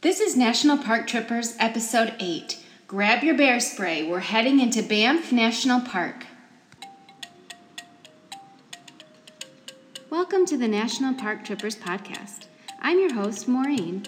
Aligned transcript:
This 0.00 0.20
is 0.20 0.36
National 0.36 0.78
Park 0.78 1.08
Trippers, 1.08 1.56
Episode 1.58 2.14
8. 2.20 2.64
Grab 2.86 3.24
your 3.24 3.36
bear 3.36 3.58
spray. 3.58 4.08
We're 4.08 4.20
heading 4.20 4.60
into 4.60 4.80
Banff 4.80 5.32
National 5.32 5.80
Park. 5.80 6.24
Welcome 10.08 10.46
to 10.46 10.56
the 10.56 10.68
National 10.68 11.14
Park 11.14 11.44
Trippers 11.44 11.74
podcast. 11.74 12.46
I'm 12.80 13.00
your 13.00 13.12
host, 13.12 13.48
Maureen. 13.48 14.04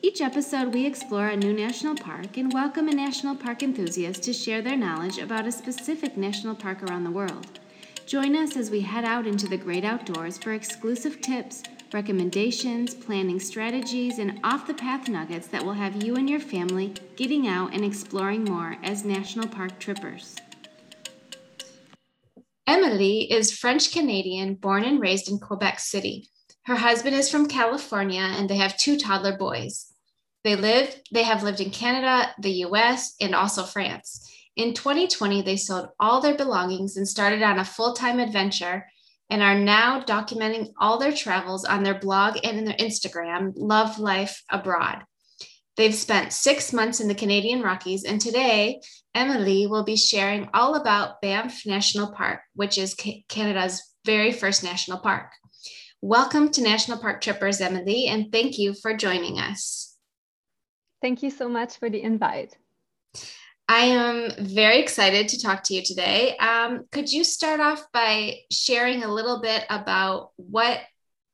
Each 0.00 0.22
episode, 0.22 0.72
we 0.72 0.86
explore 0.86 1.28
a 1.28 1.36
new 1.36 1.52
national 1.52 1.96
park 1.96 2.38
and 2.38 2.50
welcome 2.50 2.88
a 2.88 2.94
national 2.94 3.36
park 3.36 3.62
enthusiast 3.62 4.22
to 4.22 4.32
share 4.32 4.62
their 4.62 4.78
knowledge 4.78 5.18
about 5.18 5.46
a 5.46 5.52
specific 5.52 6.16
national 6.16 6.54
park 6.54 6.82
around 6.82 7.04
the 7.04 7.10
world. 7.10 7.60
Join 8.06 8.34
us 8.34 8.56
as 8.56 8.70
we 8.70 8.80
head 8.80 9.04
out 9.04 9.26
into 9.26 9.46
the 9.46 9.58
great 9.58 9.84
outdoors 9.84 10.38
for 10.38 10.54
exclusive 10.54 11.20
tips, 11.20 11.64
recommendations, 11.94 12.92
planning 12.92 13.38
strategies, 13.38 14.18
and 14.18 14.40
off 14.42 14.66
the 14.66 14.74
path 14.74 15.08
nuggets 15.08 15.46
that 15.46 15.64
will 15.64 15.72
have 15.72 16.02
you 16.02 16.16
and 16.16 16.28
your 16.28 16.40
family 16.40 16.92
getting 17.16 17.46
out 17.46 17.72
and 17.72 17.84
exploring 17.84 18.44
more 18.44 18.76
as 18.82 19.04
national 19.04 19.48
park 19.48 19.78
trippers. 19.78 20.34
Emily 22.66 23.30
is 23.30 23.56
French 23.56 23.92
Canadian, 23.92 24.54
born 24.56 24.84
and 24.84 25.00
raised 25.00 25.30
in 25.30 25.38
Quebec 25.38 25.78
City. 25.78 26.28
Her 26.64 26.76
husband 26.76 27.14
is 27.14 27.30
from 27.30 27.46
California 27.46 28.22
and 28.22 28.50
they 28.50 28.56
have 28.56 28.76
two 28.76 28.98
toddler 28.98 29.36
boys. 29.36 29.92
They 30.42 30.56
live 30.56 31.00
they 31.12 31.22
have 31.22 31.42
lived 31.42 31.60
in 31.60 31.70
Canada, 31.70 32.34
the 32.40 32.64
US, 32.66 33.14
and 33.20 33.34
also 33.34 33.62
France. 33.62 34.30
In 34.56 34.74
2020, 34.74 35.42
they 35.42 35.56
sold 35.56 35.88
all 36.00 36.20
their 36.20 36.36
belongings 36.36 36.96
and 36.96 37.08
started 37.08 37.42
on 37.42 37.58
a 37.58 37.64
full-time 37.64 38.18
adventure 38.18 38.86
and 39.30 39.42
are 39.42 39.58
now 39.58 40.00
documenting 40.00 40.72
all 40.78 40.98
their 40.98 41.12
travels 41.12 41.64
on 41.64 41.82
their 41.82 41.98
blog 41.98 42.38
and 42.44 42.58
in 42.58 42.64
their 42.64 42.76
Instagram, 42.76 43.52
Love 43.56 43.98
Life 43.98 44.42
Abroad. 44.50 45.02
They've 45.76 45.94
spent 45.94 46.32
six 46.32 46.72
months 46.72 47.00
in 47.00 47.08
the 47.08 47.14
Canadian 47.14 47.62
Rockies, 47.62 48.04
and 48.04 48.20
today 48.20 48.80
Emily 49.14 49.66
will 49.66 49.84
be 49.84 49.96
sharing 49.96 50.48
all 50.54 50.76
about 50.76 51.20
Banff 51.20 51.66
National 51.66 52.12
Park, 52.12 52.40
which 52.54 52.78
is 52.78 52.96
Canada's 53.28 53.82
very 54.04 54.30
first 54.30 54.62
national 54.62 54.98
park. 54.98 55.32
Welcome 56.00 56.50
to 56.50 56.62
National 56.62 56.98
Park 56.98 57.22
Trippers, 57.22 57.60
Emily, 57.60 58.06
and 58.06 58.30
thank 58.30 58.58
you 58.58 58.74
for 58.74 58.94
joining 58.94 59.38
us. 59.38 59.96
Thank 61.00 61.22
you 61.22 61.30
so 61.30 61.48
much 61.48 61.78
for 61.78 61.90
the 61.90 62.02
invite. 62.02 62.56
I 63.68 63.80
am 63.86 64.30
very 64.38 64.78
excited 64.78 65.28
to 65.28 65.40
talk 65.40 65.62
to 65.64 65.74
you 65.74 65.82
today. 65.82 66.36
Um, 66.36 66.84
could 66.92 67.10
you 67.10 67.24
start 67.24 67.60
off 67.60 67.84
by 67.92 68.40
sharing 68.50 69.02
a 69.02 69.12
little 69.12 69.40
bit 69.40 69.64
about 69.70 70.32
what 70.36 70.80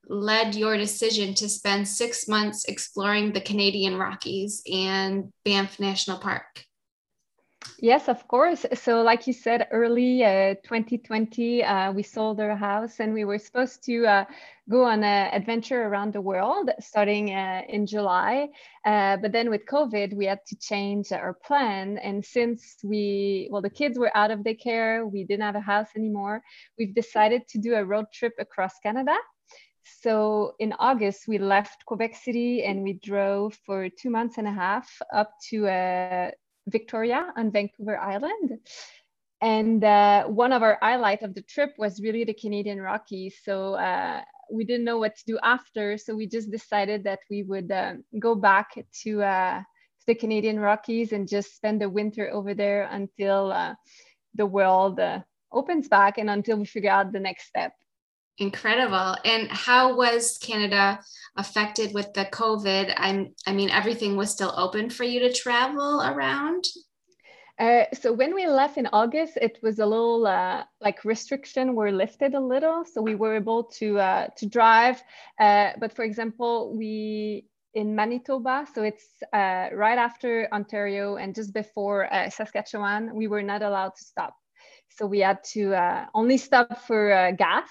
led 0.07 0.55
your 0.55 0.77
decision 0.77 1.35
to 1.35 1.49
spend 1.49 1.89
six 1.89 2.29
months 2.29 2.65
exploring 2.67 3.33
the 3.33 3.41
Canadian 3.41 3.97
Rockies 3.97 4.63
and 4.73 5.33
Banff 5.45 5.81
National 5.81 6.19
Park? 6.19 6.65
Yes, 7.83 8.09
of 8.09 8.27
course. 8.29 8.67
So, 8.75 9.03
like 9.03 9.27
you 9.27 9.33
said, 9.33 9.69
early 9.71 10.23
uh, 10.23 10.55
2020, 10.65 11.63
uh, 11.65 11.93
we 11.93 12.03
sold 12.03 12.41
our 12.41 12.55
house 12.57 13.01
and 13.01 13.15
we 13.15 13.25
were 13.25 13.39
supposed 13.39 13.83
to 13.85 14.07
uh, 14.07 14.25
go 14.69 14.85
on 14.85 15.03
an 15.03 15.33
adventure 15.33 15.83
around 15.85 16.13
the 16.13 16.21
world 16.21 16.71
starting 16.79 17.35
uh, 17.35 17.63
in 17.69 17.87
July. 17.87 18.49
Uh, 18.85 19.17
but 19.17 19.33
then 19.33 19.49
with 19.49 19.67
COVID, 19.67 20.15
we 20.15 20.27
had 20.27 20.41
to 20.47 20.57
change 20.57 21.13
our 21.13 21.35
plan. 21.35 21.99
And 21.99 22.25
since 22.25 22.77
we, 22.85 23.49
well, 23.51 23.63
the 23.63 23.71
kids 23.71 23.99
were 23.99 24.15
out 24.15 24.31
of 24.31 24.41
daycare, 24.41 25.11
we 25.11 25.25
didn't 25.25 25.45
have 25.45 25.57
a 25.57 25.61
house 25.61 25.89
anymore, 25.97 26.43
we've 26.79 26.95
decided 26.95 27.49
to 27.49 27.59
do 27.59 27.75
a 27.75 27.85
road 27.85 28.07
trip 28.13 28.35
across 28.39 28.79
Canada. 28.83 29.17
So 30.03 30.55
in 30.59 30.75
August, 30.79 31.29
we 31.29 31.39
left 31.39 31.85
Quebec 31.87 32.15
City 32.15 32.63
and 32.65 32.83
we 32.83 32.95
drove 32.95 33.55
for 33.67 33.89
two 33.89 34.11
months 34.11 34.39
and 34.39 34.47
a 34.47 34.53
half 34.53 34.89
up 35.13 35.33
to 35.49 35.67
uh, 35.67 36.31
Victoria 36.67 37.33
on 37.37 37.51
Vancouver 37.51 37.99
Island. 37.99 38.59
And 39.43 39.83
uh, 39.83 40.25
one 40.25 40.53
of 40.53 40.63
our 40.63 40.79
highlights 40.83 41.23
of 41.25 41.35
the 41.35 41.43
trip 41.43 41.71
was 41.79 42.01
really 42.01 42.25
the 42.25 42.35
Canadian 42.35 42.81
Rockies. 42.81 43.37
So 43.43 43.75
uh, 43.75 44.21
we 44.53 44.65
didn't 44.65 44.85
know 44.85 44.99
what 44.99 45.17
to 45.17 45.25
do 45.27 45.39
after. 45.43 45.97
So 45.97 46.15
we 46.15 46.27
just 46.27 46.51
decided 46.51 47.05
that 47.05 47.21
we 47.31 47.43
would 47.45 47.71
uh, 47.71 47.95
go 48.19 48.35
back 48.35 48.69
to, 49.03 49.23
uh, 49.23 49.63
the 50.07 50.15
Canadian 50.15 50.59
Rockies 50.59 51.13
and 51.13 51.29
just 51.29 51.55
spend 51.55 51.81
the 51.81 51.89
winter 51.89 52.31
over 52.33 52.55
there 52.55 52.89
until 52.91 53.53
uh, 53.53 53.75
the 54.35 54.47
world 54.47 54.99
uh, 54.99 55.21
opens 55.53 55.89
back 55.89 56.19
and 56.19 56.29
until 56.31 56.57
we 56.57 56.65
figure 56.65 56.91
out 56.91 57.13
the 57.13 57.21
next 57.21 57.47
step. 57.47 57.73
Incredible. 58.39 59.17
And 59.25 59.49
how 59.51 59.97
was 59.97 60.39
Canada 60.39 61.01
affected 61.37 61.93
with 61.93 62.13
the 62.15 62.25
COVID? 62.27 62.95
I'm, 62.97 63.35
I 63.47 63.53
mean, 63.53 63.71
everything 63.71 64.17
was 64.17 64.31
still 64.31 64.53
open 64.57 64.91
for 64.91 65.05
you 65.05 65.21
to 65.21 65.33
travel 65.33 66.01
around? 66.03 66.65
Uh, 67.59 67.85
so 67.93 68.11
when 68.11 68.35
we 68.35 68.47
left 68.47 68.79
in 68.79 68.89
August, 68.91 69.37
it 69.37 69.59
was 69.63 69.79
a 69.79 69.85
little 69.85 70.27
uh, 70.27 70.65
like 70.81 71.05
restriction 71.05 71.75
were 71.75 71.93
lifted 71.93 72.33
a 72.33 72.41
little, 72.41 72.87
so 72.87 73.03
we 73.03 73.15
were 73.15 73.37
able 73.37 73.65
to 73.65 73.99
uh, 73.99 74.27
to 74.35 74.47
drive. 74.47 75.03
Uh, 75.39 75.73
but 75.79 75.93
for 75.93 76.03
example, 76.03 76.75
we 76.75 77.45
in 77.75 77.95
Manitoba, 77.95 78.67
so 78.75 78.83
it's 78.83 79.07
uh, 79.35 79.69
right 79.75 79.99
after 79.99 80.49
Ontario 80.53 81.17
and 81.17 81.35
just 81.35 81.53
before 81.53 82.13
uh, 82.13 82.31
Saskatchewan, 82.31 83.15
we 83.15 83.29
were 83.29 83.43
not 83.43 83.61
allowed 83.63 83.95
to 83.95 84.05
stop. 84.05 84.35
So 84.89 85.07
we 85.07 85.21
had 85.21 85.43
to 85.53 86.09
only 86.15 86.37
stop 86.37 86.83
for 86.87 87.33
gas. 87.39 87.69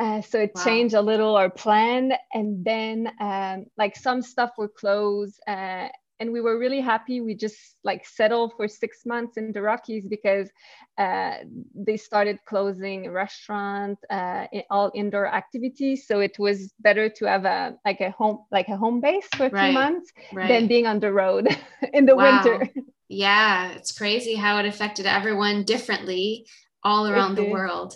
Uh, 0.00 0.22
so 0.22 0.40
it 0.40 0.52
wow. 0.54 0.64
changed 0.64 0.94
a 0.94 1.02
little 1.02 1.36
our 1.36 1.50
plan, 1.50 2.14
and 2.32 2.64
then 2.64 3.12
um, 3.20 3.66
like 3.76 3.94
some 3.94 4.22
stuff 4.22 4.50
were 4.56 4.66
closed, 4.66 5.38
uh, 5.46 5.88
and 6.18 6.32
we 6.32 6.40
were 6.40 6.58
really 6.58 6.80
happy. 6.80 7.20
We 7.20 7.34
just 7.34 7.76
like 7.84 8.06
settled 8.06 8.54
for 8.56 8.66
six 8.66 9.04
months 9.04 9.36
in 9.36 9.52
the 9.52 9.60
Rockies 9.60 10.06
because 10.08 10.48
uh, 10.96 11.34
they 11.74 11.98
started 11.98 12.38
closing 12.48 13.10
restaurants, 13.10 14.02
uh, 14.08 14.46
all 14.70 14.90
indoor 14.94 15.26
activities. 15.26 16.06
So 16.06 16.20
it 16.20 16.38
was 16.38 16.72
better 16.80 17.10
to 17.10 17.24
have 17.26 17.44
a 17.44 17.76
like 17.84 18.00
a 18.00 18.10
home 18.10 18.46
like 18.50 18.68
a 18.68 18.78
home 18.78 19.02
base 19.02 19.28
for 19.36 19.46
a 19.46 19.50
right. 19.50 19.66
few 19.66 19.74
months 19.74 20.12
right. 20.32 20.48
than 20.48 20.66
being 20.66 20.86
on 20.86 21.00
the 21.00 21.12
road 21.12 21.46
in 21.92 22.06
the 22.06 22.16
wow. 22.16 22.42
winter. 22.42 22.72
Yeah, 23.12 23.72
it's 23.72 23.90
crazy 23.90 24.36
how 24.36 24.58
it 24.58 24.66
affected 24.66 25.04
everyone 25.04 25.64
differently 25.64 26.46
all 26.84 27.08
around 27.08 27.34
the 27.34 27.44
world. 27.44 27.94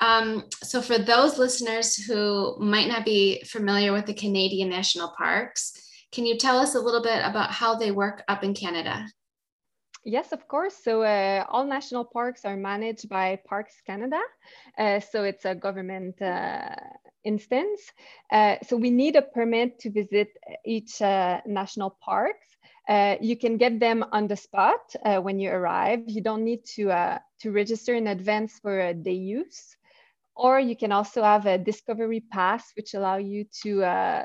Um, 0.00 0.44
so, 0.60 0.82
for 0.82 0.98
those 0.98 1.38
listeners 1.38 1.94
who 1.94 2.58
might 2.58 2.88
not 2.88 3.04
be 3.04 3.44
familiar 3.44 3.92
with 3.92 4.06
the 4.06 4.14
Canadian 4.14 4.68
national 4.68 5.14
parks, 5.16 5.72
can 6.10 6.26
you 6.26 6.36
tell 6.36 6.58
us 6.58 6.74
a 6.74 6.80
little 6.80 7.02
bit 7.02 7.24
about 7.24 7.52
how 7.52 7.76
they 7.76 7.92
work 7.92 8.24
up 8.26 8.42
in 8.42 8.52
Canada? 8.52 9.06
Yes, 10.04 10.32
of 10.32 10.48
course. 10.48 10.74
So 10.74 11.02
uh, 11.02 11.44
all 11.48 11.64
national 11.64 12.04
parks 12.06 12.44
are 12.44 12.56
managed 12.56 13.08
by 13.08 13.38
Parks 13.46 13.74
Canada. 13.86 14.20
Uh, 14.76 14.98
so 14.98 15.24
it's 15.24 15.44
a 15.44 15.54
government 15.54 16.20
uh, 16.22 16.74
instance. 17.22 17.82
Uh, 18.32 18.56
so 18.66 18.76
we 18.76 18.90
need 18.90 19.14
a 19.14 19.22
permit 19.22 19.78
to 19.80 19.90
visit 19.90 20.28
each 20.64 21.02
uh, 21.02 21.42
national 21.46 21.98
park. 22.00 22.36
Uh, 22.88 23.16
you 23.20 23.36
can 23.36 23.56
get 23.56 23.80
them 23.80 24.04
on 24.12 24.26
the 24.28 24.36
spot 24.36 24.94
when 25.22 25.38
you 25.38 25.50
arrive. 25.50 26.00
You 26.06 26.20
don't 26.22 26.44
need 26.44 26.64
to, 26.76 27.18
to 27.40 27.50
register 27.50 27.94
in 27.94 28.06
advance 28.06 28.58
for 28.58 28.80
a 28.80 28.94
day 28.94 29.14
use. 29.14 29.76
Or 30.34 30.58
you 30.58 30.76
can 30.76 30.92
also 30.92 31.22
have 31.22 31.46
a 31.46 31.58
discovery 31.58 32.20
pass, 32.32 32.72
which 32.76 32.94
allow 32.94 33.16
you 33.16 33.44
to, 33.62 33.84
uh, 33.84 34.24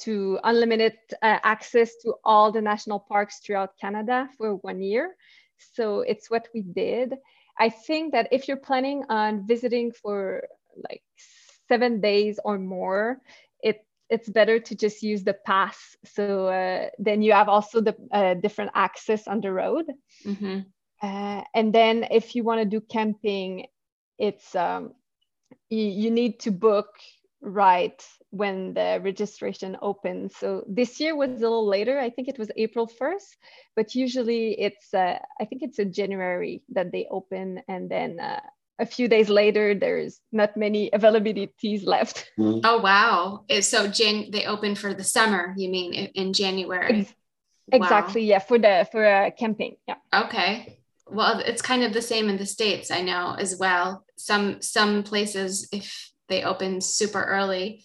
to 0.00 0.38
unlimited 0.44 0.94
uh, 1.22 1.38
access 1.42 1.96
to 2.02 2.14
all 2.24 2.50
the 2.52 2.60
national 2.62 3.00
parks 3.00 3.40
throughout 3.40 3.78
Canada 3.80 4.28
for 4.36 4.56
one 4.56 4.82
year. 4.82 5.14
So 5.58 6.00
it's 6.00 6.30
what 6.30 6.48
we 6.54 6.62
did. 6.62 7.14
I 7.58 7.68
think 7.70 8.12
that 8.12 8.28
if 8.32 8.48
you're 8.48 8.56
planning 8.56 9.04
on 9.08 9.46
visiting 9.46 9.92
for 9.92 10.42
like 10.88 11.02
seven 11.68 12.00
days 12.00 12.38
or 12.44 12.58
more, 12.58 13.18
it 13.62 13.84
it's 14.12 14.28
better 14.28 14.60
to 14.60 14.74
just 14.76 15.02
use 15.02 15.24
the 15.24 15.32
pass. 15.32 15.96
So 16.04 16.48
uh, 16.48 16.90
then 16.98 17.22
you 17.22 17.32
have 17.32 17.48
also 17.48 17.80
the 17.80 17.96
uh, 18.12 18.34
different 18.34 18.72
access 18.74 19.26
on 19.26 19.40
the 19.40 19.52
road. 19.52 19.86
Mm-hmm. 20.26 20.60
Uh, 21.02 21.42
and 21.54 21.72
then 21.72 22.06
if 22.10 22.36
you 22.36 22.44
want 22.44 22.60
to 22.60 22.66
do 22.66 22.80
camping, 22.80 23.66
it's 24.18 24.54
um, 24.54 24.92
you, 25.70 25.84
you 25.84 26.10
need 26.10 26.40
to 26.40 26.50
book 26.50 26.88
right 27.40 28.06
when 28.30 28.74
the 28.74 29.00
registration 29.02 29.76
opens. 29.82 30.36
So 30.36 30.64
this 30.68 31.00
year 31.00 31.16
was 31.16 31.30
a 31.30 31.42
little 31.42 31.66
later. 31.66 31.98
I 31.98 32.10
think 32.10 32.28
it 32.28 32.38
was 32.38 32.50
April 32.56 32.86
1st, 32.86 33.36
but 33.74 33.94
usually 33.94 34.60
it's, 34.60 34.94
uh, 34.94 35.18
I 35.40 35.44
think 35.46 35.62
it's 35.62 35.78
in 35.78 35.92
January 35.92 36.62
that 36.70 36.92
they 36.92 37.06
open. 37.10 37.62
And 37.66 37.90
then 37.90 38.20
uh, 38.20 38.40
a 38.82 38.86
few 38.86 39.08
days 39.08 39.28
later, 39.30 39.74
there's 39.74 40.20
not 40.32 40.56
many 40.56 40.90
availabilities 40.90 41.86
left. 41.86 42.30
Mm-hmm. 42.38 42.60
Oh, 42.64 42.78
wow. 42.82 43.44
So 43.60 43.86
Jan- 43.86 44.30
they 44.30 44.44
open 44.44 44.74
for 44.74 44.92
the 44.92 45.04
summer, 45.04 45.54
you 45.56 45.70
mean 45.70 45.94
in 45.94 46.32
January? 46.32 47.08
Exactly. 47.70 48.22
Wow. 48.22 48.26
Yeah. 48.26 48.38
For 48.40 48.58
the, 48.58 48.86
for 48.90 49.06
uh, 49.06 49.30
camping. 49.30 49.76
Yeah. 49.86 49.94
Okay 50.12 50.78
well 51.12 51.40
it's 51.40 51.62
kind 51.62 51.82
of 51.82 51.92
the 51.92 52.02
same 52.02 52.28
in 52.28 52.36
the 52.36 52.46
states 52.46 52.90
i 52.90 53.00
know 53.00 53.34
as 53.38 53.56
well 53.58 54.04
some 54.16 54.60
some 54.62 55.02
places 55.02 55.68
if 55.72 56.10
they 56.28 56.42
open 56.42 56.80
super 56.80 57.22
early 57.22 57.84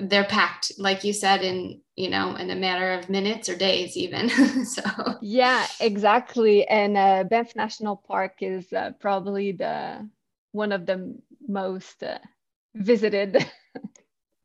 they're 0.00 0.24
packed 0.24 0.72
like 0.78 1.04
you 1.04 1.12
said 1.12 1.42
in 1.42 1.80
you 1.94 2.10
know 2.10 2.34
in 2.34 2.50
a 2.50 2.56
matter 2.56 2.92
of 2.92 3.08
minutes 3.08 3.48
or 3.48 3.56
days 3.56 3.96
even. 3.96 4.30
So 4.66 4.82
yeah 5.22 5.66
exactly. 5.80 6.66
And 6.66 6.96
uh, 6.96 7.24
banff 7.24 7.54
national 7.54 7.96
park 7.96 8.36
is 8.40 8.72
uh, 8.72 8.92
probably 9.00 9.52
the 9.52 10.08
one 10.52 10.72
of 10.72 10.86
the 10.86 11.16
most 11.46 12.02
uh, 12.02 12.18
visited. 12.74 13.46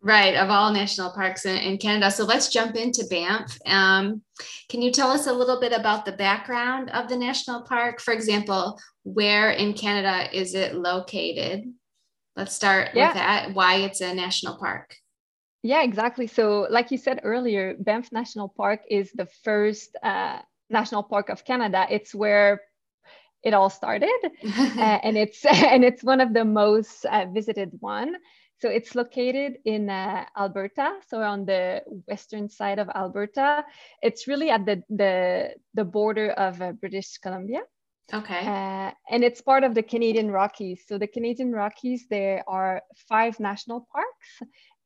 Right 0.04 0.34
of 0.34 0.50
all 0.50 0.74
national 0.74 1.12
parks 1.12 1.46
in, 1.46 1.58
in, 1.58 1.78
canada. 1.78 2.10
So 2.10 2.26
let's 2.26 2.50
jump 2.50 2.76
into 2.76 3.06
banff. 3.08 3.56
Um, 3.68 4.24
can 4.68 4.82
you 4.82 4.92
tell 4.92 5.12
us 5.12 5.28
a 5.28 5.32
little 5.32 5.60
bit 5.60 5.74
about 5.74 6.06
the 6.06 6.12
background 6.12 6.90
of 6.90 7.08
the 7.08 7.16
national 7.16 7.62
park? 7.62 8.02
For 8.02 8.12
example 8.12 8.80
where 9.04 9.52
in 9.52 9.74
canada 9.74 10.36
is 10.36 10.56
it 10.56 10.74
located? 10.74 11.72
Let's 12.36 12.56
start 12.56 12.90
yeah. 12.96 13.10
with 13.10 13.14
that 13.18 13.54
why 13.54 13.76
it's 13.76 14.02
a 14.02 14.16
national 14.16 14.58
park 14.58 14.96
yeah, 15.64 15.84
exactly. 15.84 16.28
So, 16.28 16.68
like 16.70 16.92
you 16.92 16.98
said 16.98 17.22
earlier, 17.24 17.76
Banff 17.80 18.12
National 18.12 18.50
Park 18.50 18.82
is 18.90 19.12
the 19.12 19.28
first 19.44 19.96
uh, 20.02 20.40
national 20.70 21.04
park 21.04 21.30
of 21.30 21.46
Canada. 21.46 21.86
It's 21.90 22.16
where 22.16 22.62
it 23.44 23.54
all 23.54 23.70
started, 23.70 24.20
uh, 24.58 25.00
and 25.04 25.18
it's 25.18 25.46
and 25.46 25.84
it's 25.84 26.04
one 26.04 26.22
of 26.22 26.34
the 26.34 26.46
most 26.46 27.06
uh, 27.06 27.26
visited 27.32 27.72
one. 27.80 28.16
So 28.60 28.70
it's 28.70 28.94
located 28.94 29.58
in 29.66 29.90
uh, 29.90 30.26
Alberta, 30.38 31.00
so 31.08 31.22
on 31.22 31.46
the 31.46 31.82
western 32.08 32.48
side 32.48 32.78
of 32.78 32.90
Alberta. 32.90 33.66
It's 34.02 34.28
really 34.28 34.50
at 34.50 34.66
the 34.66 34.84
the, 34.90 35.56
the 35.74 35.84
border 35.84 36.32
of 36.32 36.62
uh, 36.62 36.72
British 36.74 37.18
Columbia. 37.18 37.62
Okay. 38.14 38.46
Uh, 38.46 38.92
and 39.10 39.24
it's 39.24 39.42
part 39.42 39.64
of 39.64 39.74
the 39.74 39.84
Canadian 39.84 40.32
Rockies. 40.32 40.84
So 40.88 40.98
the 40.98 41.08
Canadian 41.08 41.54
Rockies, 41.54 42.08
there 42.10 42.44
are 42.48 42.82
five 43.08 43.40
national 43.40 43.88
parks, 43.92 44.42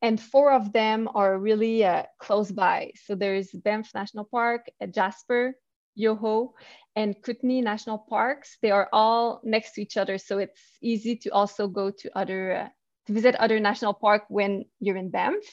and 0.05 0.21
four 0.21 0.51
of 0.51 0.71
them 0.71 1.09
are 1.15 1.39
really 1.39 1.83
uh, 1.83 2.03
close 2.19 2.51
by. 2.51 2.91
So 3.05 3.15
there's 3.15 3.49
Banff 3.49 3.89
National 3.95 4.23
Park, 4.23 4.69
uh, 4.79 4.85
Jasper, 4.85 5.55
Yoho, 5.95 6.53
and 6.95 7.19
Kootenay 7.23 7.61
National 7.61 7.97
Parks. 7.97 8.57
They 8.61 8.69
are 8.69 8.87
all 8.93 9.41
next 9.43 9.73
to 9.73 9.81
each 9.81 9.97
other, 9.97 10.19
so 10.19 10.37
it's 10.37 10.61
easy 10.79 11.15
to 11.23 11.29
also 11.31 11.67
go 11.67 11.89
to 11.89 12.05
other 12.15 12.41
uh, 12.53 12.69
to 13.07 13.13
visit 13.13 13.33
other 13.35 13.59
national 13.59 13.93
park 13.93 14.23
when 14.29 14.65
you're 14.79 14.97
in 14.97 15.09
Banff. 15.09 15.45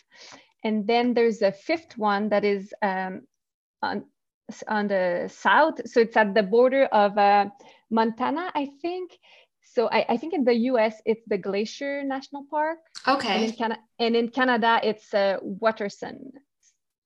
And 0.64 0.86
then 0.86 1.14
there's 1.14 1.40
a 1.40 1.52
fifth 1.52 1.96
one 1.96 2.28
that 2.28 2.44
is 2.44 2.74
um, 2.82 3.22
on 3.80 4.04
on 4.68 4.88
the 4.88 5.32
south, 5.32 5.80
so 5.88 6.00
it's 6.00 6.16
at 6.16 6.34
the 6.34 6.42
border 6.42 6.84
of 6.92 7.16
uh, 7.16 7.46
Montana, 7.90 8.52
I 8.54 8.68
think, 8.82 9.16
so 9.64 9.88
I, 9.88 10.04
I, 10.08 10.16
think 10.16 10.34
in 10.34 10.44
the 10.44 10.54
US 10.70 11.00
it's 11.06 11.22
the 11.26 11.38
Glacier 11.38 12.02
National 12.02 12.44
Park. 12.50 12.78
Okay. 13.06 13.34
And 13.34 13.44
in, 13.44 13.52
Can- 13.52 13.78
and 13.98 14.16
in 14.16 14.28
Canada 14.28 14.80
it's 14.82 15.12
uh, 15.14 15.38
Waterson. 15.42 16.32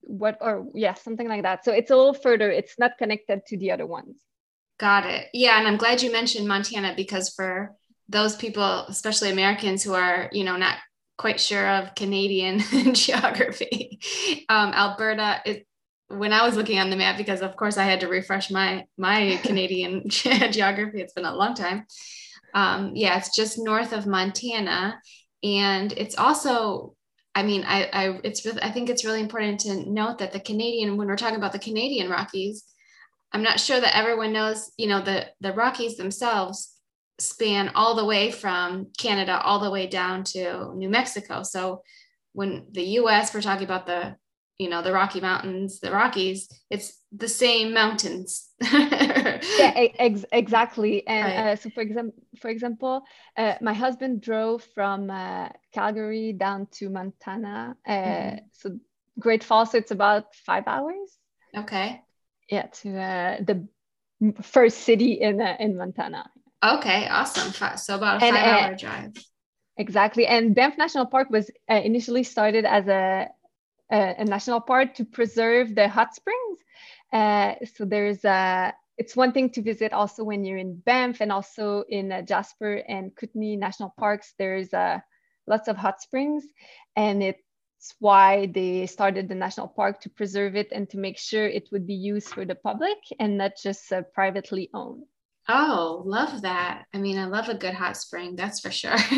What 0.01 0.39
or 0.41 0.67
yeah, 0.75 0.95
something 0.95 1.29
like 1.29 1.43
that. 1.43 1.65
So 1.65 1.73
it's 1.73 1.91
a 1.91 1.97
little 1.97 2.15
further. 2.15 2.51
It's 2.51 2.79
not 2.79 2.97
connected 2.97 3.45
to 3.47 3.57
the 3.57 3.73
other 3.73 3.87
ones. 3.87 4.17
Got 4.79 5.07
it. 5.07 5.29
Yeah, 5.33 5.59
and 5.59 5.67
I'm 5.67 5.79
glad 5.79 6.03
you 6.03 6.13
mentioned 6.13 6.47
Montana 6.47 6.95
because 6.97 7.31
for 7.31 7.75
those 8.09 8.37
people, 8.37 8.85
especially 8.89 9.31
Americans 9.31 9.83
who 9.83 9.95
are, 9.95 10.29
you 10.33 10.45
know, 10.45 10.57
not 10.57 10.77
quite 11.19 11.41
sure 11.41 11.67
of 11.69 11.95
Canadian 11.97 12.61
geography, 12.93 13.99
um, 14.49 14.73
Alberta 14.73 15.41
it, 15.45 15.67
when 16.09 16.33
I 16.33 16.47
was 16.47 16.55
looking 16.55 16.79
on 16.79 16.91
the 16.91 16.97
map, 16.97 17.17
because 17.17 17.43
of 17.43 17.57
course 17.57 17.77
I 17.77 17.85
had 17.85 18.01
to 18.01 18.07
refresh 18.07 18.51
my 18.51 18.85
my 18.97 19.41
Canadian 19.43 20.05
geography. 20.09 21.01
It's 21.01 21.15
been 21.15 21.25
a 21.25 21.35
long 21.35 21.55
time 21.55 21.87
um, 22.57 22.93
yeah, 22.97 23.17
it's 23.19 23.37
just 23.37 23.59
north 23.59 23.93
of 23.93 24.07
Montana, 24.07 24.99
and 25.45 25.93
it's 25.93 26.19
also 26.19 26.97
I 27.37 27.43
mean, 27.43 27.65
I, 27.67 27.85
I 27.93 28.21
it's 28.25 28.45
I 28.47 28.71
think 28.71 28.89
it's 28.89 29.05
really 29.05 29.21
important 29.21 29.61
to 29.61 29.89
note 29.89 30.19
that 30.19 30.33
the 30.33 30.41
Canadian, 30.41 30.97
when 30.97 31.07
we're 31.07 31.17
talking 31.17 31.37
about 31.37 31.53
the 31.53 31.59
Canadian 31.59 32.09
Rockies, 32.09 32.65
I'm 33.31 33.43
not 33.43 33.61
sure 33.61 33.79
that 33.79 33.95
everyone 33.95 34.33
knows, 34.33 34.73
you 34.79 34.89
know, 34.89 35.03
the 35.03 35.27
the 35.43 35.53
Rockies 35.53 35.99
themselves 35.99 36.73
span 37.19 37.73
all 37.75 37.95
the 37.95 38.07
way 38.07 38.31
from 38.31 38.87
Canada 38.99 39.39
all 39.39 39.61
the 39.61 39.71
way 39.71 39.87
down 39.87 40.25
to 40.25 40.75
New 40.75 40.89
Mexico. 40.89 41.43
So 41.43 41.83
when 42.33 42.67
the 42.73 42.85
US, 43.01 43.35
we're 43.35 43.43
talking 43.43 43.65
about 43.65 43.87
the 43.87 44.17
you 44.59 44.71
know 44.71 44.81
the 44.81 44.93
rocky 44.93 45.21
mountains 45.21 45.81
the 45.81 45.91
rockies 45.91 46.49
it's 46.71 47.03
the 47.13 47.29
same 47.29 47.75
mountains 47.75 48.49
yeah 49.59 49.73
ex- 49.99 50.25
exactly. 50.33 51.07
And 51.07 51.27
right. 51.27 51.53
uh, 51.53 51.57
so 51.57 51.71
for 51.71 51.81
example 51.81 52.23
for 52.41 52.49
example 52.49 53.03
uh, 53.37 53.55
my 53.61 53.73
husband 53.73 54.21
drove 54.21 54.65
from 54.75 55.11
uh, 55.11 55.49
calgary 55.73 56.33
down 56.33 56.67
to 56.73 56.91
montana 56.91 57.77
uh, 57.87 57.91
mm-hmm. 57.91 58.37
so 58.53 58.79
great 59.19 59.45
falls 59.45 59.73
so 59.73 59.79
it's 59.79 59.91
about 59.91 60.35
five 60.35 60.65
hours. 60.67 61.19
Okay. 61.57 62.03
Yeah 62.49 62.67
to 62.81 62.99
uh, 62.99 63.37
the 63.41 63.67
first 64.43 64.79
city 64.79 65.13
in 65.13 65.41
uh, 65.41 65.57
in 65.59 65.77
montana. 65.77 66.31
Okay 66.65 67.07
awesome. 67.09 67.53
So 67.79 67.97
about 67.97 68.17
a 68.19 68.21
five 68.21 68.35
and, 68.35 68.67
hour 68.67 68.75
drive. 68.75 69.13
exactly. 69.77 70.27
And 70.27 70.55
banff 70.55 70.79
national 70.79 71.07
park 71.07 71.29
was 71.31 71.51
initially 71.69 72.25
started 72.25 72.65
as 72.65 72.87
a 72.89 73.29
a, 73.91 74.15
a 74.19 74.25
national 74.25 74.61
park 74.61 74.95
to 74.95 75.05
preserve 75.05 75.75
the 75.75 75.89
hot 75.89 76.15
springs. 76.15 76.59
Uh, 77.13 77.55
so 77.75 77.85
there's 77.85 78.25
a, 78.25 78.73
it's 78.99 79.17
one 79.17 79.33
thing 79.33 79.51
to 79.51 79.63
visit 79.63 79.93
also 79.93 80.25
when 80.25 80.45
you're 80.45 80.59
in 80.59 80.77
Banff 80.77 81.21
and 81.21 81.31
also 81.31 81.85
in 81.89 82.13
uh, 82.13 82.23
Jasper 82.23 82.83
and 82.89 83.15
Kootenay 83.15 83.57
National 83.57 83.95
Parks. 83.99 84.35
There's 84.39 84.73
uh, 84.73 85.01
lots 85.47 85.69
of 85.69 85.77
hot 85.77 86.01
springs 86.01 86.45
and 86.97 87.23
it's 87.23 87.41
why 88.01 88.47
they 88.47 88.87
started 88.87 89.29
the 89.29 89.35
national 89.35 89.69
park 89.69 90.01
to 90.01 90.11
preserve 90.11 90.57
it 90.57 90.69
and 90.73 90.89
to 90.91 90.99
make 90.99 91.19
sure 91.19 91.47
it 91.47 91.69
would 91.73 91.87
be 91.87 91.95
used 91.95 92.29
for 92.29 92.45
the 92.45 92.55
public 92.55 92.99
and 93.21 93.37
not 93.37 93.53
just 93.63 93.93
uh, 93.93 94.03
privately 94.15 94.71
owned. 94.73 95.05
Oh, 95.49 96.03
love 96.05 96.43
that. 96.43 96.87
I 96.93 96.99
mean, 96.99 97.19
I 97.19 97.27
love 97.27 97.49
a 97.49 97.55
good 97.55 97.75
hot 97.75 97.97
spring, 97.97 98.35
that's 98.35 98.59
for 98.59 98.73
sure. 98.73 98.97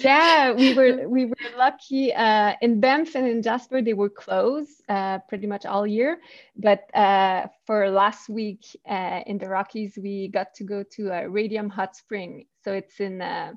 yeah, 0.00 0.52
we 0.52 0.74
were 0.74 1.08
we 1.16 1.26
were 1.26 1.36
lucky 1.56 2.12
uh, 2.12 2.54
in 2.60 2.80
Banff 2.80 3.14
and 3.14 3.26
in 3.26 3.42
Jasper 3.42 3.80
they 3.80 3.94
were 3.94 4.08
closed 4.08 4.82
uh, 4.88 5.18
pretty 5.28 5.46
much 5.46 5.64
all 5.64 5.86
year, 5.86 6.18
but 6.56 6.92
uh, 6.94 7.46
for 7.66 7.88
last 7.88 8.28
week 8.28 8.64
uh, 8.88 9.20
in 9.26 9.38
the 9.38 9.48
Rockies 9.48 9.96
we 9.96 10.26
got 10.26 10.54
to 10.54 10.64
go 10.64 10.82
to 10.96 11.10
a 11.10 11.28
Radium 11.28 11.68
Hot 11.68 11.94
Spring. 11.94 12.46
So 12.64 12.72
it's 12.72 12.98
in 12.98 13.22
uh, 13.22 13.52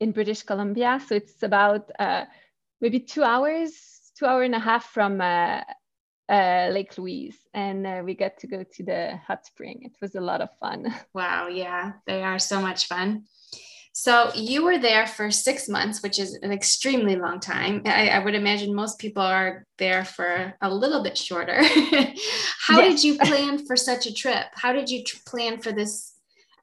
in 0.00 0.10
British 0.10 0.42
Columbia. 0.42 1.00
So 1.06 1.14
it's 1.14 1.42
about 1.44 1.88
uh, 2.00 2.24
maybe 2.80 2.98
two 2.98 3.22
hours, 3.22 4.10
two 4.18 4.26
hour 4.26 4.42
and 4.42 4.56
a 4.56 4.58
half 4.58 4.86
from 4.86 5.20
uh, 6.28 6.68
Lake 6.72 6.96
Louise, 6.96 7.36
and 7.52 7.86
uh, 7.86 8.02
we 8.04 8.14
got 8.14 8.38
to 8.38 8.46
go 8.46 8.64
to 8.64 8.82
the 8.82 9.18
hot 9.26 9.46
spring. 9.46 9.80
It 9.82 9.92
was 10.00 10.14
a 10.14 10.20
lot 10.20 10.40
of 10.40 10.50
fun. 10.58 10.94
Wow, 11.14 11.48
yeah, 11.48 11.92
they 12.06 12.22
are 12.22 12.38
so 12.38 12.60
much 12.60 12.86
fun. 12.86 13.24
So 13.96 14.32
you 14.34 14.64
were 14.64 14.78
there 14.78 15.06
for 15.06 15.30
six 15.30 15.68
months, 15.68 16.02
which 16.02 16.18
is 16.18 16.34
an 16.42 16.50
extremely 16.50 17.14
long 17.14 17.38
time. 17.38 17.82
I, 17.86 18.08
I 18.08 18.18
would 18.18 18.34
imagine 18.34 18.74
most 18.74 18.98
people 18.98 19.22
are 19.22 19.64
there 19.78 20.04
for 20.04 20.54
a 20.60 20.74
little 20.74 21.04
bit 21.04 21.16
shorter. 21.16 21.62
How 22.66 22.80
yes. 22.80 23.02
did 23.02 23.04
you 23.04 23.18
plan 23.22 23.64
for 23.64 23.76
such 23.76 24.06
a 24.06 24.12
trip? 24.12 24.46
How 24.54 24.72
did 24.72 24.90
you 24.90 25.04
tr- 25.04 25.18
plan 25.26 25.60
for 25.60 25.70
this? 25.70 26.14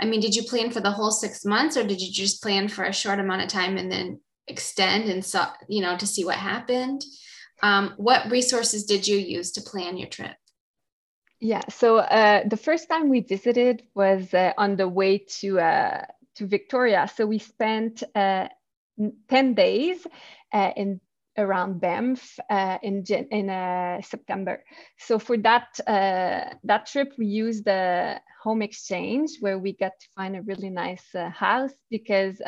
I 0.01 0.05
mean, 0.05 0.19
did 0.19 0.35
you 0.35 0.43
plan 0.43 0.71
for 0.71 0.81
the 0.81 0.91
whole 0.91 1.12
six 1.12 1.45
months, 1.45 1.77
or 1.77 1.83
did 1.83 2.01
you 2.01 2.12
just 2.12 2.43
plan 2.43 2.67
for 2.67 2.83
a 2.83 2.93
short 2.93 3.19
amount 3.19 3.43
of 3.43 3.47
time 3.47 3.77
and 3.77 3.89
then 3.89 4.19
extend 4.47 5.07
and 5.09 5.24
so 5.24 5.45
you 5.69 5.81
know 5.81 5.95
to 5.95 6.07
see 6.07 6.25
what 6.25 6.35
happened? 6.35 7.05
Um, 7.63 7.93
what 7.97 8.29
resources 8.31 8.85
did 8.85 9.07
you 9.07 9.17
use 9.17 9.51
to 9.51 9.61
plan 9.61 9.97
your 9.97 10.09
trip? 10.09 10.35
Yeah, 11.39 11.63
so 11.69 11.97
uh, 11.97 12.47
the 12.47 12.57
first 12.57 12.87
time 12.87 13.09
we 13.09 13.21
visited 13.21 13.81
was 13.95 14.31
uh, 14.31 14.53
on 14.59 14.75
the 14.75 14.87
way 14.87 15.25
to 15.39 15.59
uh, 15.59 16.05
to 16.35 16.45
Victoria. 16.45 17.09
So 17.15 17.25
we 17.25 17.39
spent 17.39 18.03
uh, 18.13 18.47
ten 19.27 19.55
days 19.55 20.05
uh, 20.53 20.71
in 20.75 21.01
around 21.37 21.81
Banff 21.81 22.39
uh, 22.47 22.77
in 22.83 23.03
in 23.31 23.47
September. 24.03 24.63
So 24.99 25.17
for 25.17 25.35
that 25.37 25.79
that 25.87 26.85
trip, 26.85 27.13
we 27.17 27.25
used 27.25 27.65
the 27.65 28.21
home 28.43 28.61
exchange 28.61 29.37
where 29.39 29.57
we 29.57 29.73
got 29.73 29.93
to 29.99 30.07
find 30.15 30.35
a 30.35 30.43
really 30.43 30.69
nice 30.69 31.07
house 31.33 31.73
because 31.89 32.39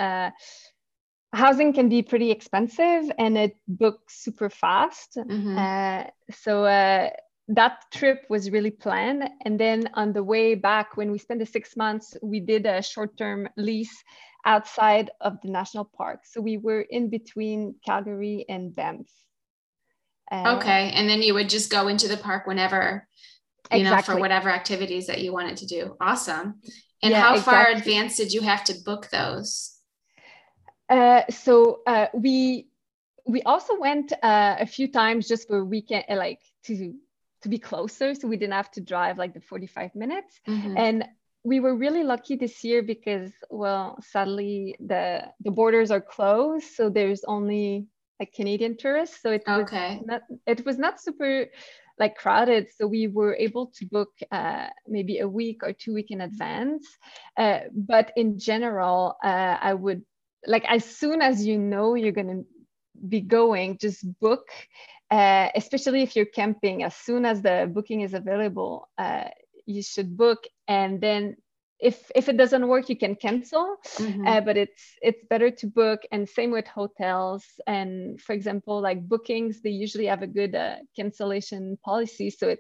housing 1.34 1.74
can 1.74 1.90
be 1.90 2.02
pretty 2.02 2.32
expensive 2.32 3.12
and 3.18 3.38
it 3.38 3.58
books 3.68 4.24
super 4.24 4.50
fast. 4.50 5.18
Mm-hmm. 5.18 5.58
Uh, 5.58 6.04
so 6.32 6.64
uh, 6.66 7.10
that 7.50 7.84
trip 7.92 8.26
was 8.30 8.52
really 8.52 8.72
planned. 8.72 9.30
And 9.44 9.60
then 9.60 9.90
on 9.96 10.14
the 10.14 10.24
way 10.24 10.56
back, 10.56 10.96
when 10.96 11.12
we 11.12 11.18
spent 11.18 11.40
the 11.40 11.46
six 11.46 11.76
months, 11.76 12.16
we 12.22 12.40
did 12.40 12.66
a 12.66 12.82
short 12.82 13.18
term 13.18 13.50
lease 13.58 14.04
outside 14.46 15.10
of 15.22 15.38
the 15.42 15.50
national 15.50 15.86
park. 15.86 16.22
So 16.26 16.40
we 16.40 16.58
were 16.58 16.82
in 16.82 17.10
between 17.10 17.76
Calgary 17.86 18.46
and 18.48 18.76
Banff. 18.76 19.08
Uh, 20.32 20.58
okay. 20.58 20.92
And 20.94 21.10
then 21.10 21.22
you 21.22 21.34
would 21.34 21.50
just 21.50 21.72
go 21.72 21.88
into 21.88 22.08
the 22.08 22.18
park 22.18 22.48
whenever, 22.48 23.08
you 23.72 23.80
exactly. 23.80 24.14
know, 24.14 24.18
for 24.18 24.22
whatever 24.22 24.50
activities 24.50 25.08
that 25.08 25.22
you 25.22 25.34
wanted 25.34 25.58
to 25.58 25.66
do. 25.66 25.96
Awesome. 26.00 26.62
And 27.02 27.12
yeah, 27.12 27.22
how 27.22 27.40
far 27.40 27.70
exactly. 27.70 27.94
advanced 27.94 28.18
did 28.18 28.34
you 28.34 28.42
have 28.42 28.64
to 28.66 28.76
book 28.86 29.10
those? 29.12 29.73
Uh, 30.90 31.22
so 31.30 31.82
uh, 31.88 32.08
we 32.14 32.68
we 33.26 33.42
also 33.44 33.80
went 33.80 34.12
uh, 34.22 34.58
a 34.60 34.66
few 34.66 34.92
times 34.92 35.28
just 35.28 35.48
for 35.48 35.64
weekend, 35.64 36.06
like 36.10 36.42
to 36.66 36.94
to 37.42 37.50
be 37.50 37.58
closer, 37.58 38.16
so 38.16 38.28
we 38.28 38.38
didn't 38.38 38.54
have 38.54 38.72
to 38.72 38.82
drive 38.82 39.18
like 39.18 39.34
the 39.34 39.42
45 39.42 39.96
minutes. 39.96 40.40
Mm-hmm. 40.48 40.78
And 40.78 41.06
we 41.44 41.60
were 41.60 41.76
really 41.76 42.04
lucky 42.04 42.38
this 42.38 42.64
year 42.64 42.82
because, 42.82 43.32
well, 43.50 43.98
sadly 44.02 44.76
the 44.80 45.26
the 45.42 45.52
borders 45.52 45.92
are 45.92 46.02
closed, 46.02 46.68
so 46.76 46.90
there's 46.90 47.24
only 47.26 47.88
like 48.20 48.34
Canadian 48.34 48.78
tourists. 48.78 49.22
So 49.22 49.32
it 49.32 49.44
okay. 49.48 49.98
was 49.98 50.06
not 50.06 50.22
it 50.48 50.66
was 50.66 50.78
not 50.78 51.02
super 51.02 51.48
like 52.00 52.16
crowded. 52.16 52.68
So 52.76 52.88
we 52.88 53.08
were 53.08 53.36
able 53.36 53.68
to 53.78 53.86
book 53.86 54.10
uh, 54.32 54.68
maybe 54.88 55.20
a 55.20 55.28
week 55.28 55.62
or 55.64 55.74
two 55.74 55.94
week 55.94 56.12
in 56.12 56.22
advance. 56.22 56.88
Uh, 57.38 57.60
but 57.72 58.12
in 58.16 58.40
general, 58.40 59.16
uh, 59.24 59.58
I 59.62 59.74
would 59.74 60.04
like 60.48 60.66
as 60.70 60.86
soon 60.86 61.22
as 61.22 61.46
you 61.46 61.58
know 61.58 61.96
you're 61.96 62.12
gonna 62.12 62.44
be 63.08 63.22
going, 63.22 63.78
just 63.78 64.06
book. 64.20 64.48
Uh, 65.12 65.50
especially 65.54 66.02
if 66.02 66.16
you're 66.16 66.26
camping, 66.26 66.82
as 66.84 66.96
soon 66.96 67.24
as 67.24 67.44
the 67.44 67.70
booking 67.72 68.02
is 68.02 68.16
available, 68.16 68.90
uh, 68.98 69.26
you 69.66 69.84
should 69.84 70.18
book 70.18 70.46
and 70.68 71.00
then 71.02 71.36
if 71.80 72.10
if 72.16 72.30
it 72.30 72.38
doesn't 72.38 72.68
work 72.68 72.90
you 72.90 72.96
can 72.96 73.16
cancel 73.16 73.76
mm-hmm. 73.98 74.26
uh, 74.26 74.42
but 74.42 74.58
it's 74.58 74.96
it's 75.02 75.24
better 75.30 75.52
to 75.52 75.68
book 75.68 76.02
and 76.12 76.28
same 76.28 76.52
with 76.52 76.68
hotels 76.68 77.44
and 77.68 78.20
for 78.22 78.34
example 78.34 78.82
like 78.82 79.08
bookings 79.08 79.62
they 79.62 79.70
usually 79.70 80.06
have 80.06 80.22
a 80.22 80.28
good 80.28 80.56
uh, 80.56 80.76
cancellation 80.96 81.78
policy 81.84 82.30
so 82.30 82.48
it 82.48 82.60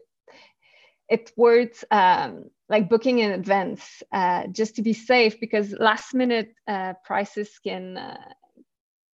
it 1.09 1.31
worth 1.35 1.83
um, 1.91 2.45
like 2.69 2.89
booking 2.89 3.19
in 3.19 3.31
advance 3.31 4.03
uh, 4.11 4.47
just 4.47 4.75
to 4.75 4.81
be 4.81 4.93
safe 4.93 5.39
because 5.39 5.71
last 5.73 6.13
minute 6.13 6.53
uh, 6.67 6.93
prices 7.03 7.59
can 7.63 7.97
uh, 7.97 8.17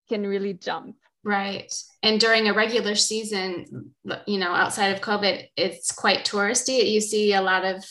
can 0.07 0.25
really 0.25 0.53
jump 0.53 0.95
right 1.23 1.73
and 2.01 2.19
during 2.19 2.47
a 2.47 2.53
regular 2.53 2.95
season 2.95 3.91
you 4.25 4.37
know 4.37 4.51
outside 4.51 4.87
of 4.87 5.01
covid 5.01 5.45
it's 5.57 5.91
quite 5.91 6.25
touristy 6.25 6.89
you 6.91 7.01
see 7.01 7.33
a 7.33 7.41
lot 7.41 7.65
of 7.65 7.83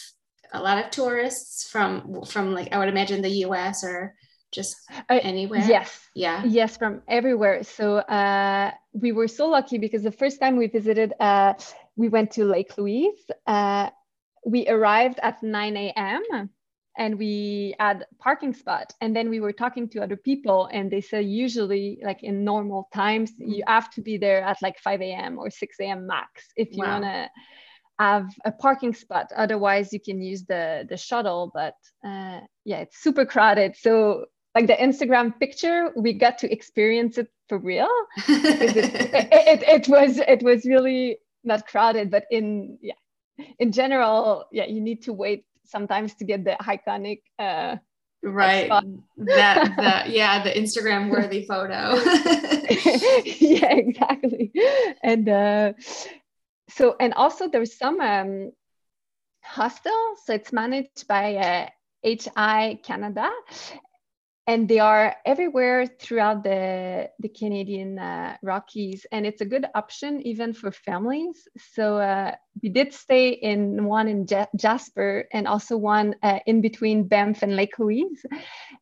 a 0.53 0.63
lot 0.63 0.83
of 0.83 0.91
tourists 0.91 1.69
from 1.69 2.23
from 2.25 2.55
like 2.55 2.73
I 2.73 2.79
would 2.79 2.89
imagine 2.89 3.23
the 3.23 3.31
U.S. 3.47 3.85
or 3.85 4.15
just 4.51 4.77
uh, 4.91 5.19
anywhere. 5.23 5.65
Yes. 5.67 6.01
Yeah. 6.15 6.43
Yes, 6.45 6.77
from 6.77 7.03
everywhere. 7.09 7.63
So 7.65 7.97
uh, 7.97 8.73
we 8.93 9.13
were 9.13 9.29
so 9.29 9.49
lucky 9.49 9.79
because 9.79 10.03
the 10.03 10.13
first 10.13 10.41
time 10.41 10.57
we 10.57 10.69
visited, 10.69 11.13
uh, 11.21 11.55
we 11.99 12.09
went 12.09 12.31
to 12.31 12.45
Lake 12.45 12.79
Louise. 12.79 13.31
Uh, 13.47 13.91
we 14.47 14.67
arrived 14.69 15.19
at 15.21 15.43
9 15.43 15.77
a.m. 15.77 16.49
and 16.97 17.19
we 17.19 17.75
had 17.79 18.07
parking 18.19 18.55
spot. 18.55 18.93
And 19.01 19.15
then 19.15 19.29
we 19.29 19.41
were 19.41 19.53
talking 19.53 19.89
to 19.91 20.03
other 20.03 20.17
people, 20.17 20.71
and 20.73 20.91
they 20.91 21.01
said 21.01 21.27
usually, 21.27 21.99
like 22.03 22.23
in 22.23 22.45
normal 22.45 22.89
times, 22.95 23.33
you 23.37 23.65
have 23.67 23.91
to 23.91 24.01
be 24.01 24.17
there 24.17 24.43
at 24.43 24.63
like 24.63 24.79
5 24.79 25.03
a.m. 25.03 25.39
or 25.39 25.51
6 25.51 25.77
a.m. 25.81 26.07
max 26.07 26.45
if 26.57 26.69
you 26.73 26.85
wow. 26.85 27.01
want 27.01 27.05
to 27.05 27.29
have 27.99 28.33
a 28.45 28.53
parking 28.53 28.95
spot 28.95 29.33
otherwise 29.35 29.93
you 29.93 29.99
can 29.99 30.23
use 30.23 30.45
the 30.45 30.87
the 30.89 30.97
shuttle 30.97 31.51
but 31.53 31.75
uh, 32.07 32.39
yeah 32.65 32.79
it's 32.79 33.03
super 33.03 33.27
crowded 33.27 33.75
so 33.77 34.25
like 34.55 34.69
the 34.69 34.75
instagram 34.75 35.37
picture 35.41 35.91
we 35.97 36.13
got 36.13 36.39
to 36.39 36.49
experience 36.53 37.19
it 37.19 37.27
for 37.49 37.59
real 37.59 37.89
it, 38.29 38.77
it, 38.77 39.29
it, 39.33 39.63
it, 39.63 39.89
was 39.89 40.19
it 40.19 40.45
was 40.45 40.65
really 40.65 41.19
not 41.45 41.67
crowded 41.67 42.11
but 42.11 42.25
in 42.31 42.79
yeah. 42.81 42.95
In 43.59 43.71
general 43.71 44.47
yeah 44.51 44.67
you 44.67 44.81
need 44.81 45.03
to 45.03 45.13
wait 45.13 45.45
sometimes 45.65 46.15
to 46.17 46.25
get 46.25 46.45
the 46.45 46.57
iconic 46.61 47.23
uh 47.39 47.77
right. 48.23 48.69
that 49.17 49.77
the 49.77 50.11
yeah 50.19 50.43
the 50.43 50.51
instagram 50.51 51.11
worthy 51.11 51.45
photo. 51.47 52.03
Yeah 53.25 53.73
exactly. 53.73 54.53
And 55.03 55.29
uh 55.29 55.73
so 56.69 56.97
and 57.01 57.15
also 57.15 57.49
there's 57.49 57.77
some 57.77 58.01
um, 58.01 58.53
hostels 59.43 60.21
so 60.25 60.35
it's 60.35 60.53
managed 60.53 61.09
by 61.09 61.37
uh, 61.37 61.69
hi 62.37 62.79
canada 62.83 63.31
and 64.49 64.67
they 64.67 64.79
are 64.79 65.15
everywhere 65.27 65.87
throughout 65.87 66.43
the, 66.43 67.11
the 67.19 67.29
Canadian 67.29 67.99
uh, 67.99 68.35
Rockies. 68.43 69.05
And 69.13 69.27
it's 69.27 69.43
a 69.43 69.45
good 69.45 69.67
option 69.75 70.23
even 70.27 70.55
for 70.55 70.73
families. 70.73 71.47
So 71.75 71.99
uh, 71.99 72.35
we 72.63 72.71
did 72.71 72.95
stay 72.95 73.29
in 73.29 73.85
one 73.85 74.09
in 74.09 74.27
J- 74.27 74.47
Jasper 74.57 75.29
and 75.35 75.47
also 75.47 75.77
one 75.77 76.15
uh, 76.23 76.39
in 76.47 76.63
between 76.63 77.07
Banff 77.07 77.43
and 77.43 77.57
Lake 77.57 77.79
Louise. 77.79 78.25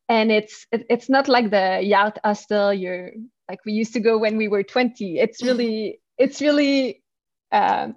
And 0.07 0.31
it's 0.31 0.65
it, 0.71 0.85
it's 0.89 1.09
not 1.09 1.27
like 1.27 1.51
the 1.51 1.81
yacht 1.83 2.17
hostel 2.23 2.73
you're 2.73 3.11
like 3.49 3.59
we 3.65 3.73
used 3.73 3.91
to 3.93 3.99
go 3.99 4.17
when 4.17 4.37
we 4.37 4.47
were 4.47 4.63
20. 4.63 5.19
It's 5.19 5.43
really 5.43 5.99
it's 6.17 6.39
really 6.39 7.03
uh, 7.51 7.89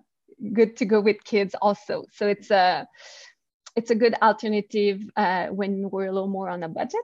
good 0.52 0.76
to 0.78 0.84
go 0.84 1.00
with 1.00 1.22
kids 1.22 1.54
also. 1.62 2.06
So 2.10 2.26
it's 2.26 2.50
a 2.50 2.88
it's 3.76 3.92
a 3.92 3.94
good 3.94 4.14
alternative 4.20 5.02
uh, 5.16 5.46
when 5.46 5.88
we're 5.88 6.06
a 6.06 6.12
little 6.12 6.28
more 6.28 6.48
on 6.48 6.64
a 6.64 6.68
budget. 6.68 7.02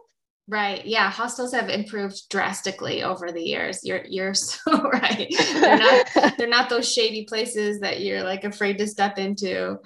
Right. 0.48 0.86
Yeah. 0.86 1.10
Hostels 1.10 1.52
have 1.54 1.68
improved 1.68 2.28
drastically 2.30 3.02
over 3.02 3.32
the 3.32 3.42
years. 3.42 3.80
You're 3.82 4.04
you're 4.04 4.34
so 4.34 4.60
right. 4.90 5.26
They're 5.52 5.78
not 5.78 6.06
they're 6.38 6.48
not 6.48 6.70
those 6.70 6.90
shady 6.90 7.24
places 7.24 7.80
that 7.80 8.00
you're 8.00 8.22
like 8.22 8.44
afraid 8.44 8.78
to 8.78 8.86
step 8.86 9.18
into. 9.18 9.78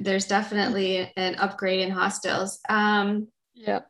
There's 0.00 0.26
definitely 0.26 1.10
an 1.16 1.36
upgrade 1.36 1.80
in 1.80 1.90
hostels. 1.90 2.60
Um, 2.68 3.28
yeah. 3.54 3.80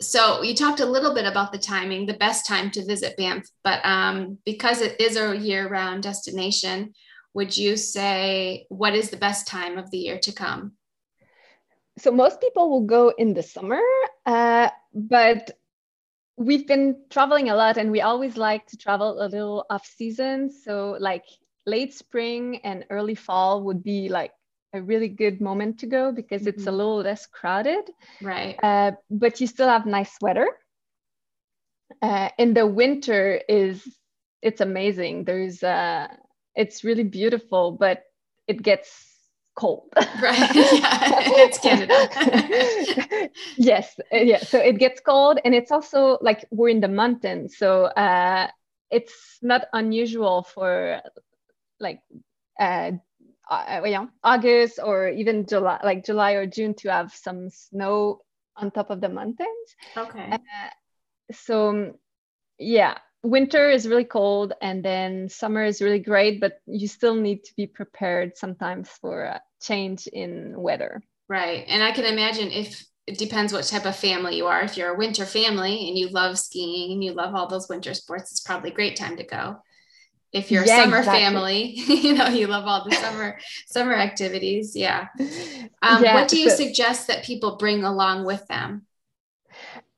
So 0.00 0.42
you 0.42 0.54
talked 0.54 0.80
a 0.80 0.86
little 0.86 1.14
bit 1.14 1.26
about 1.26 1.52
the 1.52 1.58
timing, 1.58 2.04
the 2.04 2.14
best 2.14 2.46
time 2.46 2.70
to 2.72 2.84
visit 2.84 3.16
Banff, 3.16 3.46
but 3.64 3.80
um, 3.82 4.36
because 4.44 4.82
it 4.82 5.00
is 5.00 5.16
a 5.16 5.34
year-round 5.34 6.02
destination, 6.02 6.92
would 7.32 7.56
you 7.56 7.78
say 7.78 8.66
what 8.68 8.94
is 8.94 9.08
the 9.08 9.16
best 9.16 9.48
time 9.48 9.78
of 9.78 9.90
the 9.90 9.96
year 9.96 10.18
to 10.18 10.32
come? 10.32 10.72
So 11.98 12.10
most 12.10 12.42
people 12.42 12.68
will 12.68 12.84
go 12.84 13.08
in 13.16 13.32
the 13.32 13.42
summer, 13.42 13.80
uh, 14.26 14.68
but 14.96 15.50
we've 16.38 16.66
been 16.66 16.96
traveling 17.10 17.50
a 17.50 17.54
lot 17.54 17.76
and 17.76 17.90
we 17.90 18.00
always 18.00 18.36
like 18.36 18.66
to 18.68 18.76
travel 18.76 19.22
a 19.22 19.28
little 19.28 19.66
off 19.68 19.86
season. 19.86 20.50
So 20.50 20.96
like 20.98 21.24
late 21.66 21.92
spring 21.94 22.60
and 22.64 22.84
early 22.90 23.14
fall 23.14 23.62
would 23.64 23.82
be 23.82 24.08
like 24.08 24.32
a 24.72 24.80
really 24.80 25.08
good 25.08 25.40
moment 25.40 25.80
to 25.80 25.86
go 25.86 26.12
because 26.12 26.42
mm-hmm. 26.42 26.48
it's 26.48 26.64
a 26.64 26.66
mm-hmm. 26.68 26.76
little 26.76 26.96
less 27.02 27.26
crowded. 27.26 27.90
Right. 28.22 28.56
Uh, 28.62 28.92
but 29.10 29.40
you 29.40 29.46
still 29.46 29.68
have 29.68 29.86
nice 29.86 30.16
weather. 30.20 30.48
Uh, 32.02 32.30
in 32.38 32.54
the 32.54 32.66
winter 32.66 33.40
is 33.48 33.86
it's 34.42 34.60
amazing. 34.60 35.24
There's 35.24 35.62
uh, 35.62 36.08
it's 36.54 36.84
really 36.84 37.04
beautiful, 37.04 37.72
but 37.72 38.02
it 38.46 38.62
gets 38.62 39.15
cold. 39.56 39.88
right. 40.22 40.54
Yeah. 40.54 40.98
it's 41.42 41.58
Canada. 41.58 43.30
yes. 43.56 43.98
Uh, 44.12 44.18
yeah. 44.18 44.38
So 44.38 44.58
it 44.58 44.78
gets 44.78 45.00
cold, 45.00 45.40
and 45.44 45.54
it's 45.54 45.72
also 45.72 46.18
like 46.20 46.44
we're 46.50 46.68
in 46.68 46.80
the 46.80 46.88
mountains, 46.88 47.56
so 47.58 47.86
uh, 47.86 48.48
it's 48.90 49.38
not 49.42 49.66
unusual 49.72 50.42
for 50.42 51.00
like 51.80 52.00
uh, 52.60 52.92
uh, 53.50 53.82
yeah, 53.84 54.06
August 54.22 54.78
or 54.82 55.08
even 55.08 55.46
July, 55.46 55.80
like 55.82 56.04
July 56.04 56.32
or 56.32 56.46
June, 56.46 56.74
to 56.74 56.90
have 56.90 57.12
some 57.12 57.50
snow 57.50 58.20
on 58.56 58.70
top 58.70 58.90
of 58.90 59.00
the 59.00 59.08
mountains. 59.08 59.68
Okay. 59.96 60.32
Uh, 60.32 60.38
so 61.32 61.94
yeah, 62.58 62.98
winter 63.26 63.68
is 63.68 63.88
really 63.88 64.04
cold 64.04 64.52
and 64.62 64.84
then 64.84 65.28
summer 65.28 65.64
is 65.64 65.82
really 65.82 65.98
great 65.98 66.40
but 66.40 66.60
you 66.66 66.88
still 66.88 67.14
need 67.14 67.44
to 67.44 67.52
be 67.56 67.66
prepared 67.66 68.36
sometimes 68.36 68.88
for 68.88 69.24
a 69.24 69.40
change 69.60 70.06
in 70.06 70.54
weather. 70.56 71.02
Right. 71.28 71.64
And 71.66 71.82
i 71.82 71.92
can 71.92 72.04
imagine 72.04 72.50
if 72.50 72.84
it 73.06 73.18
depends 73.18 73.52
what 73.52 73.64
type 73.64 73.86
of 73.86 73.94
family 73.94 74.36
you 74.36 74.46
are. 74.46 74.62
If 74.62 74.76
you're 74.76 74.92
a 74.92 74.98
winter 74.98 75.24
family 75.24 75.88
and 75.88 75.96
you 75.96 76.08
love 76.08 76.38
skiing 76.38 76.92
and 76.92 77.04
you 77.04 77.12
love 77.12 77.34
all 77.34 77.46
those 77.46 77.68
winter 77.68 77.94
sports 77.94 78.30
it's 78.32 78.40
probably 78.40 78.70
a 78.70 78.74
great 78.74 78.96
time 78.96 79.16
to 79.16 79.24
go. 79.24 79.56
If 80.32 80.50
you're 80.50 80.66
yeah, 80.66 80.80
a 80.80 80.84
summer 80.84 80.98
exactly. 80.98 81.20
family 81.20 81.72
you 82.04 82.14
know 82.14 82.28
you 82.28 82.46
love 82.46 82.64
all 82.66 82.84
the 82.84 82.94
summer 82.94 83.38
summer 83.66 83.94
activities. 83.94 84.76
Yeah. 84.76 85.08
Um, 85.82 86.02
yeah 86.02 86.14
what 86.14 86.28
do 86.28 86.38
you 86.38 86.50
so, 86.50 86.56
suggest 86.56 87.06
that 87.06 87.22
people 87.22 87.56
bring 87.56 87.84
along 87.84 88.24
with 88.24 88.44
them? 88.48 88.86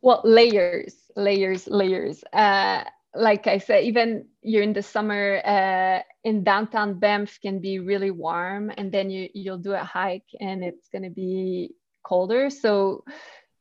Well 0.03 0.21
layers 0.25 0.95
layers 1.17 1.67
layers. 1.67 2.23
Uh, 2.33 2.85
like 3.19 3.47
I 3.47 3.59
said, 3.59 3.85
even 3.85 4.27
you're 4.43 4.63
in 4.63 4.73
the 4.73 4.83
summer 4.83 5.43
uh, 5.45 6.03
in 6.25 6.45
downtown 6.45 6.99
Banff 6.99 7.39
can 7.41 7.61
be 7.61 7.79
really 7.79 8.11
warm, 8.11 8.71
and 8.77 8.93
then 8.93 9.11
you 9.11 9.29
you'll 9.35 9.59
do 9.59 9.73
a 9.73 9.85
hike 9.85 10.31
and 10.41 10.65
it's 10.65 10.89
gonna 10.89 11.11
be 11.11 11.75
colder. 12.03 12.51
So 12.51 13.05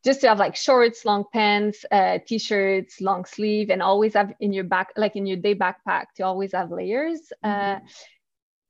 just 0.04 0.22
to 0.22 0.30
have 0.30 0.40
like 0.40 0.56
shorts, 0.56 1.04
long 1.06 1.26
pants, 1.34 1.84
uh, 1.92 2.20
t-shirts, 2.26 3.02
long 3.02 3.26
sleeve, 3.26 3.70
and 3.70 3.82
always 3.82 4.14
have 4.14 4.34
in 4.40 4.54
your 4.54 4.64
back, 4.64 4.90
like 4.96 5.16
in 5.16 5.26
your 5.26 5.38
day 5.38 5.56
backpack, 5.56 6.06
to 6.16 6.24
always 6.24 6.54
have 6.54 6.72
layers. 6.72 7.20
Uh, 7.44 7.48
mm-hmm. 7.48 7.86
Uh, 7.86 7.90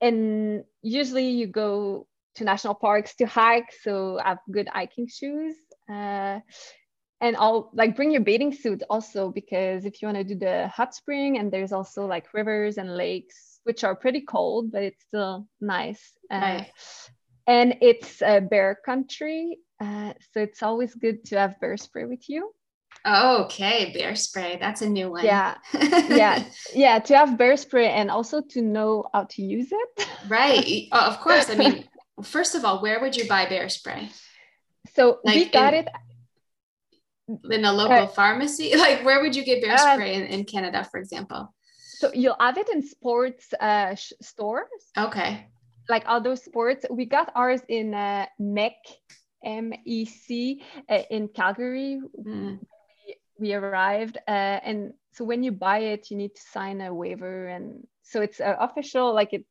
and 0.00 0.64
usually 0.82 1.30
you 1.30 1.46
go 1.46 2.06
to 2.36 2.44
national 2.44 2.74
parks 2.74 3.14
to 3.16 3.26
hike, 3.26 3.72
so 3.82 4.18
have 4.24 4.38
good 4.50 4.68
hiking 4.68 5.08
shoes. 5.08 5.54
Uh, 5.88 6.40
and 7.20 7.36
I'll 7.36 7.70
like 7.74 7.96
bring 7.96 8.10
your 8.10 8.22
bathing 8.22 8.52
suit 8.52 8.82
also 8.88 9.30
because 9.30 9.84
if 9.84 10.00
you 10.00 10.08
want 10.08 10.18
to 10.18 10.24
do 10.24 10.34
the 10.34 10.68
hot 10.68 10.94
spring 10.94 11.38
and 11.38 11.52
there's 11.52 11.72
also 11.72 12.06
like 12.06 12.32
rivers 12.32 12.78
and 12.78 12.96
lakes 12.96 13.60
which 13.64 13.84
are 13.84 13.94
pretty 13.94 14.20
cold 14.20 14.72
but 14.72 14.82
it's 14.82 15.02
still 15.04 15.46
nice 15.60 16.12
uh, 16.30 16.62
and 17.46 17.76
it's 17.80 18.22
a 18.22 18.40
bear 18.40 18.78
country 18.84 19.58
uh, 19.80 20.12
so 20.32 20.40
it's 20.40 20.62
always 20.62 20.94
good 20.94 21.24
to 21.24 21.38
have 21.38 21.60
bear 21.60 21.76
spray 21.76 22.04
with 22.04 22.28
you 22.28 22.52
okay, 23.06 23.92
bear 23.94 24.16
spray. 24.16 24.58
That's 24.60 24.82
a 24.82 24.88
new 24.88 25.10
one. 25.10 25.24
yeah 25.24 25.56
yeah 26.08 26.42
yeah 26.74 26.98
to 26.98 27.16
have 27.16 27.38
bear 27.38 27.56
spray 27.56 27.88
and 27.90 28.10
also 28.10 28.42
to 28.50 28.62
know 28.62 29.04
how 29.12 29.24
to 29.24 29.42
use 29.42 29.68
it 29.70 30.08
right. 30.28 30.88
Oh, 30.92 31.06
of 31.06 31.20
course. 31.20 31.48
I 31.48 31.54
mean, 31.54 31.84
first 32.22 32.54
of 32.54 32.64
all, 32.64 32.82
where 32.82 33.00
would 33.00 33.16
you 33.16 33.28
buy 33.28 33.46
bear 33.46 33.68
spray? 33.68 34.10
so 34.94 35.20
we 35.24 35.44
got 35.46 35.74
in- 35.74 35.80
it 35.80 35.88
In 37.28 37.64
a 37.64 37.72
local 37.72 38.04
Uh, 38.04 38.06
pharmacy? 38.06 38.72
Like, 38.76 39.04
where 39.04 39.20
would 39.20 39.36
you 39.36 39.44
get 39.44 39.60
bear 39.62 39.76
Uh, 39.76 39.94
spray 39.94 40.14
in, 40.14 40.24
in 40.26 40.44
Canada, 40.44 40.84
for 40.90 40.98
example? 40.98 41.54
so 42.00 42.10
you'll 42.14 42.36
have 42.40 42.56
it 42.58 42.68
in 42.68 42.80
sports 42.82 43.52
uh, 43.60 43.94
sh- 43.94 44.12
stores 44.22 44.92
Okay. 44.96 45.50
like 45.88 46.04
outdoor 46.06 46.36
sports. 46.36 46.86
We 46.90 47.04
got 47.06 47.32
ours 47.34 47.60
in 47.68 47.92
uh, 47.94 48.26
MEC, 48.40 48.76
M-E-C, 49.44 50.62
uh, 50.88 51.02
in 51.10 51.28
Calgary. 51.28 52.00
Mm. 52.26 52.58
We 53.40 53.54
arrived, 53.54 54.18
uh, 54.26 54.58
and 54.64 54.92
so 55.12 55.24
when 55.24 55.42
you 55.42 55.52
buy 55.52 55.78
it, 55.94 56.10
you 56.10 56.16
need 56.16 56.34
to 56.34 56.42
sign 56.52 56.80
a 56.80 56.92
waiver, 56.92 57.46
and 57.46 57.86
so 58.02 58.20
it's 58.20 58.40
uh, 58.40 58.56
official. 58.58 59.14
Like 59.14 59.32
it's 59.32 59.46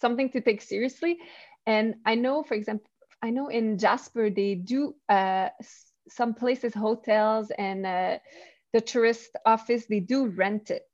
something 0.00 0.30
to 0.30 0.40
take 0.40 0.62
seriously. 0.62 1.18
And 1.66 1.96
I 2.06 2.14
know, 2.14 2.42
for 2.42 2.54
example, 2.54 2.88
I 3.22 3.30
know 3.30 3.48
in 3.48 3.76
Jasper 3.78 4.30
they 4.30 4.54
do 4.54 4.94
uh, 5.08 5.48
some 6.10 6.34
places, 6.34 6.74
hotels, 6.74 7.50
and 7.58 7.86
uh, 7.86 8.18
the 8.72 8.80
tourist 8.80 9.30
office 9.46 9.86
they 9.86 10.00
do 10.00 10.26
rent 10.28 10.70
it. 10.70 10.88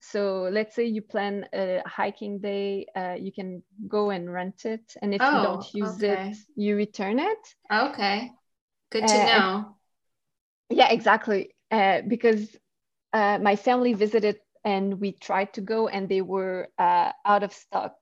So 0.00 0.48
let's 0.52 0.74
say 0.74 0.86
you 0.86 1.02
plan 1.02 1.46
a 1.54 1.82
hiking 1.86 2.40
day, 2.40 2.86
uh, 2.96 3.16
you 3.18 3.32
can 3.32 3.62
go 3.88 4.10
and 4.10 4.32
rent 4.32 4.64
it, 4.64 4.94
and 5.02 5.14
if 5.14 5.32
you 5.32 5.40
Oh, 5.40 5.62
don't 5.62 5.74
use 5.74 6.02
okay. 6.02 6.24
it, 6.24 6.26
you 6.56 6.76
return 6.76 7.18
it. 7.20 7.54
Okay. 7.72 8.32
Good 8.90 9.08
to 9.08 9.18
Uh, 9.22 9.24
know. 9.24 9.76
Yeah, 10.70 10.90
exactly. 10.90 11.54
Uh, 11.70 12.02
because 12.06 12.56
uh, 13.12 13.38
my 13.40 13.56
family 13.56 13.94
visited 13.94 14.38
and 14.64 15.00
we 15.00 15.12
tried 15.12 15.52
to 15.54 15.60
go, 15.60 15.88
and 15.88 16.08
they 16.08 16.20
were 16.22 16.68
uh, 16.78 17.12
out 17.24 17.42
of 17.42 17.52
stock 17.52 17.94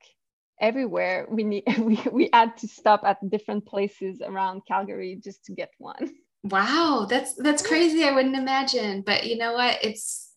everywhere. 0.59 1.27
We 1.29 1.43
need 1.43 1.63
we, 1.79 1.99
we 2.11 2.29
had 2.33 2.57
to 2.57 2.67
stop 2.67 3.01
at 3.05 3.17
different 3.29 3.65
places 3.65 4.21
around 4.21 4.61
Calgary 4.67 5.19
just 5.23 5.45
to 5.45 5.53
get 5.53 5.69
one. 5.79 6.09
Wow, 6.43 7.07
that's 7.09 7.33
that's 7.35 7.65
crazy. 7.65 8.03
I 8.03 8.11
wouldn't 8.11 8.35
imagine. 8.35 9.01
But 9.01 9.25
you 9.25 9.37
know 9.37 9.53
what? 9.53 9.79
It's 9.83 10.31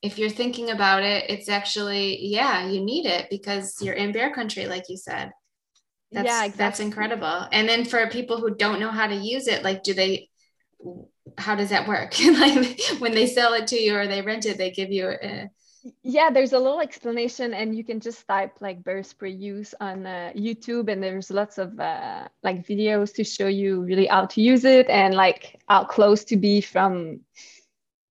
if 0.00 0.18
you're 0.18 0.30
thinking 0.30 0.70
about 0.70 1.02
it, 1.02 1.28
it's 1.28 1.48
actually 1.48 2.18
yeah, 2.26 2.68
you 2.68 2.80
need 2.80 3.06
it 3.06 3.28
because 3.30 3.80
you're 3.82 3.94
in 3.94 4.12
bear 4.12 4.32
country, 4.32 4.66
like 4.66 4.84
you 4.88 4.96
said. 4.96 5.32
That's, 6.12 6.26
yeah, 6.26 6.48
That's 6.48 6.80
incredible. 6.80 7.48
And 7.52 7.68
then 7.68 7.84
for 7.84 8.06
people 8.08 8.38
who 8.38 8.54
don't 8.54 8.80
know 8.80 8.90
how 8.90 9.06
to 9.06 9.14
use 9.14 9.46
it, 9.48 9.62
like, 9.62 9.82
do 9.82 9.94
they? 9.94 10.28
How 11.38 11.54
does 11.54 11.70
that 11.70 11.88
work? 11.88 12.18
like 12.24 12.80
when 12.98 13.12
they 13.12 13.26
sell 13.26 13.54
it 13.54 13.68
to 13.68 13.76
you 13.76 13.96
or 13.96 14.06
they 14.06 14.20
rent 14.20 14.44
it, 14.44 14.58
they 14.58 14.70
give 14.70 14.90
you 14.90 15.08
a, 15.08 15.48
yeah 16.02 16.30
there's 16.30 16.52
a 16.52 16.58
little 16.58 16.80
explanation 16.80 17.52
and 17.54 17.76
you 17.76 17.84
can 17.84 18.00
just 18.00 18.26
type 18.28 18.52
like 18.60 18.82
bear 18.84 19.02
spray 19.02 19.30
use 19.30 19.74
on 19.80 20.06
uh, 20.06 20.32
youtube 20.36 20.88
and 20.90 21.02
there's 21.02 21.30
lots 21.30 21.58
of 21.58 21.78
uh, 21.80 22.26
like 22.42 22.66
videos 22.66 23.14
to 23.14 23.24
show 23.24 23.46
you 23.46 23.82
really 23.82 24.06
how 24.06 24.24
to 24.26 24.40
use 24.40 24.64
it 24.64 24.88
and 24.88 25.14
like 25.14 25.60
how 25.68 25.84
close 25.84 26.24
to 26.24 26.36
be 26.36 26.60
from 26.60 27.20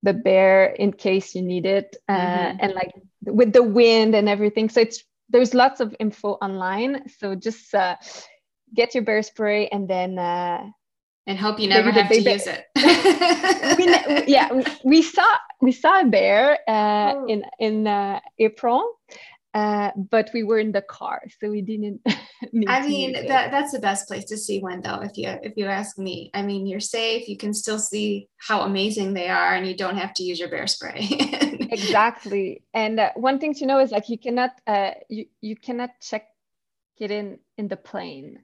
the 0.03 0.13
bear 0.13 0.65
in 0.65 0.91
case 0.91 1.35
you 1.35 1.41
need 1.41 1.65
it 1.65 1.95
uh, 2.09 2.51
Mhm. 2.51 2.57
and 2.59 2.73
like 2.73 2.91
with 3.25 3.53
the 3.53 3.63
wind 3.63 4.15
and 4.15 4.27
everything 4.29 4.69
so 4.69 4.81
it's 4.81 5.03
there's 5.29 5.53
lots 5.53 5.79
of 5.79 5.95
info 5.99 6.33
online 6.41 7.07
so 7.09 7.35
just 7.35 7.73
uh, 7.73 7.95
get 8.73 8.93
your 8.95 9.03
bear 9.03 9.21
spray 9.21 9.67
and 9.67 9.87
then 9.87 10.17
uh, 10.17 10.63
and 11.27 11.37
hope 11.37 11.59
you 11.59 11.67
never 11.69 11.91
have 11.91 12.09
to 12.09 12.15
baby- 12.17 12.31
use 12.31 12.47
it. 12.47 12.65
we, 13.77 13.85
ne- 13.85 14.23
yeah 14.27 14.51
we, 14.53 14.63
we 14.83 15.01
saw 15.01 15.25
we 15.61 15.71
saw 15.71 16.01
a 16.01 16.05
bear 16.05 16.57
uh, 16.67 17.13
Oh. 17.15 17.25
in 17.27 17.43
in 17.59 17.87
uh, 17.87 18.19
April, 18.39 18.81
uh, 19.53 19.91
but 19.95 20.29
we 20.33 20.43
were 20.43 20.57
in 20.59 20.71
the 20.71 20.81
car, 20.81 21.21
so 21.39 21.49
we 21.49 21.61
didn't. 21.61 22.01
I 22.67 22.81
mean 22.87 23.13
that 23.27 23.51
that's 23.51 23.71
the 23.71 23.79
best 23.79 24.07
place 24.07 24.25
to 24.25 24.37
see 24.37 24.59
one 24.59 24.81
though 24.81 25.01
if 25.01 25.15
you 25.17 25.29
if 25.43 25.53
you 25.55 25.65
ask 25.67 25.97
me. 25.99 26.31
I 26.33 26.41
mean 26.41 26.65
you're 26.65 26.79
safe, 26.97 27.27
you 27.29 27.37
can 27.37 27.53
still 27.53 27.77
see 27.79 28.27
how 28.47 28.61
amazing 28.61 29.13
they 29.13 29.29
are 29.29 29.53
and 29.55 29.67
you 29.67 29.75
don't 29.77 29.97
have 29.97 30.13
to 30.15 30.23
use 30.23 30.39
your 30.39 30.49
bear 30.49 30.65
spray. 30.67 31.05
exactly. 31.71 32.63
And 32.73 32.99
uh, 32.99 33.11
one 33.15 33.39
thing 33.39 33.53
to 33.55 33.65
know 33.65 33.79
is 33.79 33.91
like 33.91 34.09
you 34.09 34.17
cannot 34.17 34.51
uh, 34.65 34.91
you 35.09 35.25
you 35.41 35.55
cannot 35.55 35.91
check 36.01 36.25
it 36.97 37.11
in 37.11 37.37
in 37.57 37.67
the 37.67 37.77
plane. 37.77 38.39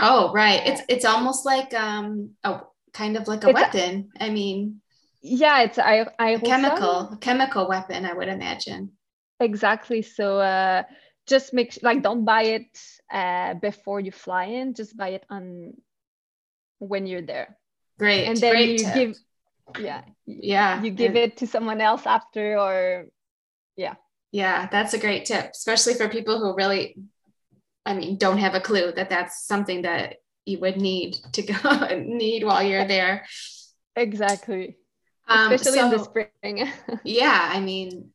Oh, 0.00 0.32
right. 0.32 0.66
It's 0.66 0.82
it's 0.88 1.04
almost 1.04 1.44
like 1.46 1.72
um 1.74 2.30
oh 2.44 2.68
kind 2.92 3.16
of 3.16 3.28
like 3.28 3.44
a 3.44 3.48
It's 3.50 3.54
weapon. 3.54 4.10
I 4.20 4.30
mean 4.30 4.80
Yeah, 5.22 5.62
it's 5.62 5.78
I 5.78 6.06
I 6.18 6.30
a 6.30 6.40
chemical, 6.40 7.12
a 7.12 7.18
chemical 7.20 7.68
weapon, 7.68 8.04
I 8.04 8.12
would 8.14 8.28
imagine. 8.28 8.92
Exactly. 9.38 10.02
So 10.02 10.40
uh, 10.40 10.82
just 11.26 11.52
make 11.52 11.78
like 11.82 12.02
don't 12.02 12.24
buy 12.24 12.42
it 12.42 12.78
uh, 13.12 13.54
before 13.54 14.00
you 14.00 14.12
fly 14.12 14.44
in. 14.44 14.74
Just 14.74 14.96
buy 14.96 15.10
it 15.10 15.24
on 15.30 15.74
when 16.78 17.06
you're 17.06 17.22
there. 17.22 17.56
Great. 17.98 18.26
and 18.26 18.36
then 18.36 18.52
great 18.52 18.70
you 18.70 18.84
tip. 18.84 18.94
give 18.94 19.16
yeah 19.78 20.02
yeah. 20.26 20.82
you 20.82 20.90
give 20.90 21.14
and- 21.14 21.18
it 21.18 21.36
to 21.38 21.46
someone 21.46 21.80
else 21.80 22.06
after 22.06 22.58
or 22.58 23.06
yeah. 23.76 23.94
Yeah, 24.32 24.68
that's 24.70 24.94
a 24.94 24.98
great 24.98 25.24
tip, 25.24 25.50
especially 25.52 25.94
for 25.94 26.08
people 26.08 26.38
who 26.38 26.54
really, 26.54 26.94
I 27.86 27.94
mean, 27.94 28.16
don't 28.16 28.38
have 28.38 28.54
a 28.54 28.60
clue 28.60 28.92
that 28.92 29.10
that's 29.10 29.46
something 29.46 29.82
that 29.82 30.16
you 30.44 30.58
would 30.60 30.76
need 30.76 31.16
to 31.32 31.42
go 31.42 31.96
need 31.96 32.44
while 32.44 32.62
you're 32.62 32.86
there. 32.86 33.26
exactly 33.96 34.76
Um, 35.28 35.52
especially 35.52 35.80
in 35.80 35.90
the 35.90 36.04
spring 36.04 36.70
Yeah, 37.04 37.50
I 37.52 37.60
mean, 37.60 38.10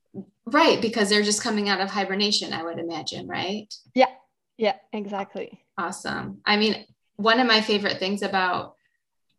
right, 0.46 0.82
because 0.82 1.10
they're 1.10 1.24
just 1.24 1.44
coming 1.44 1.70
out 1.70 1.82
of 1.82 1.90
hibernation, 1.90 2.54
I 2.54 2.64
would 2.64 2.80
imagine, 2.80 3.28
right? 3.28 3.74
Yeah, 3.94 4.12
yeah 4.58 4.76
exactly 4.94 5.62
Awesome. 5.78 6.42
I 6.46 6.58
mean, 6.58 6.86
one 7.18 7.40
of 7.40 7.48
my 7.48 7.62
favorite 7.62 8.00
things 8.00 8.22
about 8.22 8.76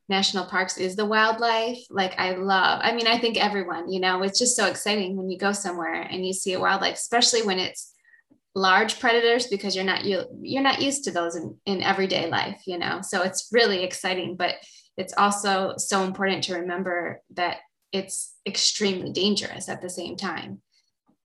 national 0.09 0.47
parks 0.47 0.79
is 0.79 0.97
the 0.97 1.05
wildlife. 1.05 1.79
Like, 1.91 2.19
I 2.19 2.33
love, 2.33 2.81
I 2.83 2.95
mean, 2.95 3.07
I 3.07 3.19
think 3.19 3.43
everyone, 3.43 3.91
you 3.91 4.01
know, 4.01 4.23
it's 4.23 4.39
just 4.39 4.57
so 4.57 4.67
exciting 4.67 5.17
when 5.17 5.31
you 5.31 5.39
go 5.39 5.53
somewhere 5.53 6.03
and 6.03 6.27
you 6.27 6.33
see 6.33 6.53
a 6.53 6.61
wildlife, 6.61 6.95
especially 6.95 7.43
when 7.43 7.59
it's 7.59 7.93
large 8.57 8.99
predators 8.99 9.47
because 9.49 9.77
you're 9.77 9.85
not 9.85 10.05
you 10.05 10.25
you're 10.41 10.63
not 10.63 10.81
used 10.81 11.05
to 11.05 11.11
those 11.11 11.37
in, 11.37 11.55
in 11.67 11.83
everyday 11.83 12.29
life 12.29 12.63
you 12.67 12.79
know? 12.79 13.01
So 13.03 13.23
it's 13.23 13.51
really 13.53 13.85
exciting 13.85 14.35
but 14.37 14.55
it's 14.97 15.13
also 15.19 15.75
so 15.77 16.05
important 16.05 16.45
to 16.45 16.55
remember 16.55 17.21
that 17.35 17.59
it's 17.93 18.35
extremely 18.47 19.13
dangerous 19.13 19.69
at 19.69 19.83
the 19.83 19.91
same 19.91 20.17
time. 20.17 20.63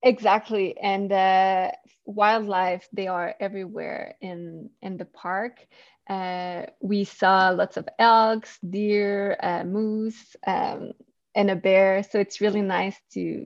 Exactly. 0.03 0.77
And 0.77 1.11
uh, 1.11 1.71
wildlife 2.05 2.87
they 2.91 3.07
are 3.07 3.33
everywhere 3.39 4.15
in 4.19 4.69
in 4.81 4.97
the 4.97 5.05
park. 5.05 5.65
Uh, 6.09 6.65
we 6.81 7.05
saw 7.05 7.49
lots 7.51 7.77
of 7.77 7.87
elks 7.97 8.57
deer 8.59 9.37
uh, 9.41 9.63
moose 9.63 10.35
um, 10.45 10.91
and 11.33 11.49
a 11.49 11.55
bear. 11.55 12.03
So 12.03 12.19
it's 12.19 12.41
really 12.41 12.61
nice 12.61 12.97
to 13.13 13.45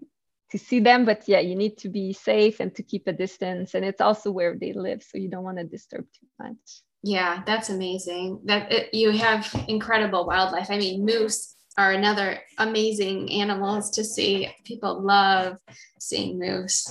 to 0.51 0.57
see 0.57 0.79
them 0.79 1.05
but 1.05 1.23
yeah 1.27 1.39
you 1.39 1.55
need 1.55 1.77
to 1.77 1.89
be 1.89 2.13
safe 2.13 2.59
and 2.59 2.73
to 2.75 2.83
keep 2.83 3.07
a 3.07 3.13
distance 3.13 3.73
and 3.73 3.83
it's 3.83 4.01
also 4.01 4.31
where 4.31 4.55
they 4.55 4.73
live 4.73 5.01
so 5.03 5.17
you 5.17 5.29
don't 5.29 5.43
want 5.43 5.57
to 5.57 5.63
disturb 5.63 6.05
too 6.17 6.27
much 6.39 6.83
Yeah, 7.05 7.43
that's 7.45 7.69
amazing. 7.69 8.41
That 8.49 8.71
it, 8.71 8.83
you 8.93 9.13
have 9.13 9.45
incredible 9.67 10.25
wildlife. 10.25 10.69
I 10.73 10.77
mean, 10.81 11.05
moose 11.05 11.53
are 11.77 11.93
another 11.93 12.41
amazing 12.57 13.29
animals 13.29 13.91
to 13.95 14.01
see. 14.03 14.49
People 14.65 14.93
love 15.05 15.61
seeing 15.99 16.39
moose. 16.39 16.81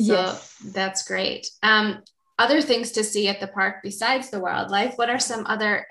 So 0.00 0.14
Yes. 0.16 0.56
that's 0.72 1.04
great. 1.04 1.44
Um, 1.62 2.00
other 2.38 2.62
things 2.64 2.92
to 2.96 3.04
see 3.04 3.28
at 3.28 3.38
the 3.40 3.52
park 3.52 3.74
besides 3.84 4.30
the 4.30 4.40
wildlife. 4.40 4.96
What 4.96 5.10
are 5.12 5.20
some 5.20 5.44
other 5.44 5.84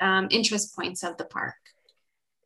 um, 0.00 0.28
interest 0.30 0.76
points 0.78 1.02
of 1.02 1.16
the 1.18 1.26
park? 1.26 1.58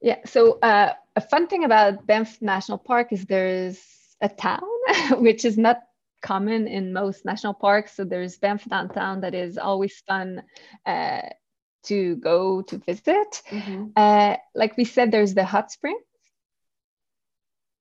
Yeah. 0.00 0.20
So 0.24 0.56
uh, 0.64 0.96
a 1.20 1.20
fun 1.20 1.48
thing 1.52 1.64
about 1.68 2.06
Banff 2.08 2.40
National 2.40 2.78
Park 2.78 3.12
is 3.12 3.26
there's 3.28 3.76
a 4.22 4.28
town, 4.28 4.62
which 5.20 5.44
is 5.44 5.58
not 5.58 5.78
common 6.22 6.68
in 6.68 6.92
most 6.92 7.24
national 7.24 7.54
parks. 7.54 7.96
So 7.96 8.04
there's 8.04 8.38
Banff 8.38 8.64
downtown 8.64 9.20
that 9.20 9.34
is 9.34 9.58
always 9.58 9.98
fun 10.06 10.42
uh, 10.86 11.22
to 11.84 12.16
go 12.16 12.62
to 12.62 12.78
visit. 12.78 13.42
Mhm. 13.50 13.92
Uh, 13.96 14.36
like 14.54 14.76
we 14.76 14.84
said, 14.84 15.10
there's 15.10 15.34
the 15.34 15.44
hot 15.44 15.70
spring. 15.70 15.98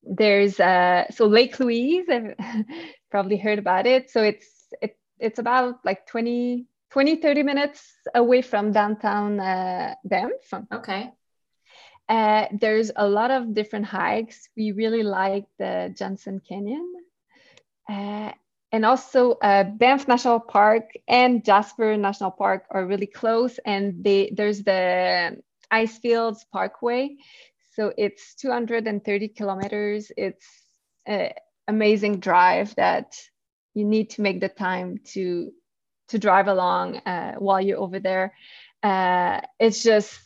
There's 0.04 0.60
uh, 0.60 1.06
so 1.12 1.28
Lake 1.28 1.60
Louise. 1.60 2.08
I've 2.10 2.36
probably 3.12 3.38
heard 3.38 3.60
about 3.60 3.86
it. 3.86 4.10
So 4.10 4.24
it's 4.24 4.48
it, 4.82 4.98
it's 5.20 5.38
about 5.38 5.86
like 5.86 6.08
20, 6.08 6.66
20, 6.90 7.16
30 7.18 7.44
minutes 7.44 7.94
away 8.16 8.42
from 8.42 8.72
downtown 8.72 9.40
uh, 9.40 9.94
Banff. 10.04 10.54
Okay. 10.74 11.12
Uh, 12.10 12.48
there's 12.52 12.92
a 12.96 13.08
lot 13.08 13.32
of 13.32 13.54
different 13.54 13.86
hikes. 13.86 14.50
We 14.58 14.72
really 14.72 15.04
like 15.04 15.46
the 15.58 15.94
Johnson 15.98 16.42
Canyon. 16.48 16.94
Uh, 17.90 18.32
and 18.72 18.86
also 18.86 19.34
uh, 19.34 19.64
Banff 19.64 20.08
National 20.08 20.40
Park 20.40 20.92
and 21.08 21.44
Jasper 21.44 21.98
National 21.98 22.32
Park 22.32 22.66
are 22.70 22.86
really 22.86 23.08
close. 23.08 23.60
And 23.66 24.04
they, 24.04 24.34
there's 24.36 24.64
the 24.64 25.42
Icefields 25.72 26.46
Parkway. 26.52 27.16
So 27.76 27.94
it's 27.98 28.36
230 28.36 29.30
kilometers. 29.30 30.12
It's 30.18 30.46
an 31.06 31.32
amazing 31.68 32.20
drive 32.20 32.76
that 32.76 33.16
you 33.74 33.86
need 33.86 34.10
to 34.12 34.22
make 34.22 34.42
the 34.42 34.50
time 34.50 34.98
to 35.14 35.52
to 36.10 36.20
drive 36.20 36.48
along 36.48 36.98
uh, 36.98 37.36
while 37.36 37.62
you're 37.62 37.80
over 37.80 37.98
there. 38.00 38.34
Uh, 38.84 39.40
it's 39.60 39.82
just 39.82 40.20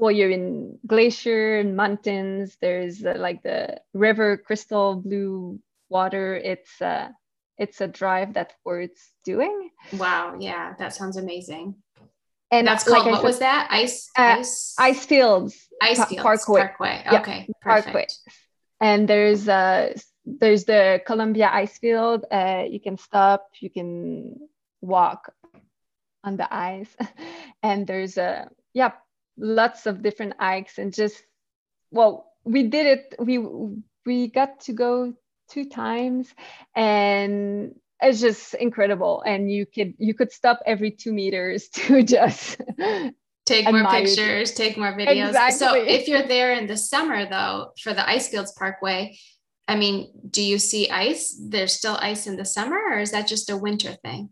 well, 0.00 0.10
you're 0.10 0.30
in 0.30 0.78
glacier 0.86 1.58
and 1.58 1.76
mountains. 1.76 2.56
There's 2.60 3.04
uh, 3.04 3.14
like 3.18 3.42
the 3.42 3.80
river, 3.92 4.38
crystal 4.38 4.96
blue 4.96 5.60
water. 5.90 6.34
It's 6.36 6.80
uh, 6.80 7.10
it's 7.58 7.82
a 7.82 7.86
drive 7.86 8.32
that's 8.32 8.54
worth 8.64 8.96
doing. 9.24 9.70
Wow, 9.92 10.36
yeah, 10.40 10.72
that 10.78 10.94
sounds 10.94 11.18
amazing. 11.18 11.74
And 12.50 12.66
that's 12.66 12.82
called 12.84 13.04
like 13.04 13.12
what 13.12 13.20
said, 13.20 13.26
was 13.26 13.38
that? 13.40 13.68
Ice 13.70 14.08
uh, 14.18 14.36
ice 14.38 14.74
ice 14.78 15.04
fields. 15.04 15.68
Ice 15.82 16.02
fields 16.06 16.22
Parkway. 16.22 16.60
Parkway. 16.62 17.04
Okay, 17.12 17.46
yeah, 17.46 17.54
Parkway. 17.62 18.06
And 18.80 19.06
there's 19.06 19.48
uh 19.48 19.92
there's 20.24 20.64
the 20.64 21.02
Columbia 21.06 21.50
ice 21.52 21.76
field. 21.76 22.24
Uh, 22.30 22.64
you 22.66 22.80
can 22.80 22.96
stop. 22.96 23.50
You 23.60 23.68
can 23.68 24.36
walk 24.80 25.30
on 26.24 26.38
the 26.38 26.48
ice, 26.52 26.88
and 27.62 27.86
there's 27.86 28.16
a 28.16 28.48
yeah 28.72 28.92
lots 29.40 29.86
of 29.86 30.02
different 30.02 30.34
hikes 30.38 30.78
and 30.78 30.92
just 30.92 31.22
well 31.90 32.32
we 32.44 32.64
did 32.64 32.86
it 32.86 33.14
we 33.18 33.38
we 34.06 34.28
got 34.28 34.60
to 34.60 34.72
go 34.72 35.12
two 35.48 35.64
times 35.68 36.32
and 36.76 37.74
it's 38.02 38.20
just 38.20 38.54
incredible. 38.54 39.22
And 39.26 39.52
you 39.52 39.66
could 39.66 39.94
you 39.98 40.14
could 40.14 40.32
stop 40.32 40.60
every 40.66 40.90
two 40.90 41.12
meters 41.12 41.68
to 41.74 42.02
just 42.02 42.60
take 43.46 43.70
more 43.70 43.86
pictures 43.88 44.52
take 44.52 44.76
more 44.76 44.92
videos. 44.92 45.28
Exactly. 45.28 45.58
so 45.58 45.74
if 45.74 46.08
you're 46.08 46.26
there 46.26 46.52
in 46.52 46.66
the 46.66 46.76
summer 46.76 47.28
though 47.28 47.72
for 47.82 47.92
the 47.92 48.02
icefields 48.02 48.54
parkway 48.56 49.16
i 49.66 49.74
mean 49.74 50.12
do 50.28 50.42
you 50.42 50.58
see 50.58 50.88
ice? 50.90 51.36
There's 51.40 51.72
still 51.72 51.98
ice 52.00 52.26
in 52.26 52.36
the 52.36 52.44
summer 52.44 52.78
or 52.90 53.00
is 53.00 53.10
that 53.10 53.26
just 53.26 53.50
a 53.50 53.56
winter 53.56 53.96
thing 54.04 54.30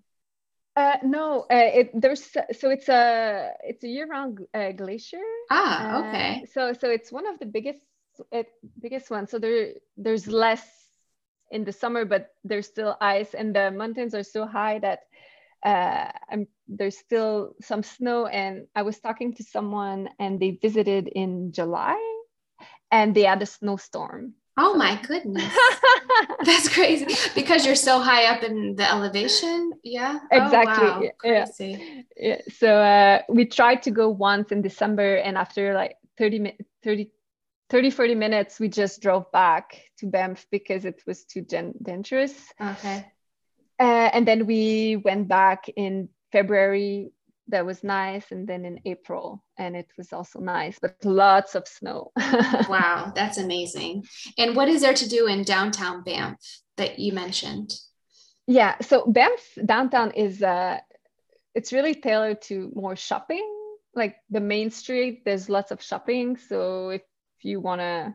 uh, 0.79 0.97
no, 1.03 1.41
uh, 1.51 1.71
it, 1.75 1.91
there's 1.93 2.23
so 2.23 2.71
it's 2.71 2.89
a 2.89 3.51
it's 3.65 3.83
a 3.83 3.89
year-round 3.89 4.47
uh, 4.55 4.71
glacier. 4.73 5.27
Ah, 5.51 5.97
uh, 5.97 6.07
okay. 6.07 6.47
so 6.53 6.73
so 6.73 6.89
it's 6.89 7.11
one 7.11 7.27
of 7.27 7.39
the 7.41 7.47
biggest 7.47 7.83
it, 8.31 8.47
biggest 8.81 9.11
ones. 9.11 9.31
So 9.31 9.39
there 9.39 9.75
there's 9.97 10.29
less 10.29 10.63
in 11.51 11.65
the 11.65 11.73
summer, 11.73 12.05
but 12.05 12.31
there's 12.45 12.67
still 12.67 12.97
ice, 13.01 13.35
and 13.35 13.55
the 13.55 13.73
mountains 13.73 14.15
are 14.15 14.23
so 14.23 14.47
high 14.47 14.79
that 14.79 15.01
uh, 15.67 16.13
I'm, 16.31 16.47
there's 16.69 16.97
still 16.97 17.55
some 17.61 17.83
snow. 17.83 18.27
And 18.27 18.69
I 18.77 18.83
was 18.83 19.01
talking 19.01 19.35
to 19.35 19.43
someone, 19.43 20.09
and 20.21 20.39
they 20.39 20.61
visited 20.63 21.09
in 21.09 21.51
July, 21.51 21.99
and 22.93 23.15
they 23.15 23.25
had 23.25 23.43
a 23.43 23.47
snowstorm. 23.47 24.35
Oh 24.61 24.75
my 24.75 25.01
goodness. 25.07 25.57
That's 26.45 26.69
crazy 26.69 27.07
because 27.37 27.65
you're 27.65 27.77
so 27.77 28.01
high 28.01 28.27
up 28.27 28.43
in 28.43 28.75
the 28.75 28.91
elevation. 28.91 29.73
Yeah. 29.85 30.19
Exactly. 30.33 30.85
Oh, 30.85 31.01
wow. 31.01 31.11
yeah. 31.25 31.47
yeah. 32.17 32.41
So 32.53 32.77
uh, 32.77 33.23
we 33.29 33.45
tried 33.45 33.85
to 33.85 33.93
go 33.93 34.09
once 34.09 34.51
in 34.51 34.61
December 34.61 35.15
and 35.15 35.39
after 35.39 35.75
like 35.75 35.95
30, 36.19 36.57
30, 36.83 37.13
30, 37.71 37.91
40 37.91 38.15
minutes, 38.17 38.59
we 38.59 38.69
just 38.69 39.01
drove 39.01 39.31
back 39.31 39.81
to 39.99 40.07
Banff 40.07 40.45
because 40.51 40.85
it 40.85 41.05
was 41.07 41.25
too 41.25 41.47
dangerous. 41.83 42.35
Okay. 42.61 43.07
Uh, 43.79 44.11
and 44.13 44.27
then 44.27 44.47
we 44.47 44.97
went 44.97 45.29
back 45.29 45.69
in 45.77 46.09
February 46.33 47.13
that 47.49 47.65
was 47.65 47.83
nice 47.83 48.31
and 48.31 48.47
then 48.47 48.65
in 48.65 48.79
april 48.85 49.43
and 49.59 49.75
it 49.75 49.89
was 49.97 50.13
also 50.13 50.39
nice 50.39 50.79
but 50.81 50.95
lots 51.05 51.55
of 51.55 51.67
snow. 51.67 52.13
Wow 52.69 53.13
that's 53.15 53.39
amazing. 53.39 54.05
And 54.37 54.55
what 54.55 54.69
is 54.69 54.83
there 54.83 54.95
to 54.95 55.09
do 55.09 55.27
in 55.27 55.43
downtown 55.43 56.03
banff 56.03 56.39
that 56.77 56.99
you 56.99 57.13
mentioned? 57.13 57.75
Yeah 58.47 58.77
so 58.81 59.07
banff 59.07 59.43
downtown 59.65 60.13
is 60.13 60.43
uh 60.43 60.79
it's 61.55 61.73
really 61.73 61.95
tailored 61.95 62.43
to 62.43 62.71
more 62.75 62.97
shopping. 62.97 63.47
Like 63.95 64.17
the 64.31 64.41
main 64.41 64.71
street 64.71 65.23
there's 65.25 65.49
lots 65.49 65.71
of 65.71 65.83
shopping 65.83 66.37
so 66.37 66.91
if 66.91 67.03
you 67.43 67.61
want 67.61 67.81
to 67.81 68.15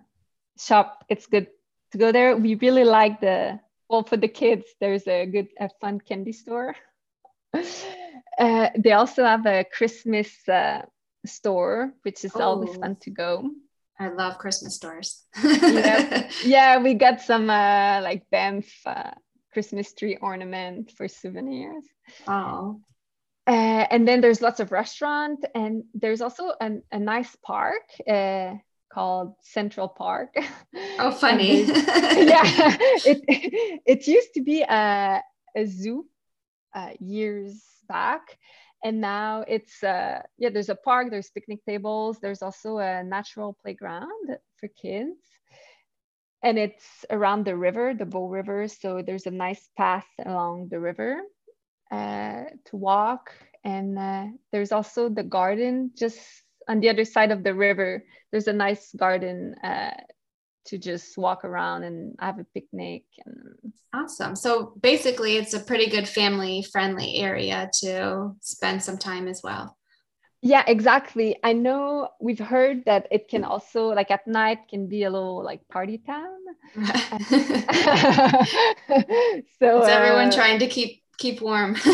shop 0.59 1.03
it's 1.09 1.25
good 1.25 1.47
to 1.91 1.97
go 1.97 2.11
there. 2.11 2.37
We 2.37 2.55
really 2.55 2.85
like 2.85 3.19
the 3.19 3.59
well 3.89 4.03
for 4.03 4.17
the 4.17 4.27
kids 4.27 4.65
there's 4.79 5.07
a 5.07 5.25
good 5.25 5.47
a 5.59 5.69
fun 5.81 5.99
candy 5.99 6.33
store 6.33 6.75
uh, 8.37 8.69
they 8.77 8.91
also 8.91 9.23
have 9.23 9.45
a 9.45 9.63
Christmas 9.63 10.29
uh, 10.47 10.81
store, 11.25 11.93
which 12.03 12.25
is 12.25 12.31
oh. 12.35 12.41
always 12.41 12.75
fun 12.77 12.95
to 13.01 13.09
go. 13.09 13.49
I 13.99 14.09
love 14.09 14.37
Christmas 14.37 14.75
stores. 14.75 15.23
yeah. 15.43 16.29
yeah, 16.43 16.81
we 16.81 16.95
got 16.95 17.21
some 17.21 17.49
uh, 17.49 18.01
like 18.01 18.29
Banff 18.31 18.67
uh, 18.85 19.11
Christmas 19.53 19.93
tree 19.93 20.17
ornament 20.19 20.91
for 20.97 21.07
souvenirs. 21.07 21.85
Oh. 22.27 22.81
Uh, 23.45 23.85
and 23.91 24.07
then 24.07 24.21
there's 24.21 24.41
lots 24.41 24.59
of 24.59 24.71
restaurant 24.71 25.45
and 25.53 25.83
there's 25.93 26.21
also 26.21 26.53
an, 26.61 26.81
a 26.91 26.99
nice 26.99 27.35
park 27.43 27.83
uh, 28.09 28.53
called 28.91 29.35
Central 29.41 29.89
Park. 29.89 30.35
Oh, 30.97 31.11
funny. 31.11 31.63
yeah, 31.63 32.43
it, 33.05 33.81
it 33.85 34.07
used 34.07 34.33
to 34.35 34.41
be 34.41 34.61
a, 34.61 35.21
a 35.55 35.65
zoo 35.65 36.05
uh, 36.73 36.91
years 36.99 37.61
back. 37.87 38.37
And 38.83 38.99
now 39.01 39.45
it's 39.47 39.83
uh 39.83 40.21
yeah 40.37 40.49
there's 40.49 40.69
a 40.69 40.75
park 40.75 41.07
there's 41.09 41.31
picnic 41.31 41.59
tables 41.65 42.19
there's 42.19 42.41
also 42.41 42.77
a 42.77 43.03
natural 43.03 43.57
playground 43.61 44.37
for 44.59 44.67
kids. 44.81 45.19
And 46.43 46.57
it's 46.59 47.05
around 47.09 47.45
the 47.45 47.55
river 47.55 47.93
the 47.93 48.05
bow 48.05 48.27
river 48.27 48.67
so 48.67 49.01
there's 49.01 49.25
a 49.25 49.31
nice 49.31 49.69
path 49.77 50.07
along 50.25 50.67
the 50.69 50.79
river 50.79 51.21
uh, 51.91 52.43
to 52.65 52.75
walk. 52.75 53.31
And 53.63 53.97
uh, 53.97 54.25
there's 54.51 54.71
also 54.71 55.09
the 55.09 55.23
garden 55.23 55.91
just 55.95 56.19
on 56.67 56.79
the 56.79 56.89
other 56.89 57.05
side 57.05 57.31
of 57.31 57.43
the 57.43 57.53
river. 57.53 58.03
There's 58.31 58.47
a 58.47 58.53
nice 58.53 58.93
garden 58.93 59.55
uh, 59.63 59.91
to 60.65 60.77
just 60.77 61.17
walk 61.17 61.43
around 61.43 61.83
and 61.83 62.15
have 62.19 62.39
a 62.39 62.45
picnic 62.53 63.03
and 63.25 63.73
awesome. 63.93 64.35
So 64.35 64.73
basically 64.81 65.37
it's 65.37 65.53
a 65.53 65.59
pretty 65.59 65.89
good 65.89 66.07
family 66.07 66.63
friendly 66.71 67.17
area 67.17 67.69
to 67.81 68.35
spend 68.41 68.81
some 68.81 68.97
time 68.97 69.27
as 69.27 69.41
well. 69.43 69.77
Yeah 70.41 70.63
exactly. 70.67 71.37
I 71.43 71.53
know 71.53 72.09
we've 72.19 72.39
heard 72.39 72.85
that 72.85 73.07
it 73.11 73.27
can 73.29 73.43
also 73.43 73.87
like 73.89 74.11
at 74.11 74.27
night 74.27 74.59
can 74.69 74.87
be 74.87 75.03
a 75.03 75.09
little 75.09 75.43
like 75.43 75.67
party 75.69 75.99
town. 75.99 76.39
So 79.59 79.79
it's 79.79 79.87
everyone 79.89 80.27
uh, 80.27 80.31
trying 80.31 80.59
to 80.59 80.67
keep 80.67 81.03
keep 81.17 81.41
warm? 81.41 81.75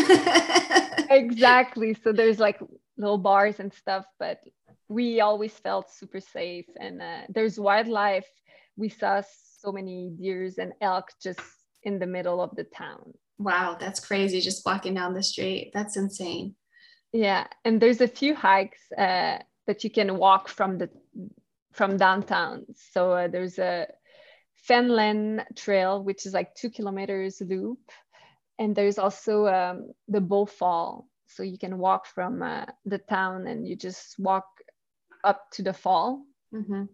Exactly. 1.12 1.94
So 1.94 2.12
there's 2.12 2.38
like 2.38 2.60
little 2.96 3.18
bars 3.18 3.58
and 3.58 3.72
stuff 3.72 4.04
but 4.18 4.40
we 4.88 5.20
always 5.20 5.52
felt 5.52 5.90
super 5.90 6.20
safe 6.20 6.66
and 6.78 7.00
uh, 7.00 7.22
there's 7.28 7.58
wildlife 7.58 8.26
we 8.80 8.88
saw 8.88 9.22
so 9.60 9.70
many 9.70 10.10
deers 10.18 10.58
and 10.58 10.72
elk 10.80 11.12
just 11.22 11.40
in 11.82 11.98
the 11.98 12.06
middle 12.06 12.40
of 12.40 12.56
the 12.56 12.64
town. 12.64 13.12
Wow, 13.38 13.76
that's 13.78 14.00
crazy. 14.00 14.40
Just 14.40 14.64
walking 14.64 14.94
down 14.94 15.14
the 15.14 15.22
street. 15.22 15.70
That's 15.74 15.96
insane. 15.96 16.56
Yeah, 17.12 17.46
and 17.64 17.80
there's 17.80 18.00
a 18.00 18.08
few 18.08 18.34
hikes 18.34 18.80
uh, 18.96 19.38
that 19.66 19.84
you 19.84 19.90
can 19.90 20.16
walk 20.16 20.48
from 20.48 20.78
the 20.78 20.88
from 21.72 21.96
downtown. 21.96 22.66
So 22.92 23.12
uh, 23.12 23.28
there's 23.28 23.58
a 23.58 23.86
Fenland 24.68 25.44
Trail, 25.56 26.02
which 26.02 26.26
is 26.26 26.32
like 26.34 26.54
two 26.54 26.70
kilometers 26.70 27.40
loop, 27.40 27.80
and 28.58 28.74
there's 28.74 28.98
also 28.98 29.46
um, 29.46 29.92
the 30.08 30.20
Bow 30.20 30.46
Fall. 30.46 31.06
So 31.26 31.42
you 31.42 31.58
can 31.58 31.78
walk 31.78 32.06
from 32.06 32.42
uh, 32.42 32.66
the 32.84 32.98
town 32.98 33.46
and 33.46 33.66
you 33.66 33.76
just 33.76 34.18
walk 34.18 34.46
up 35.22 35.48
to 35.52 35.62
the 35.62 35.72
fall, 35.72 36.24
mm-hmm. 36.52 36.84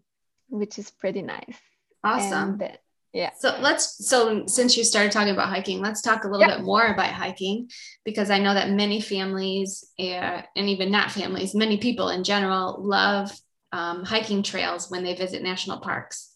which 0.49 0.79
is 0.79 0.90
pretty 0.90 1.22
nice. 1.22 1.59
Awesome. 2.07 2.61
And, 2.61 2.79
yeah. 3.12 3.31
So 3.38 3.57
let's 3.61 4.07
so 4.07 4.47
since 4.47 4.77
you 4.77 4.85
started 4.85 5.11
talking 5.11 5.33
about 5.33 5.49
hiking, 5.49 5.81
let's 5.81 6.03
talk 6.03 6.25
a 6.25 6.29
little 6.29 6.47
bit 6.47 6.62
more 6.62 6.87
about 6.87 7.12
hiking 7.12 7.71
because 8.05 8.31
I 8.31 8.38
know 8.38 8.53
that 8.53 8.71
many 8.71 9.01
families 9.01 9.90
uh, 9.99 10.42
and 10.55 10.69
even 10.69 10.90
not 10.90 11.11
families, 11.11 11.55
many 11.55 11.79
people 11.79 12.11
in 12.11 12.25
general 12.25 12.77
love 12.79 13.33
um, 13.73 14.05
hiking 14.05 14.42
trails 14.42 14.90
when 14.90 15.03
they 15.03 15.14
visit 15.14 15.42
national 15.42 15.79
parks. 15.79 16.33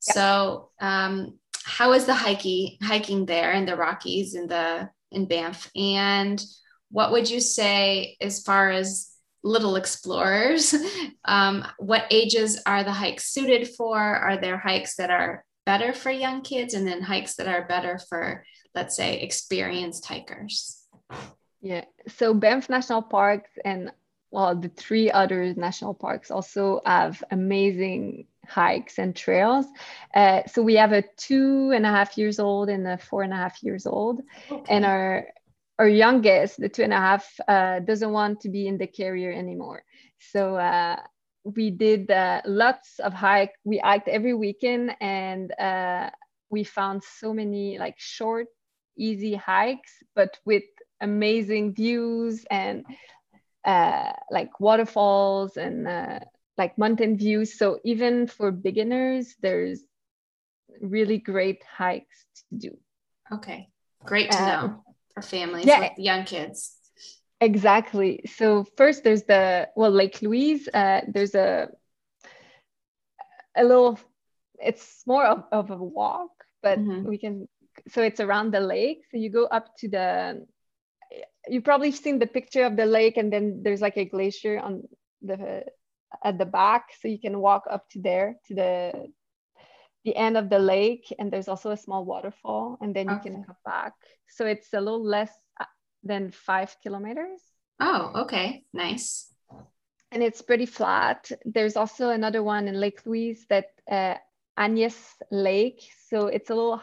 So 0.00 0.70
um, 0.80 1.38
how 1.64 1.92
is 1.92 2.06
the 2.06 2.14
hiking 2.14 2.78
hiking 2.82 3.26
there 3.26 3.52
in 3.52 3.66
the 3.66 3.76
Rockies 3.76 4.34
in 4.34 4.46
the 4.46 4.88
in 5.10 5.26
Banff 5.26 5.70
and 5.76 6.42
what 6.90 7.12
would 7.12 7.28
you 7.28 7.40
say 7.40 8.16
as 8.20 8.42
far 8.42 8.70
as 8.70 9.10
little 9.44 9.76
explorers. 9.76 10.74
Um, 11.26 11.66
what 11.78 12.04
ages 12.10 12.60
are 12.66 12.84
the 12.84 12.92
hikes 12.92 13.32
suited 13.32 13.66
for? 13.66 13.98
Are 13.98 14.38
there 14.38 14.58
hikes 14.58 14.96
that 14.96 15.10
are 15.10 15.42
better 15.64 15.94
for 15.94 16.10
young 16.10 16.42
kids 16.42 16.74
and 16.74 16.86
then 16.86 17.00
hikes 17.00 17.36
that 17.36 17.48
are 17.48 17.66
better 17.66 17.98
for, 18.10 18.44
let's 18.74 18.94
say, 18.94 19.20
experienced 19.20 20.04
hikers? 20.04 20.84
Yeah, 21.62 21.86
so 22.08 22.34
Banff 22.34 22.68
National 22.68 23.00
Parks 23.00 23.48
and 23.64 23.90
well, 24.30 24.54
the 24.54 24.68
three 24.68 25.10
other 25.10 25.54
national 25.54 25.94
parks 25.94 26.30
also 26.30 26.80
have 26.84 27.22
amazing 27.30 28.26
hikes 28.46 28.98
and 28.98 29.14
trails. 29.14 29.64
Uh, 30.12 30.42
so 30.46 30.60
we 30.60 30.74
have 30.74 30.92
a 30.92 31.04
two 31.16 31.70
and 31.70 31.86
a 31.86 31.88
half 31.88 32.18
years 32.18 32.38
old 32.40 32.68
and 32.68 32.86
a 32.86 32.98
four 32.98 33.22
and 33.22 33.32
a 33.32 33.36
half 33.36 33.62
years 33.62 33.86
old, 33.86 34.20
okay. 34.50 34.74
and 34.74 34.84
our 34.84 35.28
our 35.78 35.88
youngest, 35.88 36.60
the 36.60 36.68
two 36.68 36.82
and 36.82 36.92
a 36.92 36.96
half, 36.96 37.28
uh, 37.48 37.80
doesn't 37.80 38.12
want 38.12 38.40
to 38.40 38.48
be 38.48 38.66
in 38.66 38.78
the 38.78 38.86
carrier 38.86 39.32
anymore. 39.32 39.82
So 40.18 40.56
uh, 40.56 40.96
we 41.44 41.70
did 41.70 42.10
uh, 42.10 42.42
lots 42.44 43.00
of 43.00 43.12
hike. 43.12 43.52
We 43.64 43.78
hiked 43.78 44.08
every 44.08 44.34
weekend, 44.34 44.96
and 45.00 45.52
uh, 45.58 46.10
we 46.50 46.64
found 46.64 47.02
so 47.02 47.34
many 47.34 47.78
like 47.78 47.96
short, 47.98 48.46
easy 48.96 49.34
hikes, 49.34 49.92
but 50.14 50.38
with 50.44 50.64
amazing 51.00 51.74
views 51.74 52.44
and 52.50 52.84
uh, 53.64 54.12
like 54.30 54.60
waterfalls 54.60 55.56
and 55.56 55.88
uh, 55.88 56.20
like 56.56 56.78
mountain 56.78 57.18
views. 57.18 57.58
So 57.58 57.80
even 57.84 58.28
for 58.28 58.52
beginners, 58.52 59.34
there's 59.40 59.82
really 60.80 61.18
great 61.18 61.62
hikes 61.64 62.24
to 62.50 62.56
do. 62.68 62.78
Okay, 63.32 63.68
great 64.04 64.30
to 64.30 64.42
know 64.46 64.84
for 65.14 65.22
families 65.22 65.66
yeah, 65.66 65.80
with 65.80 65.98
young 65.98 66.24
kids. 66.24 66.76
Exactly. 67.40 68.24
So 68.26 68.64
first, 68.76 69.04
there's 69.04 69.24
the 69.24 69.68
well 69.76 69.90
Lake 69.90 70.20
Louise. 70.22 70.68
Uh, 70.72 71.02
there's 71.08 71.34
a 71.34 71.68
a 73.56 73.64
little. 73.64 73.98
It's 74.58 75.02
more 75.06 75.24
of, 75.26 75.44
of 75.52 75.70
a 75.70 75.76
walk, 75.76 76.30
but 76.62 76.78
mm-hmm. 76.78 77.06
we 77.06 77.18
can. 77.18 77.48
So 77.88 78.02
it's 78.02 78.20
around 78.20 78.52
the 78.52 78.60
lake. 78.60 79.02
So 79.10 79.18
you 79.18 79.30
go 79.30 79.46
up 79.46 79.76
to 79.78 79.88
the. 79.88 80.46
You've 81.48 81.64
probably 81.64 81.92
seen 81.92 82.18
the 82.18 82.26
picture 82.26 82.64
of 82.64 82.76
the 82.76 82.86
lake, 82.86 83.16
and 83.16 83.32
then 83.32 83.60
there's 83.62 83.82
like 83.82 83.96
a 83.96 84.06
glacier 84.06 84.58
on 84.58 84.82
the 85.22 85.64
at 86.22 86.38
the 86.38 86.46
back, 86.46 86.86
so 87.00 87.08
you 87.08 87.18
can 87.18 87.38
walk 87.38 87.64
up 87.70 87.88
to 87.90 88.00
there 88.00 88.36
to 88.46 88.54
the 88.54 89.08
the 90.04 90.14
end 90.16 90.36
of 90.36 90.50
the 90.50 90.58
lake, 90.58 91.12
and 91.18 91.32
there's 91.32 91.48
also 91.48 91.70
a 91.70 91.76
small 91.76 92.04
waterfall, 92.04 92.78
and 92.80 92.94
then 92.94 93.08
you 93.08 93.14
okay. 93.16 93.30
can 93.30 93.44
come 93.44 93.56
back. 93.64 93.92
So 94.28 94.46
it's 94.46 94.72
a 94.72 94.80
little 94.80 95.04
less 95.04 95.32
uh, 95.60 95.64
than 96.02 96.30
five 96.30 96.76
kilometers. 96.82 97.40
Oh, 97.80 98.12
okay, 98.22 98.64
nice. 98.72 99.32
And 100.12 100.22
it's 100.22 100.42
pretty 100.42 100.66
flat. 100.66 101.30
There's 101.44 101.76
also 101.76 102.10
another 102.10 102.42
one 102.42 102.68
in 102.68 102.78
Lake 102.78 103.00
Louise 103.04 103.46
that 103.48 103.70
uh, 103.90 104.14
Agnes 104.56 104.96
Lake. 105.30 105.82
So 106.08 106.26
it's 106.26 106.50
a 106.50 106.54
little 106.54 106.82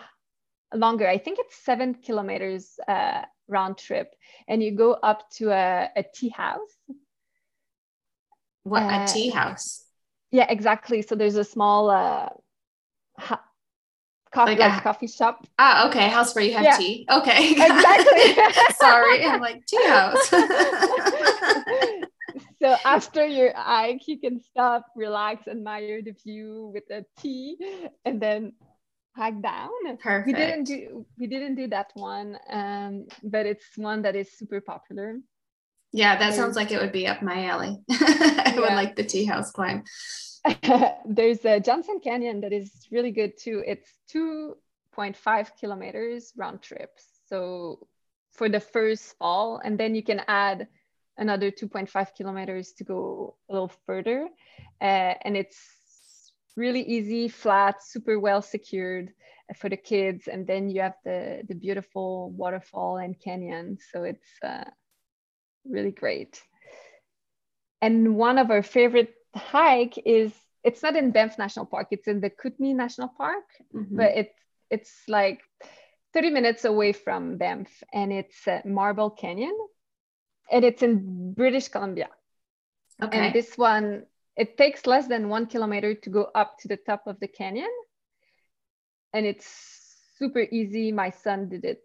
longer. 0.73 1.07
I 1.07 1.17
think 1.17 1.39
it's 1.39 1.63
seven 1.63 1.93
kilometers 1.93 2.79
uh, 2.87 3.21
round 3.47 3.77
trip, 3.77 4.13
and 4.47 4.61
you 4.63 4.71
go 4.75 4.93
up 4.93 5.29
to 5.37 5.51
a, 5.51 5.89
a 5.95 6.03
tea 6.13 6.29
house. 6.29 6.75
What 8.63 8.83
uh, 8.83 9.03
a 9.03 9.07
tea 9.07 9.29
house? 9.29 9.85
Yeah, 10.31 10.47
exactly. 10.49 11.01
So 11.01 11.15
there's 11.15 11.35
a 11.35 11.43
small 11.43 11.89
uh, 11.89 12.29
ha- 13.17 13.43
coffee, 14.31 14.51
like, 14.51 14.59
like 14.59 14.79
a, 14.79 14.81
coffee 14.81 15.07
shop. 15.07 15.47
Ah, 15.59 15.87
okay. 15.87 16.09
House 16.09 16.35
where 16.35 16.43
you 16.43 16.53
have 16.53 16.63
yeah. 16.63 16.77
tea. 16.77 17.05
Okay. 17.11 17.51
Exactly. 17.61 18.35
Sorry. 18.75 19.25
I'm 19.25 19.41
like, 19.41 19.65
tea 19.65 19.87
house. 19.87 20.29
so 22.61 22.75
after 22.85 23.25
your 23.25 23.53
hike, 23.55 24.07
you 24.07 24.19
can 24.19 24.41
stop, 24.41 24.85
relax, 24.95 25.47
admire 25.47 26.01
the 26.01 26.13
view 26.23 26.71
with 26.73 26.89
a 26.91 27.05
tea, 27.19 27.57
and 28.05 28.21
then 28.21 28.53
hike 29.15 29.41
down. 29.41 29.69
Perfect. 29.99 30.27
We 30.27 30.33
didn't 30.33 30.63
do 30.63 31.05
we 31.17 31.27
didn't 31.27 31.55
do 31.55 31.67
that 31.67 31.91
one, 31.93 32.37
um, 32.49 33.07
but 33.23 33.45
it's 33.45 33.65
one 33.75 34.03
that 34.03 34.15
is 34.15 34.31
super 34.37 34.61
popular. 34.61 35.17
Yeah, 35.93 36.17
that 36.17 36.35
sounds 36.35 36.55
like 36.55 36.71
it 36.71 36.79
would 36.79 36.93
be 36.93 37.07
up 37.07 37.21
my 37.21 37.47
alley. 37.47 37.77
I 37.89 38.53
yeah. 38.55 38.59
would 38.61 38.73
like 38.73 38.95
the 38.95 39.03
tea 39.03 39.25
house 39.25 39.51
climb. 39.51 39.83
there's 41.05 41.45
a 41.45 41.59
Johnson 41.59 41.99
Canyon 42.03 42.41
that 42.41 42.53
is 42.53 42.71
really 42.91 43.11
good 43.11 43.37
too. 43.37 43.63
It's 43.65 43.89
2.5 44.13 45.51
kilometers 45.59 46.33
round 46.35 46.61
trip. 46.61 46.89
So 47.27 47.87
for 48.31 48.49
the 48.49 48.59
first 48.59 49.17
fall, 49.17 49.61
and 49.63 49.77
then 49.79 49.93
you 49.93 50.03
can 50.03 50.21
add 50.27 50.67
another 51.17 51.51
2.5 51.51 52.15
kilometers 52.15 52.71
to 52.73 52.83
go 52.83 53.35
a 53.49 53.53
little 53.53 53.71
further. 53.85 54.27
Uh, 54.79 55.13
and 55.23 55.37
it's 55.37 55.57
really 56.55 56.81
easy, 56.81 57.27
flat, 57.27 57.83
super 57.83 58.19
well 58.19 58.41
secured 58.41 59.11
for 59.55 59.69
the 59.69 59.77
kids. 59.77 60.27
And 60.27 60.47
then 60.47 60.69
you 60.69 60.81
have 60.81 60.95
the, 61.03 61.43
the 61.47 61.55
beautiful 61.55 62.31
waterfall 62.31 62.97
and 62.97 63.19
canyon. 63.19 63.77
So 63.91 64.03
it's 64.03 64.29
uh, 64.43 64.63
really 65.65 65.91
great. 65.91 66.41
And 67.81 68.15
one 68.15 68.37
of 68.37 68.51
our 68.51 68.63
favorite 68.63 69.13
hike 69.35 69.97
is 70.05 70.31
it's 70.63 70.83
not 70.83 70.95
in 70.95 71.11
Banff 71.11 71.37
National 71.37 71.65
Park. 71.65 71.87
It's 71.91 72.07
in 72.07 72.21
the 72.21 72.29
Kootenay 72.29 72.73
National 72.73 73.07
Park, 73.07 73.45
mm-hmm. 73.73 73.95
but 73.95 74.11
it's 74.15 74.35
it's 74.69 75.01
like 75.07 75.41
30 76.13 76.29
minutes 76.29 76.65
away 76.65 76.93
from 76.93 77.37
Banff, 77.37 77.69
and 77.93 78.11
it's 78.11 78.47
Marble 78.65 79.09
Canyon, 79.09 79.57
and 80.51 80.63
it's 80.63 80.83
in 80.83 81.33
British 81.33 81.67
Columbia. 81.69 82.09
Okay. 83.01 83.17
And 83.17 83.33
this 83.33 83.57
one, 83.57 84.03
it 84.37 84.57
takes 84.57 84.85
less 84.85 85.07
than 85.07 85.29
one 85.29 85.47
kilometer 85.47 85.95
to 85.95 86.09
go 86.09 86.29
up 86.35 86.59
to 86.59 86.67
the 86.67 86.77
top 86.77 87.07
of 87.07 87.19
the 87.19 87.27
canyon, 87.27 87.69
and 89.13 89.25
it's 89.25 89.47
super 90.17 90.45
easy. 90.51 90.91
My 90.91 91.09
son 91.09 91.49
did 91.49 91.65
it 91.65 91.81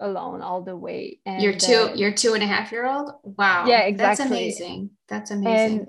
alone 0.00 0.42
all 0.42 0.62
the 0.62 0.76
way. 0.76 1.20
And 1.26 1.42
you're 1.42 1.56
two, 1.56 1.88
uh, 1.90 1.94
you're 1.94 2.12
two 2.12 2.34
and 2.34 2.42
a 2.42 2.46
half 2.46 2.72
year 2.72 2.86
old. 2.86 3.12
Wow. 3.22 3.66
Yeah, 3.66 3.80
exactly. 3.80 3.96
That's 3.96 4.20
amazing. 4.20 4.90
That's 5.08 5.30
amazing. 5.30 5.78
And 5.78 5.88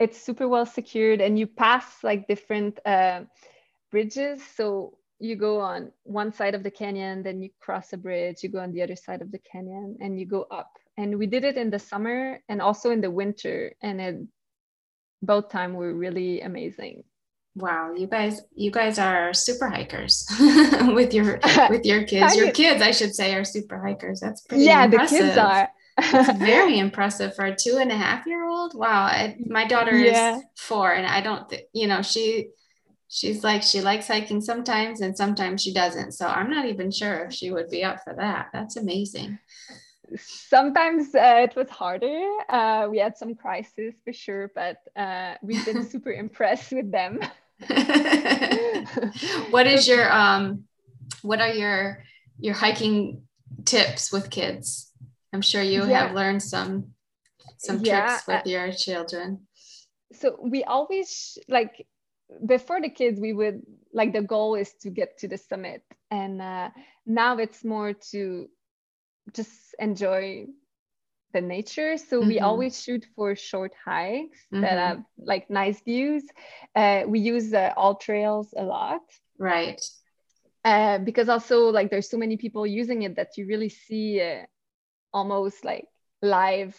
it's 0.00 0.20
super 0.20 0.48
well 0.48 0.66
secured 0.66 1.20
and 1.20 1.38
you 1.38 1.46
pass 1.46 2.02
like 2.02 2.26
different 2.26 2.80
uh, 2.86 3.20
bridges. 3.92 4.42
So 4.56 4.96
you 5.20 5.36
go 5.36 5.60
on 5.60 5.92
one 6.04 6.32
side 6.32 6.54
of 6.54 6.62
the 6.62 6.70
canyon 6.70 7.22
then 7.22 7.42
you 7.42 7.50
cross 7.60 7.92
a 7.92 7.98
bridge 7.98 8.42
you 8.42 8.48
go 8.48 8.58
on 8.58 8.72
the 8.72 8.80
other 8.80 8.96
side 8.96 9.20
of 9.20 9.30
the 9.30 9.38
canyon 9.40 9.96
and 10.00 10.18
you 10.18 10.26
go 10.26 10.46
up. 10.50 10.72
And 10.96 11.18
we 11.18 11.26
did 11.26 11.44
it 11.44 11.56
in 11.56 11.70
the 11.70 11.78
summer 11.78 12.40
and 12.48 12.60
also 12.60 12.90
in 12.90 13.02
the 13.02 13.10
winter 13.10 13.74
and 13.82 14.00
it 14.00 14.16
both 15.22 15.50
time 15.50 15.74
were 15.74 15.94
really 15.94 16.40
amazing. 16.40 17.04
Wow 17.54 17.92
you 17.94 18.06
guys 18.06 18.40
you 18.54 18.70
guys 18.70 18.98
are 18.98 19.34
super 19.34 19.68
hikers 19.68 20.26
with 20.94 21.12
your 21.12 21.38
with 21.68 21.84
your 21.84 22.04
kids. 22.04 22.34
Your 22.36 22.52
kids 22.52 22.80
i 22.80 22.90
should 22.90 23.14
say 23.14 23.34
are 23.34 23.44
super 23.44 23.78
hikers. 23.86 24.20
That's 24.20 24.40
pretty 24.40 24.64
yeah 24.64 24.84
impressive. 24.84 25.18
the 25.18 25.24
kids 25.26 25.38
are 25.38 25.68
it's 26.02 26.38
very 26.38 26.78
impressive 26.78 27.34
for 27.34 27.44
a 27.46 27.56
two 27.56 27.78
and 27.78 27.90
a 27.90 27.96
half 27.96 28.26
year 28.26 28.46
old. 28.48 28.74
Wow. 28.74 29.04
I, 29.04 29.36
my 29.46 29.66
daughter 29.66 29.96
yeah. 29.98 30.38
is 30.38 30.44
four 30.56 30.92
and 30.92 31.06
I 31.06 31.20
don't, 31.20 31.48
th- 31.48 31.66
you 31.72 31.86
know, 31.86 32.02
she, 32.02 32.48
she's 33.08 33.42
like, 33.44 33.62
she 33.62 33.80
likes 33.80 34.08
hiking 34.08 34.40
sometimes 34.40 35.00
and 35.00 35.16
sometimes 35.16 35.62
she 35.62 35.72
doesn't. 35.72 36.12
So 36.12 36.26
I'm 36.26 36.50
not 36.50 36.66
even 36.66 36.90
sure 36.90 37.24
if 37.24 37.32
she 37.32 37.50
would 37.50 37.68
be 37.70 37.84
up 37.84 38.02
for 38.04 38.14
that. 38.14 38.48
That's 38.52 38.76
amazing. 38.76 39.38
Sometimes 40.16 41.14
uh, 41.14 41.46
it 41.48 41.54
was 41.54 41.68
harder. 41.70 42.28
Uh, 42.48 42.88
we 42.90 42.98
had 42.98 43.16
some 43.16 43.34
crisis 43.34 43.94
for 44.04 44.12
sure, 44.12 44.50
but 44.54 44.78
uh, 44.96 45.34
we've 45.42 45.64
been 45.64 45.88
super 45.88 46.12
impressed 46.12 46.72
with 46.72 46.90
them. 46.90 47.20
what 49.50 49.66
is 49.66 49.86
your, 49.86 50.12
um, 50.12 50.64
what 51.22 51.40
are 51.40 51.52
your, 51.52 52.02
your 52.38 52.54
hiking 52.54 53.22
tips 53.64 54.12
with 54.12 54.30
kids? 54.30 54.89
I'm 55.32 55.42
sure 55.42 55.62
you 55.62 55.86
yeah. 55.86 56.06
have 56.06 56.14
learned 56.14 56.42
some 56.42 56.94
some 57.58 57.80
yeah. 57.82 58.06
tricks 58.06 58.26
with 58.26 58.46
your 58.46 58.72
children. 58.72 59.46
So 60.12 60.36
we 60.42 60.64
always 60.64 61.38
like 61.48 61.86
before 62.46 62.80
the 62.80 62.88
kids 62.88 63.20
we 63.20 63.32
would 63.32 63.62
like 63.92 64.12
the 64.12 64.22
goal 64.22 64.54
is 64.54 64.72
to 64.80 64.90
get 64.90 65.18
to 65.18 65.28
the 65.28 65.38
summit 65.38 65.82
and 66.10 66.40
uh, 66.40 66.70
now 67.06 67.36
it's 67.38 67.64
more 67.64 67.92
to 67.92 68.48
just 69.34 69.74
enjoy 69.78 70.46
the 71.32 71.40
nature 71.40 71.96
so 71.96 72.20
mm-hmm. 72.20 72.28
we 72.28 72.38
always 72.40 72.80
shoot 72.82 73.06
for 73.14 73.34
short 73.36 73.72
hikes 73.84 74.38
mm-hmm. 74.52 74.62
that 74.62 74.78
have 74.78 75.02
like 75.18 75.48
nice 75.50 75.80
views 75.82 76.24
uh, 76.74 77.02
we 77.06 77.20
use 77.20 77.52
uh, 77.52 77.72
AllTrails 77.76 78.48
a 78.56 78.62
lot 78.62 79.02
right 79.38 79.80
uh, 80.64 80.98
because 80.98 81.28
also 81.28 81.70
like 81.70 81.90
there's 81.90 82.10
so 82.10 82.18
many 82.18 82.36
people 82.36 82.66
using 82.66 83.02
it 83.02 83.16
that 83.16 83.36
you 83.36 83.46
really 83.46 83.68
see 83.68 84.20
uh, 84.20 84.42
almost 85.12 85.64
like 85.64 85.86
live 86.22 86.76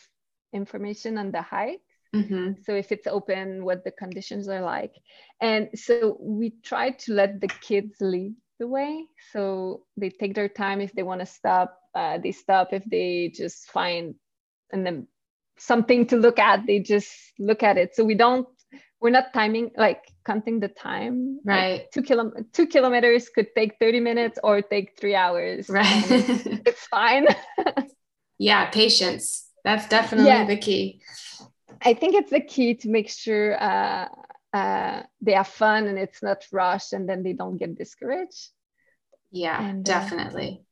information 0.54 1.18
on 1.18 1.32
the 1.32 1.42
hike. 1.42 1.82
Mm-hmm. 2.16 2.62
So 2.66 2.76
if 2.76 2.92
it's 2.92 3.08
open, 3.08 3.64
what 3.64 3.84
the 3.84 3.92
conditions 3.92 4.50
are 4.50 4.62
like. 4.62 4.94
And 5.40 5.70
so 5.76 6.18
we 6.20 6.54
try 6.64 6.92
to 6.92 7.14
let 7.14 7.40
the 7.40 7.48
kids 7.48 7.96
lead 8.02 8.36
the 8.60 8.68
way. 8.68 9.06
So 9.32 9.84
they 9.96 10.10
take 10.10 10.36
their 10.36 10.50
time 10.50 10.82
if 10.82 10.92
they 10.94 11.04
want 11.04 11.22
to 11.22 11.26
stop, 11.26 11.78
uh, 11.96 12.18
they 12.18 12.32
stop 12.32 12.74
if 12.74 12.84
they 12.86 13.32
just 13.34 13.72
find 13.72 14.16
and 14.72 14.86
then 14.86 15.08
something 15.58 16.08
to 16.08 16.18
look 16.18 16.40
at 16.40 16.66
they 16.66 16.80
just 16.80 17.14
look 17.38 17.62
at 17.62 17.78
it 17.78 17.96
so 17.96 18.04
we 18.04 18.16
don't 18.16 18.48
we're 19.00 19.12
not 19.12 19.34
timing 19.34 19.70
like 19.78 20.02
counting 20.26 20.60
the 20.60 20.68
time 20.68 21.40
right 21.46 21.72
like 21.72 21.92
two 21.92 22.02
kilo 22.02 22.32
two 22.52 22.66
kilometers 22.66 23.30
could 23.30 23.48
take 23.56 23.78
30 23.80 24.00
minutes 24.00 24.40
or 24.44 24.62
take 24.62 24.98
three 25.00 25.16
hours 25.16 25.70
right 25.70 26.04
it's 26.66 26.88
fine 26.88 27.28
yeah 28.42 28.70
patience. 28.72 29.48
That's 29.64 29.88
definitely 29.88 30.32
yeah. 30.32 30.46
the 30.46 30.58
key. 30.58 31.02
I 31.82 31.94
think 31.94 32.16
it's 32.16 32.32
the 32.32 32.42
key 32.42 32.74
to 32.76 32.90
make 32.90 33.10
sure 33.10 33.62
uh, 33.62 34.08
uh, 34.52 35.04
they 35.22 35.34
have 35.34 35.48
fun 35.48 35.86
and 35.88 35.98
it's 35.98 36.24
not 36.24 36.46
rushed 36.52 36.94
and 36.94 37.08
then 37.08 37.22
they 37.22 37.34
don't 37.34 37.58
get 37.58 37.78
discouraged. 37.78 38.50
Yeah 39.32 39.62
and, 39.62 39.88
uh, 39.88 39.94
definitely. 39.94 40.64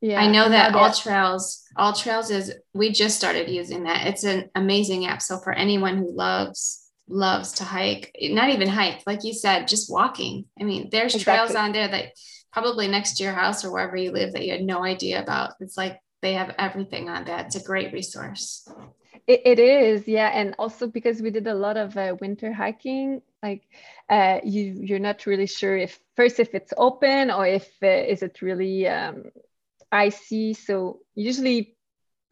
yeah 0.00 0.18
i 0.18 0.26
know 0.30 0.48
that 0.48 0.72
AllTrails 0.72 1.44
all 1.76 1.92
trails 1.92 2.30
is 2.30 2.54
we 2.72 2.90
just 2.92 3.16
started 3.16 3.50
using 3.50 3.82
that. 3.84 4.06
It's 4.06 4.24
an 4.24 4.48
amazing 4.54 5.06
app. 5.06 5.20
So 5.20 5.38
for 5.38 5.52
anyone 5.52 5.96
who 5.98 6.10
loves 6.16 6.86
loves 7.10 7.52
to 7.52 7.64
hike 7.64 8.14
not 8.20 8.50
even 8.50 8.68
hike 8.68 9.02
like 9.06 9.24
you 9.24 9.34
said 9.34 9.68
just 9.68 9.90
walking. 9.90 10.46
I 10.60 10.64
mean 10.64 10.88
there's 10.92 11.14
exactly. 11.14 11.34
trails 11.34 11.54
on 11.56 11.72
there 11.72 11.88
that 11.88 12.12
probably 12.52 12.86
next 12.88 13.16
to 13.16 13.24
your 13.24 13.34
house 13.34 13.64
or 13.64 13.72
wherever 13.72 13.96
you 13.96 14.12
live 14.12 14.32
that 14.32 14.44
you 14.44 14.52
had 14.52 14.62
no 14.62 14.84
idea 14.84 15.20
about. 15.20 15.54
It's 15.60 15.76
like 15.76 16.00
they 16.20 16.34
have 16.34 16.54
everything 16.58 17.08
on 17.08 17.24
that. 17.26 17.46
It's 17.46 17.56
a 17.56 17.62
great 17.62 17.92
resource. 17.92 18.68
It, 19.26 19.42
it 19.44 19.58
is 19.58 20.08
yeah 20.08 20.28
and 20.28 20.54
also 20.58 20.86
because 20.86 21.20
we 21.20 21.30
did 21.30 21.46
a 21.46 21.54
lot 21.54 21.76
of 21.76 21.96
uh, 21.96 22.16
winter 22.20 22.52
hiking 22.52 23.20
like 23.42 23.62
uh, 24.08 24.38
you 24.42 24.80
you're 24.82 24.98
not 24.98 25.26
really 25.26 25.46
sure 25.46 25.76
if 25.76 25.98
first 26.16 26.40
if 26.40 26.54
it's 26.54 26.72
open 26.76 27.30
or 27.30 27.46
if 27.46 27.68
uh, 27.82 27.86
is 27.86 28.22
it 28.22 28.42
really 28.42 28.86
um, 28.88 29.24
icy. 29.92 30.54
So 30.54 31.00
usually 31.14 31.76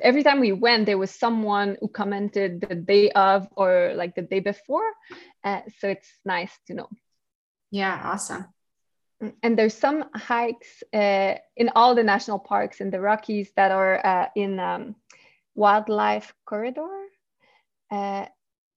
every 0.00 0.22
time 0.22 0.40
we 0.40 0.52
went 0.52 0.86
there 0.86 0.98
was 0.98 1.10
someone 1.10 1.76
who 1.80 1.88
commented 1.88 2.60
the 2.60 2.74
day 2.74 3.10
of 3.10 3.48
or 3.56 3.92
like 3.94 4.14
the 4.14 4.22
day 4.22 4.40
before 4.40 4.88
uh, 5.44 5.60
so 5.78 5.88
it's 5.88 6.12
nice 6.24 6.52
to 6.66 6.74
know. 6.74 6.88
Yeah 7.70 8.00
awesome 8.04 8.46
and 9.42 9.58
there's 9.58 9.74
some 9.74 10.04
hikes 10.14 10.82
uh, 10.92 11.34
in 11.56 11.70
all 11.74 11.94
the 11.94 12.02
national 12.02 12.38
parks 12.38 12.80
in 12.80 12.90
the 12.90 13.00
rockies 13.00 13.50
that 13.56 13.70
are 13.70 14.04
uh, 14.04 14.28
in 14.34 14.58
um, 14.58 14.94
wildlife 15.54 16.34
corridor 16.44 17.06
uh, 17.90 18.26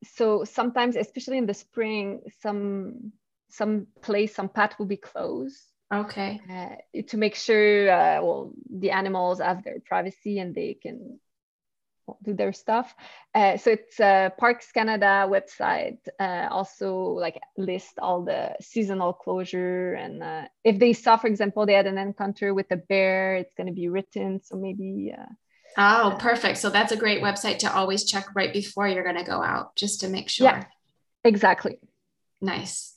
so 0.03 0.43
sometimes 0.43 0.95
especially 0.95 1.37
in 1.37 1.45
the 1.45 1.53
spring 1.53 2.21
some 2.41 3.11
some 3.49 3.87
place 4.01 4.33
some 4.33 4.49
path 4.49 4.77
will 4.79 4.85
be 4.85 4.97
closed 4.97 5.69
Okay. 5.91 6.39
Uh, 6.49 7.01
to 7.07 7.17
make 7.17 7.35
sure, 7.35 7.89
uh, 7.89 8.21
well, 8.21 8.51
the 8.69 8.91
animals 8.91 9.39
have 9.39 9.63
their 9.63 9.79
privacy 9.83 10.39
and 10.39 10.53
they 10.53 10.75
can 10.75 11.19
do 12.23 12.33
their 12.33 12.53
stuff. 12.53 12.95
Uh, 13.35 13.57
so 13.57 13.71
it's 13.71 13.99
uh, 13.99 14.29
Parks 14.37 14.71
Canada 14.71 15.27
website. 15.29 15.99
Uh, 16.19 16.47
also, 16.49 16.95
like 16.95 17.39
list 17.57 17.99
all 17.99 18.23
the 18.23 18.55
seasonal 18.61 19.13
closure 19.13 19.93
and 19.93 20.23
uh, 20.23 20.43
if 20.63 20.79
they 20.79 20.93
saw, 20.93 21.17
for 21.17 21.27
example, 21.27 21.65
they 21.65 21.73
had 21.73 21.87
an 21.87 21.97
encounter 21.97 22.53
with 22.53 22.71
a 22.71 22.77
bear, 22.77 23.35
it's 23.35 23.53
going 23.55 23.67
to 23.67 23.73
be 23.73 23.89
written. 23.89 24.41
So 24.43 24.55
maybe. 24.55 25.13
Uh, 25.17 25.25
oh, 25.77 26.17
perfect. 26.19 26.57
So 26.57 26.69
that's 26.69 26.91
a 26.91 26.97
great 26.97 27.21
website 27.21 27.59
to 27.59 27.73
always 27.73 28.05
check 28.05 28.35
right 28.35 28.53
before 28.53 28.87
you're 28.87 29.03
going 29.03 29.17
to 29.17 29.23
go 29.23 29.41
out, 29.41 29.75
just 29.75 30.01
to 30.01 30.07
make 30.07 30.29
sure. 30.29 30.45
Yeah, 30.45 30.65
exactly. 31.23 31.79
Nice. 32.41 32.95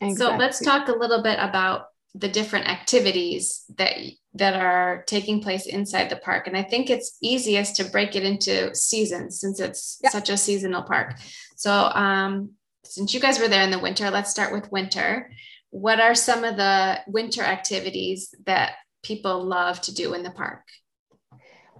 Exactly. 0.00 0.16
So 0.16 0.36
let's 0.36 0.60
talk 0.60 0.88
a 0.88 0.92
little 0.92 1.22
bit 1.22 1.38
about 1.38 1.86
the 2.14 2.28
different 2.28 2.68
activities 2.68 3.64
that 3.76 3.96
that 4.34 4.54
are 4.54 5.02
taking 5.06 5.42
place 5.42 5.66
inside 5.66 6.08
the 6.08 6.16
park. 6.16 6.46
And 6.46 6.56
i 6.56 6.62
think 6.62 6.90
it's 6.90 7.16
easiest 7.22 7.76
to 7.76 7.84
break 7.84 8.14
it 8.16 8.22
into 8.22 8.74
seasons 8.74 9.40
since 9.40 9.60
it's 9.60 9.98
yep. 10.02 10.12
such 10.12 10.28
a 10.28 10.36
seasonal 10.36 10.82
park. 10.82 11.16
So 11.56 11.72
um, 11.72 12.52
since 12.84 13.14
you 13.14 13.20
guys 13.20 13.38
were 13.38 13.48
there 13.48 13.62
in 13.62 13.70
the 13.70 13.78
winter 13.78 14.10
let's 14.10 14.30
start 14.30 14.52
with 14.52 14.72
winter. 14.72 15.30
What 15.70 16.00
are 16.00 16.14
some 16.14 16.44
of 16.44 16.56
the 16.56 17.00
winter 17.06 17.42
activities 17.42 18.34
that 18.44 18.74
people 19.02 19.42
love 19.42 19.80
to 19.82 19.94
do 19.94 20.12
in 20.12 20.22
the 20.22 20.30
park? 20.30 20.64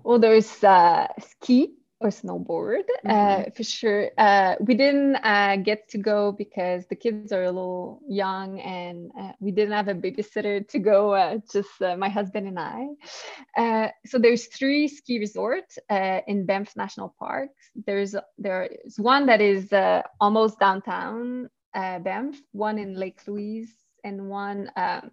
Well 0.03 0.19
there's 0.19 0.65
uh, 0.65 1.09
ski 1.21 1.75
or 2.05 2.11
snowboard 2.11 2.85
uh, 3.05 3.09
mm-hmm. 3.09 3.43
uh, 3.43 3.51
for 3.55 3.63
sure. 3.63 4.11
Uh, 4.19 4.55
we 4.61 4.75
didn't 4.75 5.17
uh, 5.17 5.57
get 5.57 5.89
to 5.91 5.99
go 5.99 6.33
because 6.33 6.87
the 6.89 6.97
kids 6.97 7.33
are 7.33 7.45
a 7.45 7.53
little 7.53 8.01
young 8.09 8.61
and 8.61 9.11
uh, 9.19 9.33
we 9.41 9.51
didn't 9.51 9.73
have 9.73 9.89
a 9.89 9.95
babysitter 9.95 10.67
to 10.69 10.79
go, 10.79 11.15
uh, 11.15 11.39
just 11.53 11.71
my 11.81 12.09
husband 12.09 12.47
and 12.47 12.59
I. 12.59 13.89
so 14.07 14.19
there's 14.19 14.47
three 14.47 14.89
ski 14.89 15.19
resorts 15.19 15.79
in 15.91 16.47
Banff 16.47 16.77
National 16.77 17.15
Park. 17.19 17.51
There's 17.87 18.15
there's 18.39 18.97
one 18.99 19.27
that 19.27 19.41
is 19.41 19.73
almost 20.21 20.59
downtown 20.59 21.49
Banff, 21.75 22.37
one 22.53 22.79
in 22.79 22.95
Lake 22.95 23.21
Louise, 23.27 23.73
and 24.05 24.29
one 24.29 24.71
um, 24.77 25.11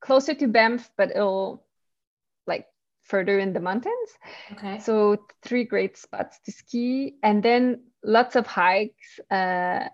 closer 0.00 0.34
to 0.34 0.46
Banff, 0.48 0.90
but 0.96 1.10
it'll 1.10 1.64
further 3.04 3.38
in 3.38 3.52
the 3.52 3.60
mountains. 3.60 4.10
Okay. 4.52 4.78
So 4.80 5.18
three 5.42 5.64
great 5.64 5.96
spots 5.96 6.40
to 6.44 6.52
ski, 6.52 7.16
and 7.22 7.42
then 7.42 7.84
lots 8.02 8.36
of 8.36 8.46
hikes. 8.46 9.20
Uh, 9.30 9.88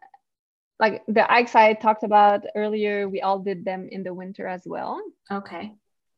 like 0.79 1.03
the 1.09 1.25
hikes 1.25 1.55
I 1.55 1.75
talked 1.75 2.05
about 2.05 2.44
earlier, 2.57 3.09
we 3.09 3.20
all 3.20 3.38
did 3.38 3.64
them 3.64 3.88
in 3.90 4.03
the 4.03 4.14
winter 4.14 4.46
as 4.46 4.62
well. 4.64 5.01
Okay. 5.31 5.75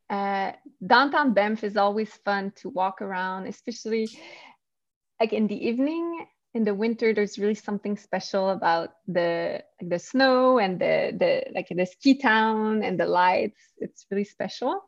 Uh, 0.09 0.53
downtown 0.85 1.33
Banff 1.33 1.63
is 1.63 1.75
always 1.75 2.13
fun 2.23 2.51
to 2.57 2.69
walk 2.69 3.01
around, 3.01 3.47
especially 3.47 4.07
like 5.19 5.33
in 5.33 5.47
the 5.47 5.67
evening. 5.67 6.27
In 6.53 6.63
the 6.63 6.75
winter, 6.75 7.13
there's 7.13 7.39
really 7.39 7.55
something 7.55 7.97
special 7.97 8.51
about 8.51 8.91
the 9.07 9.63
like 9.81 9.89
the 9.89 9.97
snow 9.97 10.59
and 10.59 10.79
the 10.79 11.11
the 11.17 11.51
like 11.51 11.67
the 11.69 11.85
ski 11.85 12.13
town 12.13 12.83
and 12.83 12.99
the 12.99 13.07
lights. 13.07 13.59
It's 13.79 14.05
really 14.11 14.23
special. 14.23 14.79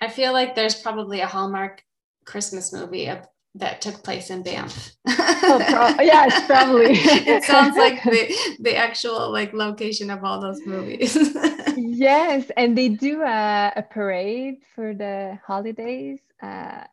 I 0.00 0.08
feel 0.08 0.32
like 0.32 0.54
there's 0.54 0.74
probably 0.74 1.20
a 1.20 1.26
Hallmark 1.26 1.82
Christmas 2.24 2.72
movie 2.72 3.08
of, 3.08 3.26
that 3.54 3.80
took 3.80 4.04
place 4.04 4.28
in 4.30 4.42
Banff. 4.42 4.92
oh, 5.08 5.64
pro- 5.68 6.04
yes, 6.04 6.46
probably. 6.46 6.92
it 6.92 7.42
sounds 7.44 7.76
like 7.76 8.02
the 8.04 8.56
the 8.60 8.76
actual 8.76 9.32
like 9.32 9.54
location 9.54 10.10
of 10.10 10.22
all 10.22 10.40
those 10.40 10.60
movies. 10.66 11.16
yes, 11.76 12.50
and 12.56 12.76
they 12.76 12.90
do 12.90 13.22
a, 13.22 13.72
a, 13.76 13.82
parade 13.82 14.56
for 14.74 14.92
the 14.92 15.38
holidays, 15.46 16.20
uh, 16.42 16.84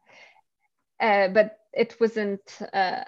uh, 1.02 1.28
but 1.30 1.58
it 1.74 1.98
wasn't 2.00 2.60
uh, 2.72 3.04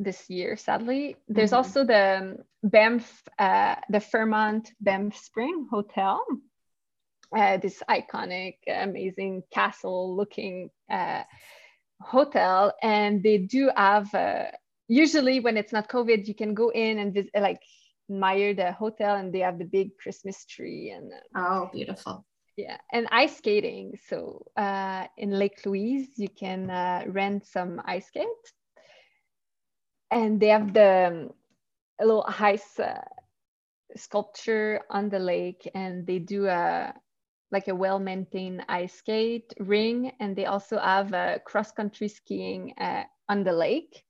this 0.00 0.28
year, 0.28 0.56
sadly. 0.56 1.16
There's 1.28 1.50
mm-hmm. 1.50 1.56
also 1.56 1.84
the 1.84 2.38
Banff, 2.64 3.22
uh, 3.38 3.76
the 3.88 4.00
Fairmont 4.00 4.72
Banff 4.80 5.16
Spring 5.16 5.68
Hotel 5.70 6.20
uh, 7.36 7.56
this 7.58 7.82
iconic, 7.88 8.56
amazing 8.68 9.42
castle 9.52 10.16
looking 10.16 10.70
uh, 10.90 11.22
hotel. 12.00 12.72
And 12.82 13.22
they 13.22 13.38
do 13.38 13.70
have, 13.76 14.12
uh, 14.14 14.46
usually 14.88 15.40
when 15.40 15.56
it's 15.56 15.72
not 15.72 15.88
COVID, 15.88 16.26
you 16.26 16.34
can 16.34 16.54
go 16.54 16.70
in 16.70 16.98
and 16.98 17.14
visit, 17.14 17.30
like 17.34 17.60
admire 18.10 18.54
the 18.54 18.72
hotel 18.72 19.16
and 19.16 19.32
they 19.32 19.40
have 19.40 19.58
the 19.58 19.64
big 19.64 19.96
Christmas 19.96 20.44
tree. 20.44 20.90
and 20.90 21.12
uh, 21.12 21.16
Oh, 21.36 21.70
beautiful. 21.72 22.24
Yeah, 22.56 22.78
and 22.92 23.06
ice 23.10 23.36
skating. 23.36 23.96
So 24.08 24.44
uh, 24.56 25.06
in 25.16 25.30
Lake 25.30 25.64
Louise, 25.64 26.08
you 26.16 26.28
can 26.28 26.68
uh, 26.68 27.04
rent 27.06 27.46
some 27.46 27.80
ice 27.84 28.08
skate. 28.08 28.26
And 30.10 30.40
they 30.40 30.48
have 30.48 30.74
the 30.74 31.06
um, 31.06 31.30
a 32.00 32.04
little 32.04 32.26
ice 32.26 32.80
sculpture 33.96 34.80
on 34.90 35.08
the 35.08 35.18
lake 35.18 35.68
and 35.74 36.06
they 36.06 36.18
do 36.18 36.46
a 36.46 36.94
like 37.50 37.68
a 37.68 37.74
well-maintained 37.74 38.62
ice 38.68 38.94
skate 38.94 39.52
ring, 39.58 40.12
and 40.20 40.36
they 40.36 40.46
also 40.46 40.78
have 40.78 41.12
a 41.12 41.40
cross-country 41.44 42.08
skiing 42.08 42.74
uh, 42.78 43.04
on 43.28 43.44
the 43.44 43.52
lake. 43.52 44.04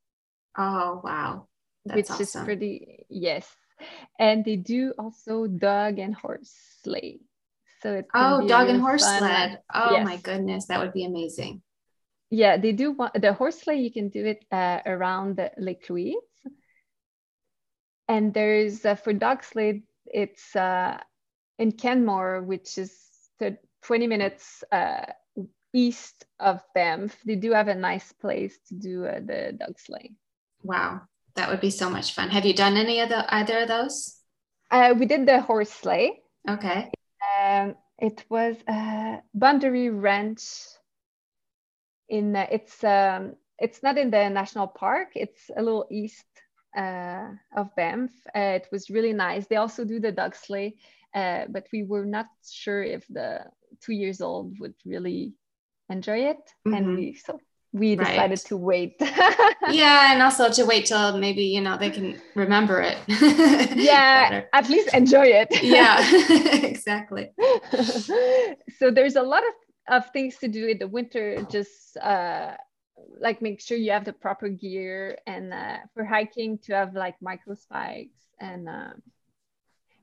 Oh 0.56 1.00
wow, 1.02 1.48
That's 1.84 1.96
which 1.96 2.10
awesome. 2.10 2.42
is 2.42 2.44
pretty 2.44 3.06
yes, 3.08 3.48
and 4.18 4.44
they 4.44 4.56
do 4.56 4.92
also 4.98 5.46
dog 5.46 5.98
and 5.98 6.14
horse 6.14 6.52
sleigh. 6.82 7.20
So 7.80 7.94
it's 7.94 8.10
oh, 8.14 8.46
dog 8.46 8.68
and 8.68 8.80
horse 8.80 9.04
fun. 9.04 9.18
sled. 9.18 9.60
Oh 9.72 9.92
yes. 9.92 10.04
my 10.04 10.16
goodness, 10.18 10.66
that 10.66 10.80
would 10.80 10.92
be 10.92 11.04
amazing. 11.04 11.62
Yeah, 12.28 12.58
they 12.58 12.72
do 12.72 12.92
want 12.92 13.20
the 13.20 13.32
horse 13.32 13.60
sleigh. 13.60 13.80
You 13.80 13.90
can 13.90 14.08
do 14.08 14.24
it 14.26 14.44
uh, 14.52 14.80
around 14.84 15.40
Lake 15.56 15.88
Louise, 15.88 16.14
and 18.06 18.34
there's 18.34 18.84
uh, 18.84 18.96
for 18.96 19.12
dog 19.12 19.42
sleigh. 19.42 19.82
It's 20.06 20.54
uh, 20.54 20.98
in 21.58 21.72
Canmore, 21.72 22.42
which 22.42 22.76
is 22.76 23.09
20 23.82 24.06
minutes 24.06 24.64
uh, 24.72 25.06
east 25.72 26.24
of 26.38 26.60
Banff. 26.74 27.16
They 27.24 27.36
do 27.36 27.52
have 27.52 27.68
a 27.68 27.74
nice 27.74 28.12
place 28.12 28.58
to 28.68 28.74
do 28.74 29.04
uh, 29.04 29.20
the 29.20 29.56
dog 29.58 29.78
sleigh. 29.78 30.12
Wow, 30.62 31.02
that 31.36 31.48
would 31.48 31.60
be 31.60 31.70
so 31.70 31.88
much 31.88 32.14
fun. 32.14 32.30
Have 32.30 32.44
you 32.44 32.54
done 32.54 32.76
any 32.76 33.00
of 33.00 33.08
the 33.08 33.34
either 33.34 33.60
of 33.60 33.68
those? 33.68 34.16
Uh, 34.70 34.94
we 34.98 35.06
did 35.06 35.26
the 35.26 35.40
horse 35.40 35.70
sleigh. 35.70 36.20
Okay. 36.48 36.90
Um, 37.40 37.74
it 37.98 38.24
was 38.28 38.56
uh, 38.68 39.18
Boundary 39.34 39.90
Ranch. 39.90 40.42
In 42.08 42.34
uh, 42.34 42.46
it's 42.50 42.82
um, 42.82 43.36
it's 43.58 43.82
not 43.82 43.98
in 43.98 44.10
the 44.10 44.28
national 44.28 44.66
park. 44.66 45.10
It's 45.14 45.50
a 45.56 45.62
little 45.62 45.86
east 45.90 46.26
uh, 46.76 47.28
of 47.56 47.74
Banff. 47.76 48.10
Uh, 48.34 48.58
it 48.58 48.68
was 48.72 48.90
really 48.90 49.12
nice. 49.12 49.46
They 49.46 49.56
also 49.56 49.84
do 49.84 50.00
the 50.00 50.12
dog 50.12 50.34
sleigh, 50.34 50.76
uh, 51.14 51.44
but 51.48 51.66
we 51.72 51.82
were 51.82 52.04
not 52.04 52.26
sure 52.48 52.82
if 52.82 53.06
the 53.08 53.44
two 53.80 53.92
years 53.92 54.20
old 54.20 54.58
would 54.60 54.74
really 54.84 55.34
enjoy 55.88 56.18
it, 56.30 56.38
mm-hmm. 56.66 56.74
and 56.74 56.96
we 56.96 57.14
so 57.14 57.40
we 57.72 57.94
decided 57.96 58.30
right. 58.30 58.38
to 58.38 58.56
wait. 58.56 58.96
yeah, 59.70 60.12
and 60.12 60.22
also 60.22 60.50
to 60.50 60.64
wait 60.64 60.86
till 60.86 61.18
maybe 61.18 61.42
you 61.42 61.60
know 61.60 61.76
they 61.76 61.90
can 61.90 62.20
remember 62.34 62.80
it. 62.80 62.98
yeah, 63.76 64.42
at 64.52 64.68
least 64.68 64.94
enjoy 64.94 65.26
it. 65.26 65.48
yeah, 65.62 65.98
exactly. 66.64 67.30
so 68.78 68.90
there's 68.90 69.16
a 69.16 69.22
lot 69.22 69.42
of, 69.42 70.02
of 70.02 70.10
things 70.12 70.36
to 70.38 70.48
do 70.48 70.66
in 70.66 70.78
the 70.78 70.88
winter. 70.88 71.42
Just 71.50 71.96
uh, 71.96 72.56
like 73.20 73.40
make 73.40 73.60
sure 73.60 73.76
you 73.76 73.92
have 73.92 74.04
the 74.04 74.12
proper 74.12 74.48
gear, 74.48 75.18
and 75.26 75.52
uh, 75.52 75.78
for 75.94 76.04
hiking 76.04 76.58
to 76.58 76.74
have 76.74 76.94
like 76.94 77.16
micro 77.20 77.54
spikes 77.54 78.18
and. 78.40 78.68
Uh, 78.68 78.92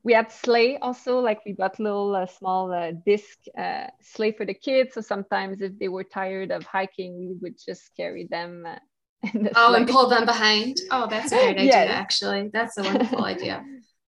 we 0.07 0.13
had 0.13 0.31
sleigh 0.31 0.77
also 0.77 1.19
like 1.19 1.39
we 1.45 1.51
got 1.51 1.77
little 1.81 2.15
uh, 2.15 2.25
small 2.25 2.71
uh, 2.71 2.91
disc 3.05 3.37
uh, 3.57 3.87
sleigh 4.01 4.31
for 4.31 4.45
the 4.45 4.53
kids. 4.53 4.93
So 4.93 5.01
sometimes 5.01 5.61
if 5.61 5.77
they 5.77 5.89
were 5.89 6.05
tired 6.05 6.49
of 6.49 6.63
hiking 6.63 7.11
we 7.19 7.35
would 7.41 7.57
just 7.59 7.91
carry 7.97 8.25
them 8.25 8.65
uh, 8.65 8.79
the 9.33 9.51
oh 9.53 9.71
sleigh. 9.71 9.79
and 9.81 9.89
pull 9.89 10.07
them 10.07 10.25
behind. 10.25 10.77
Oh 10.91 11.07
that's 11.09 11.33
a 11.33 11.35
great 11.35 11.57
idea 11.65 11.83
yes. 11.83 11.89
actually. 11.89 12.49
That's 12.53 12.77
a 12.77 12.83
wonderful 12.83 13.25
idea. 13.35 13.65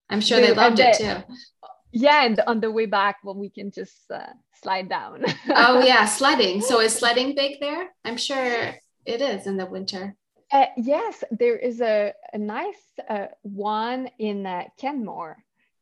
I'm 0.09 0.21
sure 0.21 0.39
they, 0.39 0.47
they 0.47 0.53
loved 0.53 0.79
it 0.79 0.95
too. 0.97 1.17
Yeah 1.91 2.23
and 2.23 2.39
on 2.47 2.61
the 2.61 2.71
way 2.71 2.85
back 2.85 3.17
well 3.25 3.35
we 3.35 3.49
can 3.49 3.69
just 3.69 4.09
uh, 4.09 4.31
slide 4.61 4.87
down. 4.87 5.25
Oh 5.49 5.83
yeah 5.83 6.05
sledding. 6.05 6.61
So 6.61 6.79
is 6.79 6.95
sledding 6.95 7.35
big 7.35 7.59
there? 7.59 7.89
I'm 8.05 8.15
sure 8.15 8.73
it 9.05 9.21
is 9.21 9.47
in 9.47 9.57
the 9.57 9.65
winter. 9.65 10.15
Uh, 10.51 10.65
yes, 10.77 11.23
there 11.29 11.57
is 11.57 11.79
a, 11.79 12.13
a 12.33 12.37
nice 12.37 12.85
uh, 13.07 13.27
one 13.43 14.09
in 14.17 14.45
uh, 14.47 14.63
Canmore. 14.79 15.37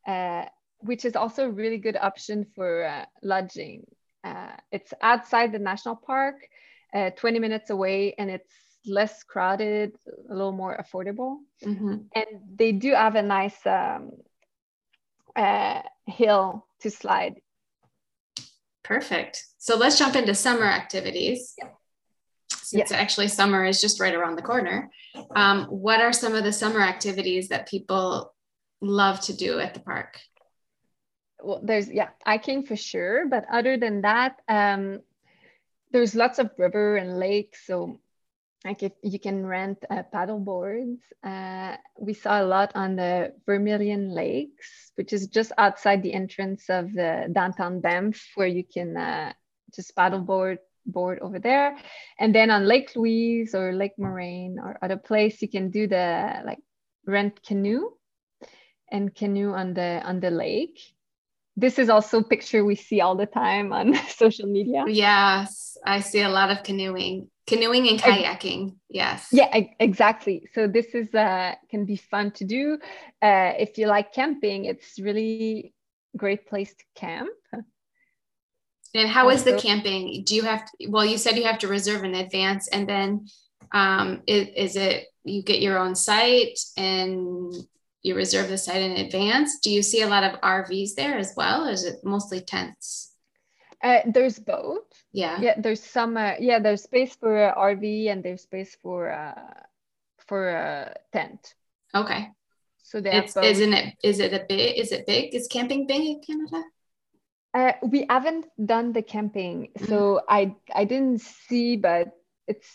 Uh, 0.07 0.45
which 0.79 1.05
is 1.05 1.15
also 1.15 1.45
a 1.45 1.51
really 1.51 1.77
good 1.77 1.97
option 1.97 2.45
for 2.55 2.85
uh, 2.85 3.05
lodging. 3.23 3.85
Uh, 4.23 4.51
it's 4.71 4.93
outside 5.01 5.51
the 5.51 5.59
national 5.59 5.95
park, 5.95 6.35
uh, 6.93 7.09
20 7.11 7.39
minutes 7.39 7.69
away, 7.69 8.13
and 8.17 8.29
it's 8.29 8.51
less 8.85 9.23
crowded, 9.23 9.95
a 10.29 10.33
little 10.33 10.51
more 10.51 10.77
affordable. 10.77 11.37
Mm-hmm. 11.63 11.95
And 12.15 12.25
they 12.55 12.71
do 12.71 12.93
have 12.93 13.15
a 13.15 13.21
nice 13.21 13.57
um, 13.65 14.11
uh, 15.35 15.81
hill 16.05 16.65
to 16.81 16.91
slide. 16.91 17.35
Perfect. 18.83 19.43
So 19.57 19.75
let's 19.75 19.97
jump 19.97 20.15
into 20.15 20.33
summer 20.33 20.65
activities. 20.65 21.55
Yep. 21.57 21.73
Since 22.53 22.91
actually 22.91 23.27
summer 23.29 23.65
is 23.65 23.81
just 23.81 23.99
right 23.99 24.13
around 24.13 24.35
the 24.35 24.41
corner. 24.41 24.89
Um, 25.35 25.65
what 25.65 26.01
are 26.01 26.13
some 26.13 26.35
of 26.35 26.43
the 26.43 26.53
summer 26.53 26.81
activities 26.81 27.49
that 27.49 27.67
people 27.67 28.33
love 28.81 29.21
to 29.21 29.33
do 29.33 29.59
at 29.59 29.73
the 29.73 29.79
park? 29.79 30.19
Well, 31.41 31.61
there's 31.63 31.89
yeah, 31.89 32.09
hiking 32.25 32.65
for 32.65 32.75
sure, 32.75 33.27
but 33.27 33.45
other 33.51 33.77
than 33.77 34.01
that, 34.01 34.41
um, 34.47 35.01
there's 35.91 36.15
lots 36.15 36.39
of 36.39 36.51
river 36.57 36.97
and 36.97 37.19
lakes. 37.19 37.65
So 37.65 37.99
like 38.65 38.83
if 38.83 38.91
you 39.03 39.19
can 39.19 39.45
rent 39.45 39.85
uh, 39.89 40.03
paddle 40.11 40.39
boards. 40.39 41.01
Uh, 41.23 41.77
we 41.99 42.13
saw 42.13 42.41
a 42.41 42.45
lot 42.45 42.71
on 42.75 42.95
the 42.95 43.33
Vermilion 43.45 44.11
Lakes, 44.11 44.91
which 44.95 45.13
is 45.13 45.27
just 45.27 45.51
outside 45.57 46.03
the 46.03 46.13
entrance 46.13 46.69
of 46.69 46.91
the 46.93 47.29
downtown 47.31 47.79
Banff, 47.79 48.19
where 48.35 48.47
you 48.47 48.63
can 48.63 48.97
uh, 48.97 49.33
just 49.73 49.95
paddle 49.95 50.21
board 50.21 50.59
board 50.85 51.19
over 51.19 51.39
there. 51.39 51.77
And 52.19 52.33
then 52.33 52.49
on 52.49 52.65
Lake 52.65 52.95
Louise 52.95 53.53
or 53.53 53.73
Lake 53.73 53.97
Moraine 53.97 54.57
or 54.59 54.77
other 54.81 54.97
place, 54.97 55.41
you 55.41 55.49
can 55.49 55.69
do 55.69 55.87
the 55.87 56.41
like 56.45 56.59
rent 57.05 57.43
canoe 57.43 57.91
and 58.91 59.13
canoe 59.13 59.53
on 59.53 59.73
the 59.73 60.01
on 60.03 60.19
the 60.19 60.31
lake. 60.31 60.79
This 61.55 61.79
is 61.79 61.89
also 61.89 62.19
a 62.19 62.23
picture 62.23 62.63
we 62.63 62.75
see 62.75 63.01
all 63.01 63.15
the 63.15 63.25
time 63.25 63.73
on 63.73 63.95
social 64.09 64.47
media. 64.47 64.85
Yes 64.87 65.67
i 65.85 65.99
see 65.99 66.21
a 66.21 66.29
lot 66.29 66.51
of 66.51 66.63
canoeing 66.63 67.29
canoeing 67.47 67.87
and 67.89 67.99
kayaking 67.99 68.75
yes. 68.89 69.29
Yeah 69.31 69.49
exactly. 69.79 70.47
So 70.53 70.67
this 70.67 70.87
is 70.93 71.13
uh 71.15 71.55
can 71.69 71.85
be 71.85 71.95
fun 71.95 72.31
to 72.31 72.45
do. 72.45 72.77
Uh 73.21 73.53
if 73.57 73.77
you 73.77 73.87
like 73.87 74.13
camping 74.13 74.65
it's 74.65 74.99
really 74.99 75.73
great 76.15 76.47
place 76.47 76.73
to 76.73 76.85
camp. 76.95 77.29
And 78.93 79.07
how 79.09 79.29
is 79.29 79.43
the 79.43 79.57
camping? 79.57 80.23
Do 80.23 80.35
you 80.35 80.43
have 80.43 80.65
to, 80.65 80.87
well 80.87 81.05
you 81.05 81.17
said 81.17 81.37
you 81.37 81.45
have 81.45 81.59
to 81.59 81.67
reserve 81.67 82.03
in 82.03 82.15
advance 82.15 82.67
and 82.67 82.87
then 82.87 83.27
um 83.71 84.21
is, 84.27 84.47
is 84.55 84.75
it 84.75 85.07
you 85.23 85.43
get 85.43 85.61
your 85.61 85.77
own 85.77 85.95
site 85.95 86.59
and 86.75 87.53
you 88.07 88.15
reserve 88.15 88.49
the 88.49 88.57
site 88.57 88.81
in 88.81 88.93
advance. 89.05 89.59
Do 89.59 89.69
you 89.69 89.83
see 89.83 90.01
a 90.01 90.07
lot 90.07 90.23
of 90.23 90.39
RVs 90.41 90.95
there 90.95 91.17
as 91.17 91.33
well? 91.35 91.67
Or 91.67 91.71
is 91.71 91.83
it 91.83 92.03
mostly 92.03 92.41
tents? 92.41 93.11
Uh, 93.83 93.99
there's 94.07 94.39
both. 94.39 94.87
Yeah. 95.11 95.39
Yeah. 95.39 95.55
There's 95.59 95.83
some. 95.83 96.17
Uh, 96.17 96.33
yeah. 96.39 96.59
There's 96.59 96.83
space 96.83 97.15
for 97.15 97.49
uh, 97.49 97.55
RV 97.55 98.11
and 98.11 98.23
there's 98.23 98.41
space 98.41 98.75
for 98.81 99.11
uh, 99.11 99.53
for 100.27 100.49
a 100.49 100.95
tent. 101.13 101.53
Okay. 101.93 102.29
So 102.83 103.01
they 103.01 103.11
it's, 103.11 103.35
isn't 103.35 103.73
it? 103.73 103.95
Is 104.01 104.19
it 104.19 104.33
a 104.33 104.45
big? 104.47 104.79
Is 104.79 104.91
it 104.91 105.05
big? 105.05 105.35
Is 105.35 105.47
camping 105.47 105.87
big 105.87 106.01
in 106.01 106.21
Canada? 106.25 106.63
Uh, 107.53 107.73
we 107.83 108.05
haven't 108.09 108.45
done 108.63 108.93
the 108.93 109.01
camping, 109.01 109.69
mm-hmm. 109.77 109.85
so 109.87 110.21
I 110.27 110.55
I 110.73 110.85
didn't 110.85 111.21
see, 111.21 111.75
but 111.75 112.11
it's 112.47 112.69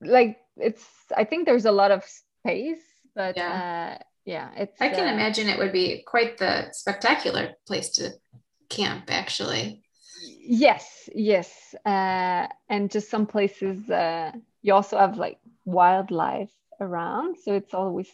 like 0.00 0.38
it's. 0.56 0.86
I 1.14 1.24
think 1.24 1.44
there's 1.44 1.66
a 1.66 1.72
lot 1.72 1.90
of 1.90 2.04
space, 2.04 2.80
but 3.14 3.36
yeah. 3.36 3.98
uh, 4.00 4.04
yeah 4.24 4.50
it's 4.56 4.80
i 4.80 4.88
can 4.88 5.08
uh, 5.08 5.12
imagine 5.12 5.48
it 5.48 5.58
would 5.58 5.72
be 5.72 6.02
quite 6.06 6.38
the 6.38 6.68
spectacular 6.72 7.54
place 7.66 7.90
to 7.90 8.10
camp 8.68 9.04
actually. 9.08 9.82
Yes 10.42 11.08
yes 11.14 11.74
uh, 11.84 12.46
and 12.68 12.90
just 12.90 13.10
some 13.10 13.26
places 13.26 13.88
uh, 13.90 14.32
you 14.62 14.74
also 14.74 14.98
have 14.98 15.16
like 15.16 15.38
wildlife 15.64 16.52
around 16.80 17.36
so 17.42 17.54
it's 17.54 17.74
always 17.74 18.08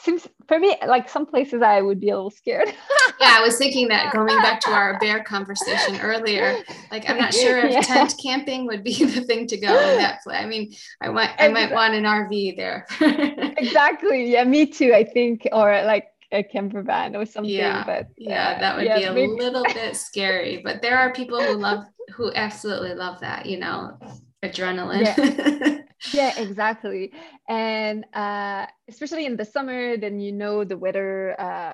seems 0.00 0.26
for 0.48 0.58
me 0.58 0.76
like 0.86 1.08
some 1.08 1.24
places 1.24 1.62
I 1.62 1.80
would 1.80 2.00
be 2.00 2.10
a 2.10 2.16
little 2.16 2.30
scared. 2.30 2.68
yeah, 3.20 3.36
I 3.38 3.42
was 3.42 3.56
thinking 3.56 3.88
that 3.88 4.12
going 4.12 4.36
back 4.38 4.60
to 4.60 4.70
our 4.70 4.98
bear 4.98 5.22
conversation 5.24 6.00
earlier, 6.00 6.58
like 6.90 7.08
I'm 7.08 7.18
not 7.18 7.32
sure 7.32 7.58
if 7.58 7.72
yeah. 7.72 7.80
tent 7.80 8.14
camping 8.22 8.66
would 8.66 8.82
be 8.82 8.94
the 9.04 9.22
thing 9.22 9.46
to 9.48 9.56
go 9.56 9.68
in 9.68 9.98
that 9.98 10.22
place. 10.22 10.36
I 10.40 10.46
mean, 10.46 10.72
I 11.00 11.08
want 11.10 11.30
I 11.38 11.48
might 11.48 11.72
want 11.72 11.94
an 11.94 12.04
RV 12.04 12.56
there. 12.56 12.86
exactly. 13.00 14.30
Yeah, 14.30 14.44
me 14.44 14.66
too. 14.66 14.92
I 14.92 15.04
think, 15.04 15.48
or 15.52 15.82
like 15.84 16.08
a 16.32 16.42
camper 16.42 16.82
van 16.82 17.14
or 17.14 17.24
something. 17.24 17.52
Yeah, 17.52 17.84
but 17.84 18.08
yeah, 18.16 18.54
uh, 18.56 18.60
that 18.60 18.76
would 18.76 18.84
yeah, 18.84 18.98
be 18.98 19.04
a 19.04 19.12
maybe. 19.12 19.32
little 19.32 19.64
bit 19.64 19.96
scary. 19.96 20.60
But 20.62 20.82
there 20.82 20.98
are 20.98 21.12
people 21.12 21.40
who 21.40 21.54
love 21.54 21.84
who 22.14 22.32
absolutely 22.34 22.94
love 22.94 23.20
that. 23.20 23.46
You 23.46 23.58
know, 23.58 23.96
adrenaline. 24.44 25.04
Yeah. 25.04 25.80
Yeah 26.12 26.38
exactly. 26.38 27.12
And 27.48 28.04
uh, 28.12 28.66
especially 28.88 29.24
in 29.24 29.36
the 29.36 29.44
summer 29.44 29.96
then 29.96 30.20
you 30.20 30.32
know 30.32 30.62
the 30.64 30.76
weather 30.76 31.34
uh, 31.40 31.72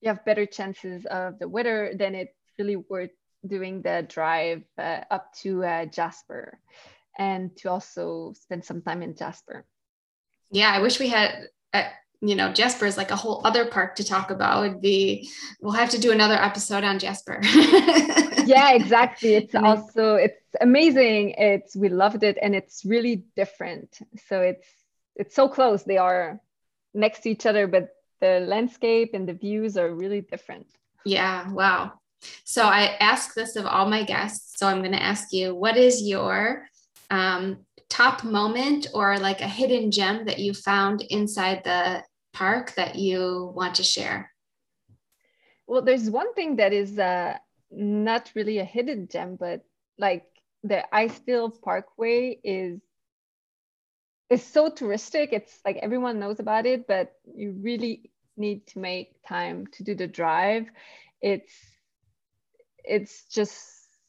you 0.00 0.08
have 0.08 0.24
better 0.24 0.46
chances 0.46 1.06
of 1.06 1.38
the 1.38 1.48
weather 1.48 1.92
then 1.96 2.14
it's 2.14 2.34
really 2.58 2.76
worth 2.76 3.10
doing 3.46 3.82
the 3.82 4.04
drive 4.08 4.62
uh, 4.78 5.00
up 5.10 5.32
to 5.42 5.64
uh, 5.64 5.86
jasper 5.86 6.58
and 7.18 7.56
to 7.56 7.70
also 7.70 8.32
spend 8.34 8.64
some 8.64 8.82
time 8.82 9.02
in 9.02 9.14
jasper. 9.14 9.64
Yeah 10.50 10.72
i 10.72 10.80
wish 10.80 10.98
we 10.98 11.08
had 11.08 11.46
uh, 11.72 11.88
you 12.20 12.34
know 12.34 12.52
jasper 12.52 12.84
is 12.84 12.96
like 12.96 13.10
a 13.10 13.16
whole 13.16 13.40
other 13.46 13.66
park 13.66 13.96
to 13.96 14.04
talk 14.04 14.30
about. 14.30 14.60
Would 14.62 14.80
be 14.80 15.30
we'll 15.60 15.72
have 15.72 15.90
to 15.90 15.98
do 15.98 16.12
another 16.12 16.34
episode 16.34 16.84
on 16.84 16.98
jasper. 16.98 17.40
Yeah 18.46 18.72
exactly. 18.72 19.34
It's 19.34 19.54
also 19.54 20.14
it's 20.14 20.42
amazing. 20.60 21.34
It's 21.38 21.76
we 21.76 21.88
loved 21.88 22.22
it 22.24 22.36
and 22.42 22.54
it's 22.54 22.84
really 22.84 23.24
different. 23.36 23.98
So 24.26 24.40
it's 24.40 24.66
it's 25.14 25.34
so 25.34 25.48
close. 25.48 25.82
They 25.84 25.98
are 25.98 26.40
next 26.92 27.20
to 27.20 27.30
each 27.30 27.46
other 27.46 27.66
but 27.66 27.90
the 28.20 28.40
landscape 28.40 29.10
and 29.14 29.28
the 29.28 29.34
views 29.34 29.76
are 29.76 29.94
really 29.94 30.20
different. 30.20 30.66
Yeah 31.04 31.50
wow. 31.52 31.92
So 32.44 32.64
i 32.64 32.96
ask 33.00 33.34
this 33.34 33.56
of 33.56 33.66
all 33.66 33.88
my 33.88 34.02
guests 34.02 34.58
so 34.58 34.66
i'm 34.66 34.80
going 34.80 34.92
to 34.92 35.02
ask 35.02 35.32
you 35.32 35.54
what 35.54 35.78
is 35.78 36.02
your 36.02 36.66
um, 37.10 37.64
top 37.88 38.24
moment 38.24 38.86
or 38.94 39.18
like 39.18 39.40
a 39.40 39.48
hidden 39.48 39.90
gem 39.90 40.26
that 40.26 40.38
you 40.38 40.52
found 40.52 41.02
inside 41.08 41.62
the 41.64 42.02
park 42.32 42.74
that 42.74 42.96
you 42.96 43.52
want 43.54 43.76
to 43.76 43.82
share? 43.82 44.30
Well, 45.66 45.82
there's 45.82 46.10
one 46.10 46.34
thing 46.34 46.56
that 46.56 46.72
is 46.72 46.98
uh, 46.98 47.36
not 47.70 48.30
really 48.34 48.58
a 48.58 48.64
hidden 48.64 49.08
gem, 49.10 49.36
but 49.36 49.64
like 49.98 50.24
the 50.64 50.84
Icefield 50.92 51.60
Parkway 51.62 52.38
is 52.42 52.80
is 54.28 54.44
so 54.44 54.70
touristic. 54.70 55.28
It's 55.32 55.58
like 55.64 55.76
everyone 55.76 56.20
knows 56.20 56.40
about 56.40 56.66
it, 56.66 56.86
but 56.86 57.12
you 57.34 57.56
really 57.60 58.10
need 58.36 58.66
to 58.68 58.78
make 58.78 59.14
time 59.26 59.66
to 59.72 59.82
do 59.82 59.94
the 59.94 60.06
drive. 60.06 60.66
It's 61.20 61.52
it's 62.84 63.24
just 63.26 63.54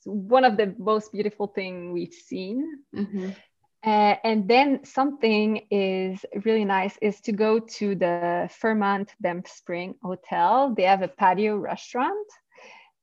one 0.05 0.45
of 0.45 0.57
the 0.57 0.73
most 0.77 1.11
beautiful 1.11 1.47
thing 1.47 1.93
we've 1.93 2.13
seen. 2.13 2.79
Mm-hmm. 2.95 3.29
Uh, 3.83 4.15
and 4.23 4.47
then 4.47 4.85
something 4.85 5.65
is 5.71 6.23
really 6.45 6.65
nice 6.65 6.97
is 7.01 7.19
to 7.21 7.31
go 7.31 7.59
to 7.59 7.95
the 7.95 8.47
Fairmont 8.51 9.11
Banff 9.19 9.47
Spring 9.47 9.95
Hotel. 10.03 10.73
They 10.75 10.83
have 10.83 11.01
a 11.01 11.07
patio 11.07 11.57
restaurant 11.57 12.27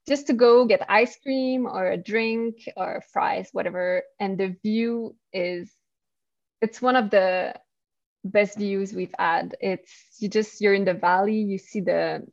just 0.09 0.29
to 0.29 0.35
go 0.35 0.65
get 0.67 0.87
ice 0.89 1.19
cream 1.21 1.67
or 1.67 1.91
a 1.91 1.97
drink 1.97 2.57
or 2.77 3.03
fries, 3.13 3.49
whatever. 3.53 4.05
And 4.21 4.39
the 4.39 4.57
view 4.63 5.17
is, 5.33 5.71
it's 6.63 6.81
one 6.81 6.95
of 6.95 7.11
the 7.11 7.55
best 8.25 8.57
views 8.57 8.93
we've 8.93 9.15
had. 9.19 9.57
It's 9.61 9.93
you 10.21 10.29
just, 10.29 10.61
you're 10.61 10.75
in 10.75 10.85
the 10.85 10.95
valley, 10.95 11.41
you 11.41 11.59
see 11.59 11.81
the, 11.81 12.25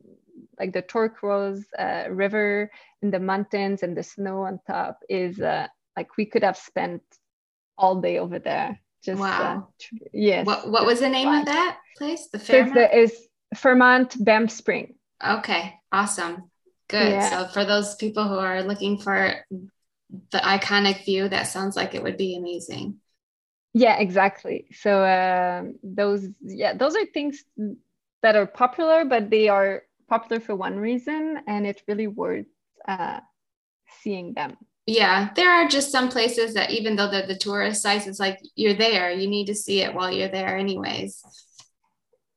like 0.58 0.72
the 0.72 0.82
turquoise 0.82 1.66
uh, 1.76 2.04
river 2.10 2.70
in 3.02 3.10
the 3.10 3.18
mountains 3.20 3.82
and 3.82 3.96
the 3.96 4.04
snow 4.04 4.42
on 4.42 4.60
top 4.68 5.00
is 5.08 5.40
uh, 5.40 5.66
like 5.96 6.16
we 6.16 6.26
could 6.26 6.44
have 6.44 6.56
spent 6.56 7.02
all 7.78 8.00
day 8.00 8.18
over 8.18 8.38
there. 8.38 8.80
Just 9.02 9.20
uh, 9.20 9.22
wow. 9.22 9.68
Uh, 9.92 10.06
yes. 10.12 10.46
What 10.46 10.70
What 10.70 10.86
was 10.86 11.00
the 11.00 11.08
name 11.08 11.28
of 11.28 11.46
that 11.46 11.78
place? 11.96 12.28
The 12.28 12.38
Fairmont. 12.38 12.74
So 12.74 12.80
the, 12.80 12.98
is 12.98 13.28
Fairmont 13.54 14.24
Banff 14.24 14.50
Spring. 14.50 14.94
Okay. 15.24 15.74
Awesome. 15.92 16.50
Good. 16.88 17.12
Yeah. 17.12 17.30
So 17.30 17.46
for 17.48 17.64
those 17.64 17.94
people 17.96 18.28
who 18.28 18.38
are 18.38 18.62
looking 18.62 18.98
for 18.98 19.34
the 20.30 20.38
iconic 20.38 21.04
view, 21.04 21.28
that 21.28 21.44
sounds 21.44 21.76
like 21.76 21.94
it 21.94 22.02
would 22.02 22.16
be 22.16 22.36
amazing. 22.36 23.00
Yeah, 23.72 23.98
exactly. 23.98 24.68
So 24.72 25.04
um, 25.04 25.78
those, 25.82 26.26
yeah, 26.40 26.74
those 26.74 26.96
are 26.96 27.04
things 27.06 27.44
that 28.22 28.36
are 28.36 28.46
popular, 28.46 29.04
but 29.04 29.28
they 29.28 29.48
are 29.48 29.82
popular 30.08 30.40
for 30.40 30.54
one 30.56 30.78
reason, 30.78 31.40
and 31.46 31.66
it's 31.66 31.82
really 31.86 32.06
worth 32.06 32.46
uh, 32.88 33.20
seeing 34.00 34.32
them 34.32 34.56
yeah 34.86 35.30
there 35.34 35.50
are 35.50 35.68
just 35.68 35.90
some 35.90 36.08
places 36.08 36.54
that 36.54 36.70
even 36.70 36.96
though 36.96 37.10
they're 37.10 37.26
the 37.26 37.36
tourist 37.36 37.82
sites 37.82 38.06
it's 38.06 38.20
like 38.20 38.40
you're 38.54 38.74
there. 38.74 39.10
You 39.10 39.28
need 39.28 39.46
to 39.46 39.54
see 39.54 39.82
it 39.82 39.94
while 39.94 40.12
you're 40.12 40.28
there 40.28 40.56
anyways. 40.56 41.22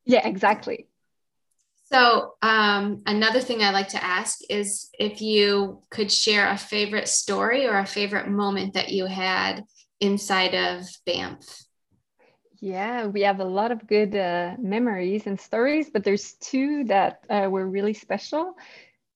Yeah 0.06 0.28
exactly. 0.28 0.88
So 1.92 2.34
um, 2.44 3.02
another 3.08 3.40
thing 3.40 3.64
i 3.64 3.72
like 3.72 3.90
to 3.90 4.04
ask 4.04 4.40
is 4.50 4.90
if 5.00 5.22
you 5.22 5.82
could 5.90 6.12
share 6.12 6.50
a 6.50 6.58
favorite 6.58 7.08
story 7.08 7.68
or 7.68 7.78
a 7.80 7.86
favorite 7.86 8.28
moment 8.28 8.74
that 8.74 8.90
you 8.90 9.06
had 9.06 9.64
inside 10.00 10.54
of 10.54 10.86
banff. 11.06 11.66
Yeah, 12.62 13.08
we 13.08 13.22
have 13.22 13.40
a 13.40 13.46
lot 13.46 13.72
of 13.72 13.88
good 13.88 14.16
uh, 14.16 14.56
memories 14.60 15.28
and 15.28 15.40
stories, 15.40 15.90
but 15.90 16.04
there's 16.04 16.34
two 16.34 16.84
that 16.86 17.24
uh, 17.30 17.48
were 17.50 17.66
really 17.66 17.94
special. 17.94 18.56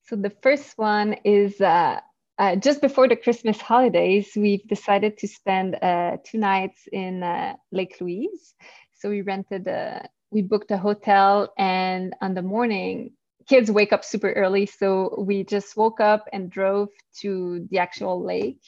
So 0.06 0.16
the 0.16 0.32
first 0.42 0.78
one 0.78 1.16
is 1.24 1.60
uh, 1.60 2.00
uh, 2.38 2.56
just 2.56 2.80
before 2.80 3.08
the 3.08 3.16
Christmas 3.16 3.60
holidays, 3.60 4.32
we've 4.36 4.66
decided 4.66 5.18
to 5.18 5.28
spend 5.28 5.76
uh, 5.80 6.16
two 6.24 6.38
nights 6.38 6.88
in 6.90 7.22
uh, 7.22 7.54
Lake 7.70 7.96
Louise. 8.00 8.54
So 8.94 9.08
we 9.10 9.22
rented 9.22 9.66
a, 9.68 10.08
we 10.30 10.42
booked 10.42 10.70
a 10.72 10.76
hotel, 10.76 11.52
and 11.56 12.14
on 12.20 12.34
the 12.34 12.42
morning, 12.42 13.12
kids 13.48 13.70
wake 13.70 13.92
up 13.92 14.04
super 14.04 14.32
early. 14.32 14.66
So 14.66 15.14
we 15.18 15.44
just 15.44 15.76
woke 15.76 16.00
up 16.00 16.26
and 16.32 16.50
drove 16.50 16.88
to 17.20 17.68
the 17.70 17.78
actual 17.78 18.24
lake, 18.24 18.62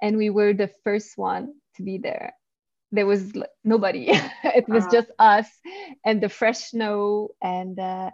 and 0.00 0.16
we 0.16 0.30
were 0.30 0.54
the 0.54 0.70
first 0.82 1.18
one 1.18 1.52
to 1.76 1.82
be 1.82 1.98
there. 1.98 2.32
There 2.92 3.06
was 3.06 3.32
nobody. 3.62 4.08
it 4.44 4.68
was 4.68 4.86
just 4.86 5.10
us 5.18 5.48
and 6.04 6.22
the 6.22 6.28
fresh 6.28 6.70
snow 6.70 7.30
and. 7.42 7.78
Uh, 7.78 8.10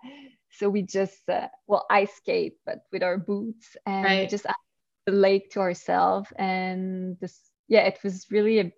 so 0.50 0.68
we 0.68 0.82
just 0.82 1.28
uh, 1.28 1.46
well 1.68 1.86
ice 1.88 2.10
skate 2.16 2.56
but 2.66 2.78
with 2.90 3.02
our 3.02 3.16
boots 3.16 3.76
and 3.86 4.04
right. 4.04 4.30
just 4.30 4.46
the 5.08 5.16
lake 5.16 5.50
to 5.50 5.60
ourselves 5.60 6.28
and 6.36 7.16
this 7.18 7.40
yeah 7.66 7.80
it 7.80 7.98
was 8.04 8.26
really 8.30 8.58
a 8.58 8.70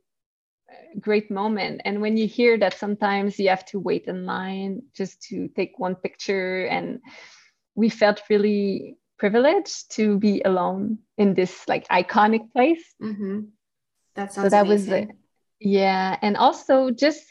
great 1.00 1.28
moment 1.28 1.80
and 1.84 2.00
when 2.00 2.16
you 2.16 2.28
hear 2.28 2.56
that 2.56 2.78
sometimes 2.78 3.36
you 3.36 3.48
have 3.48 3.66
to 3.66 3.80
wait 3.80 4.04
in 4.06 4.24
line 4.24 4.80
just 4.94 5.20
to 5.20 5.48
take 5.56 5.72
one 5.76 5.96
picture 5.96 6.66
and 6.66 7.00
we 7.74 7.88
felt 7.88 8.22
really 8.30 8.96
privileged 9.18 9.90
to 9.90 10.18
be 10.18 10.40
alone 10.42 10.98
in 11.18 11.34
this 11.34 11.66
like 11.66 11.84
iconic 11.88 12.52
place 12.52 12.84
mm-hmm. 13.02 13.40
that 14.14 14.32
sounds 14.32 14.46
so 14.46 14.50
that 14.50 14.66
amazing. 14.66 15.08
was 15.08 15.16
yeah 15.58 16.16
and 16.22 16.36
also 16.36 16.92
just 16.92 17.24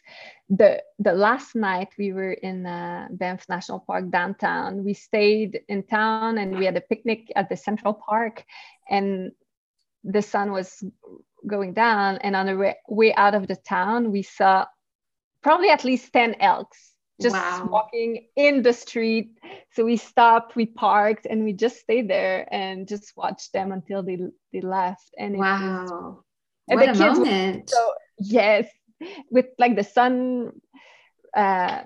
the 0.50 0.82
the 0.98 1.14
last 1.14 1.56
night 1.56 1.90
we 1.98 2.12
were 2.12 2.34
in 2.34 2.66
uh, 2.66 3.08
Banff 3.12 3.46
National 3.50 3.80
Park 3.80 4.10
downtown. 4.10 4.84
We 4.84 4.94
stayed 4.94 5.62
in 5.68 5.84
town 5.84 6.40
and 6.40 6.58
we 6.58 6.66
had 6.66 6.76
a 6.76 6.82
picnic 6.82 7.32
at 7.36 7.50
the 7.50 7.58
Central 7.58 7.94
Park, 7.94 8.44
and 8.90 9.32
the 10.04 10.22
sun 10.22 10.52
was 10.52 10.84
going 11.46 11.74
down. 11.74 12.18
And 12.18 12.36
on 12.36 12.48
the 12.48 12.58
way, 12.58 12.76
way 12.88 13.14
out 13.14 13.36
of 13.36 13.48
the 13.48 13.56
town, 13.56 14.12
we 14.12 14.24
saw 14.24 14.66
probably 15.44 15.70
at 15.70 15.84
least 15.84 16.12
ten 16.12 16.36
elks 16.40 16.94
just 17.22 17.36
wow. 17.36 17.68
walking 17.70 18.28
in 18.36 18.64
the 18.64 18.74
street. 18.74 19.38
So 19.74 19.86
we 19.86 19.98
stopped, 19.98 20.56
we 20.56 20.66
parked, 20.66 21.28
and 21.30 21.44
we 21.44 21.54
just 21.54 21.78
stayed 21.78 22.10
there 22.10 22.48
and 22.52 22.88
just 22.88 23.14
watched 23.16 23.54
them 23.54 23.72
until 23.72 24.02
they 24.02 24.18
they 24.52 24.62
left. 24.62 25.14
And 25.16 25.38
wow, 25.38 25.84
was, 25.84 26.24
and 26.70 26.80
what 26.80 26.90
a 26.90 26.98
moment! 26.98 27.70
So 27.70 27.94
yes, 28.18 28.66
with 29.32 29.48
like 29.58 29.76
the 29.76 29.84
sun 29.84 30.52
uh 31.36 31.84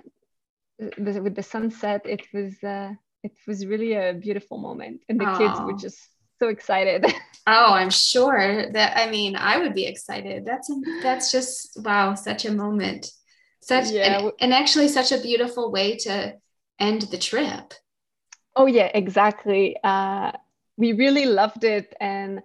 with 0.97 1.35
the 1.35 1.43
sunset 1.43 2.01
it 2.05 2.21
was 2.33 2.61
uh 2.63 2.91
it 3.23 3.31
was 3.47 3.65
really 3.65 3.93
a 3.93 4.13
beautiful 4.13 4.57
moment. 4.57 5.01
And 5.07 5.19
the 5.19 5.25
kids 5.37 5.59
were 5.61 5.73
just 5.73 5.99
so 6.39 6.49
excited. 6.49 7.05
Oh 7.45 7.73
i'm 7.73 7.89
sure 7.89 8.71
that 8.71 8.97
i 8.97 9.09
mean 9.11 9.35
i 9.35 9.57
would 9.57 9.73
be 9.73 9.85
excited. 9.85 10.45
That's 10.45 10.69
a, 10.69 10.75
that's 11.01 11.29
just 11.29 11.77
wow 11.83 12.15
such 12.15 12.45
a 12.45 12.53
moment. 12.53 13.11
Such 13.59 13.91
yeah. 13.91 14.19
and, 14.19 14.31
and 14.39 14.53
actually 14.53 14.87
such 14.87 15.11
a 15.11 15.19
beautiful 15.19 15.69
way 15.69 15.97
to 16.05 16.37
end 16.79 17.01
the 17.01 17.17
trip. 17.17 17.73
Oh 18.55 18.65
yeah 18.65 18.89
exactly. 18.93 19.75
Uh 19.83 20.31
we 20.77 20.93
really 20.93 21.25
loved 21.25 21.65
it. 21.65 21.93
And 21.99 22.41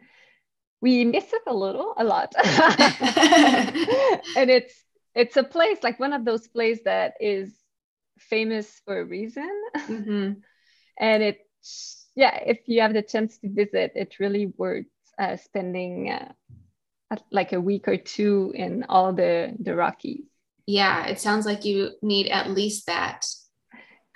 we 0.81 1.05
miss 1.05 1.33
it 1.33 1.43
a 1.47 1.55
little 1.55 1.95
a 1.97 2.05
lot. 2.05 2.33
And 4.37 4.51
it's 4.51 4.75
it's 5.15 5.37
a 5.37 5.43
place 5.43 5.79
like 5.83 5.99
one 5.99 6.13
of 6.13 6.25
those 6.25 6.47
places 6.47 6.85
that 6.85 7.15
is 7.21 7.53
famous 8.19 8.81
for 8.85 9.01
a 9.01 9.05
reason. 9.05 9.51
Mm-hmm. 9.77 10.33
and 11.01 11.23
it 11.23 11.41
yeah 12.15 12.39
if 12.47 12.61
you 12.67 12.81
have 12.81 12.93
the 12.93 13.03
chance 13.03 13.39
to 13.39 13.49
visit 13.49 13.93
it's 13.95 14.21
really 14.21 14.53
worth 14.57 14.87
uh, 15.19 15.37
spending 15.37 16.11
uh, 16.11 16.33
like 17.31 17.53
a 17.53 17.61
week 17.61 17.89
or 17.89 17.97
two 17.97 18.53
in 18.55 18.85
all 18.89 19.13
the 19.13 19.55
the 19.59 19.75
rockies. 19.75 20.25
Yeah 20.67 21.07
it 21.07 21.21
sounds 21.21 21.47
like 21.47 21.65
you 21.65 21.91
need 22.03 22.29
at 22.29 22.51
least 22.51 22.87
that. 22.87 23.27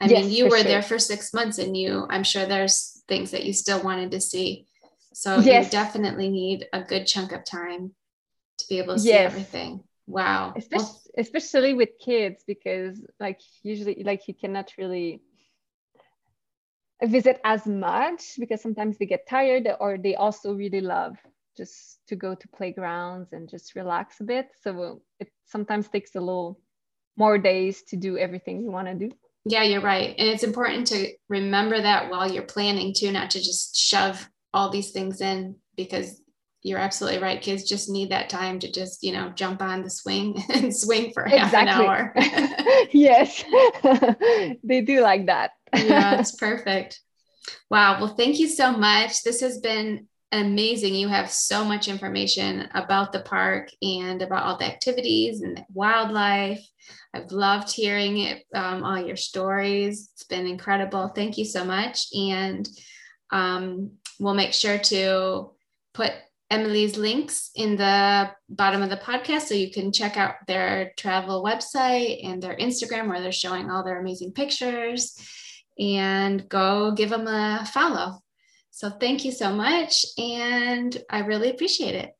I 0.01 0.07
yes, 0.07 0.25
mean 0.25 0.33
you 0.33 0.45
were 0.45 0.59
sure. 0.59 0.65
there 0.65 0.83
for 0.83 0.99
six 0.99 1.33
months 1.33 1.59
and 1.59 1.77
you 1.77 2.07
i'm 2.11 2.25
sure 2.25 2.45
there's 2.45 3.05
things 3.07 3.31
that 3.31 3.45
you 3.45 3.53
still 3.53 3.81
wanted 3.83 4.11
to 4.11 4.21
see 4.21 4.67
so 5.13 5.39
yes. 5.39 5.67
you 5.67 5.71
definitely 5.71 6.29
need 6.29 6.67
a 6.73 6.83
good 6.83 7.07
chunk 7.07 7.33
of 7.33 7.45
time 7.45 7.93
to 8.59 8.65
be 8.69 8.79
able 8.79 8.95
to 8.95 9.01
see 9.01 9.13
everything. 9.13 9.83
Wow. 10.07 10.55
Especially, 10.57 10.85
well, 10.85 11.03
especially 11.19 11.75
with 11.75 11.91
kids, 12.01 12.45
because 12.47 13.01
like 13.21 13.41
usually 13.63 14.03
like 14.05 14.29
you 14.29 14.35
cannot 14.35 14.73
really 14.77 15.23
visit 17.05 17.41
as 17.45 17.67
much 17.67 18.35
because 18.39 18.61
sometimes 18.61 18.99
they 18.99 19.07
get 19.07 19.29
tired 19.29 19.69
or 19.81 19.99
they 19.99 20.15
also 20.15 20.55
really 20.55 20.81
love 20.81 21.17
just 21.57 21.99
to 22.09 22.17
go 22.17 22.35
to 22.35 22.49
playgrounds 22.49 23.33
and 23.33 23.49
just 23.49 23.75
relax 23.75 24.21
a 24.21 24.25
bit. 24.25 24.49
So 24.63 25.03
it 25.19 25.29
sometimes 25.45 25.89
takes 25.89 26.15
a 26.15 26.21
little 26.21 26.61
more 27.17 27.39
days 27.39 27.83
to 27.89 27.97
do 27.97 28.17
everything 28.17 28.63
you 28.63 28.71
want 28.71 28.89
to 28.89 28.95
do. 28.95 29.11
Yeah, 29.45 29.65
you're 29.65 29.83
right. 29.83 30.15
And 30.17 30.29
it's 30.29 30.45
important 30.45 30.87
to 30.89 31.13
remember 31.29 31.81
that 31.81 32.11
while 32.11 32.31
you're 32.31 32.45
planning 32.45 32.95
too, 32.97 33.11
not 33.11 33.31
to 33.31 33.39
just 33.39 33.77
shove 33.77 34.29
all 34.53 34.71
these 34.71 34.91
things 34.91 35.21
in 35.21 35.57
because 35.77 36.21
you're 36.63 36.79
absolutely 36.79 37.21
right. 37.21 37.43
Kids 37.43 37.65
just 37.65 37.91
need 37.91 38.11
that 38.11 38.29
time 38.29 38.61
to 38.61 38.71
just, 38.71 39.03
you 39.03 39.13
know, 39.13 39.31
jump 39.31 39.61
on 39.63 39.83
the 39.83 39.91
swing 39.91 40.43
and 40.55 40.75
swing 40.75 41.13
for 41.13 41.25
half 41.25 41.47
exactly. 41.47 41.85
an 41.85 41.91
hour. 41.91 42.15
yes, 42.93 43.45
they 44.63 44.81
do 44.81 45.01
like 45.01 45.27
that. 45.27 45.53
yeah, 45.75 46.21
it's 46.21 46.37
perfect. 46.37 47.01
Wow. 47.71 48.01
Well, 48.01 48.15
thank 48.15 48.39
you 48.39 48.49
so 48.49 48.73
much. 48.73 49.25
This 49.25 49.41
has 49.41 49.59
been 49.59 50.07
amazing. 50.31 50.95
You 50.95 51.09
have 51.09 51.31
so 51.31 51.65
much 51.65 51.89
information 51.89 52.69
about 52.75 53.13
the 53.13 53.21
park 53.21 53.71
and 53.83 54.23
about 54.23 54.45
all 54.45 54.57
the 54.57 54.65
activities 54.65 55.43
and 55.43 55.65
wildlife. 55.73 56.65
I've 57.15 57.31
loved 57.31 57.71
hearing 57.71 58.19
it, 58.19 58.45
um, 58.55 58.85
all 58.85 58.99
your 58.99 59.17
stories. 59.17 60.11
It's 60.15 60.25
been 60.25 60.47
incredible. 60.47 61.09
Thank 61.09 61.37
you 61.37 61.45
so 61.45 61.65
much. 61.65 62.07
And 62.15 62.69
um, 63.31 63.93
we'll 64.19 64.35
make 64.35 64.53
sure 64.53 64.79
to 64.79 65.51
put 65.95 66.13
Emily's 66.51 66.99
links 66.99 67.51
in 67.55 67.77
the 67.77 68.31
bottom 68.49 68.83
of 68.83 68.91
the 68.91 68.97
podcast 68.99 69.43
so 69.43 69.55
you 69.55 69.71
can 69.71 69.91
check 69.91 70.19
out 70.19 70.35
their 70.47 70.93
travel 70.99 71.43
website 71.43 72.27
and 72.27 72.43
their 72.43 72.57
Instagram 72.57 73.09
where 73.09 73.23
they're 73.23 73.33
showing 73.33 73.71
all 73.71 73.83
their 73.83 73.99
amazing 73.99 74.33
pictures 74.33 75.17
and 75.79 76.47
go 76.51 76.93
give 76.93 77.09
them 77.09 77.27
a 77.27 77.67
follow. 77.73 78.19
So 78.71 78.91
thank 78.91 79.25
you 79.25 79.33
so 79.33 79.53
much 79.53 80.05
and 80.19 80.95
I 81.09 81.21
really 81.21 81.49
appreciate 81.49 81.95
it. 81.95 82.11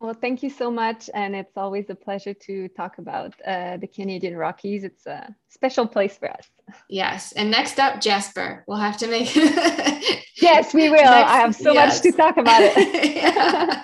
Well, 0.00 0.14
thank 0.14 0.42
you 0.42 0.48
so 0.48 0.70
much. 0.70 1.10
And 1.12 1.36
it's 1.36 1.56
always 1.58 1.90
a 1.90 1.94
pleasure 1.94 2.32
to 2.32 2.68
talk 2.68 2.96
about 2.96 3.34
uh, 3.46 3.76
the 3.76 3.86
Canadian 3.86 4.34
Rockies. 4.34 4.82
It's 4.82 5.06
a 5.06 5.34
special 5.50 5.86
place 5.86 6.16
for 6.16 6.30
us. 6.30 6.48
Yes. 6.88 7.32
And 7.32 7.50
next 7.50 7.78
up, 7.78 8.00
Jasper. 8.00 8.64
We'll 8.66 8.78
have 8.78 8.96
to 8.98 9.06
make. 9.08 9.34
yes, 10.40 10.72
we 10.72 10.88
will. 10.88 10.96
Next, 10.96 11.30
I 11.30 11.36
have 11.36 11.54
so 11.54 11.72
yes. 11.74 12.02
much 12.02 12.02
to 12.02 12.16
talk 12.16 12.38
about 12.38 12.62
it. 12.62 13.82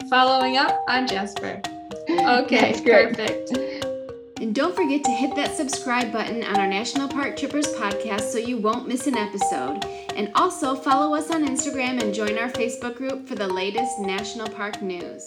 Following 0.10 0.56
up 0.56 0.82
on 0.88 1.06
Jasper. 1.06 1.60
Okay, 2.08 2.80
perfect. 2.82 3.85
And 4.40 4.54
don't 4.54 4.76
forget 4.76 5.02
to 5.04 5.10
hit 5.10 5.34
that 5.36 5.56
subscribe 5.56 6.12
button 6.12 6.44
on 6.44 6.56
our 6.56 6.66
National 6.66 7.08
Park 7.08 7.36
Trippers 7.36 7.68
podcast 7.68 8.32
so 8.32 8.38
you 8.38 8.58
won't 8.58 8.86
miss 8.86 9.06
an 9.06 9.16
episode. 9.16 9.84
And 10.14 10.30
also 10.34 10.74
follow 10.74 11.14
us 11.14 11.30
on 11.30 11.46
Instagram 11.46 12.02
and 12.02 12.12
join 12.12 12.36
our 12.38 12.50
Facebook 12.50 12.96
group 12.96 13.26
for 13.26 13.34
the 13.34 13.48
latest 13.48 13.98
national 13.98 14.48
park 14.48 14.82
news. 14.82 15.24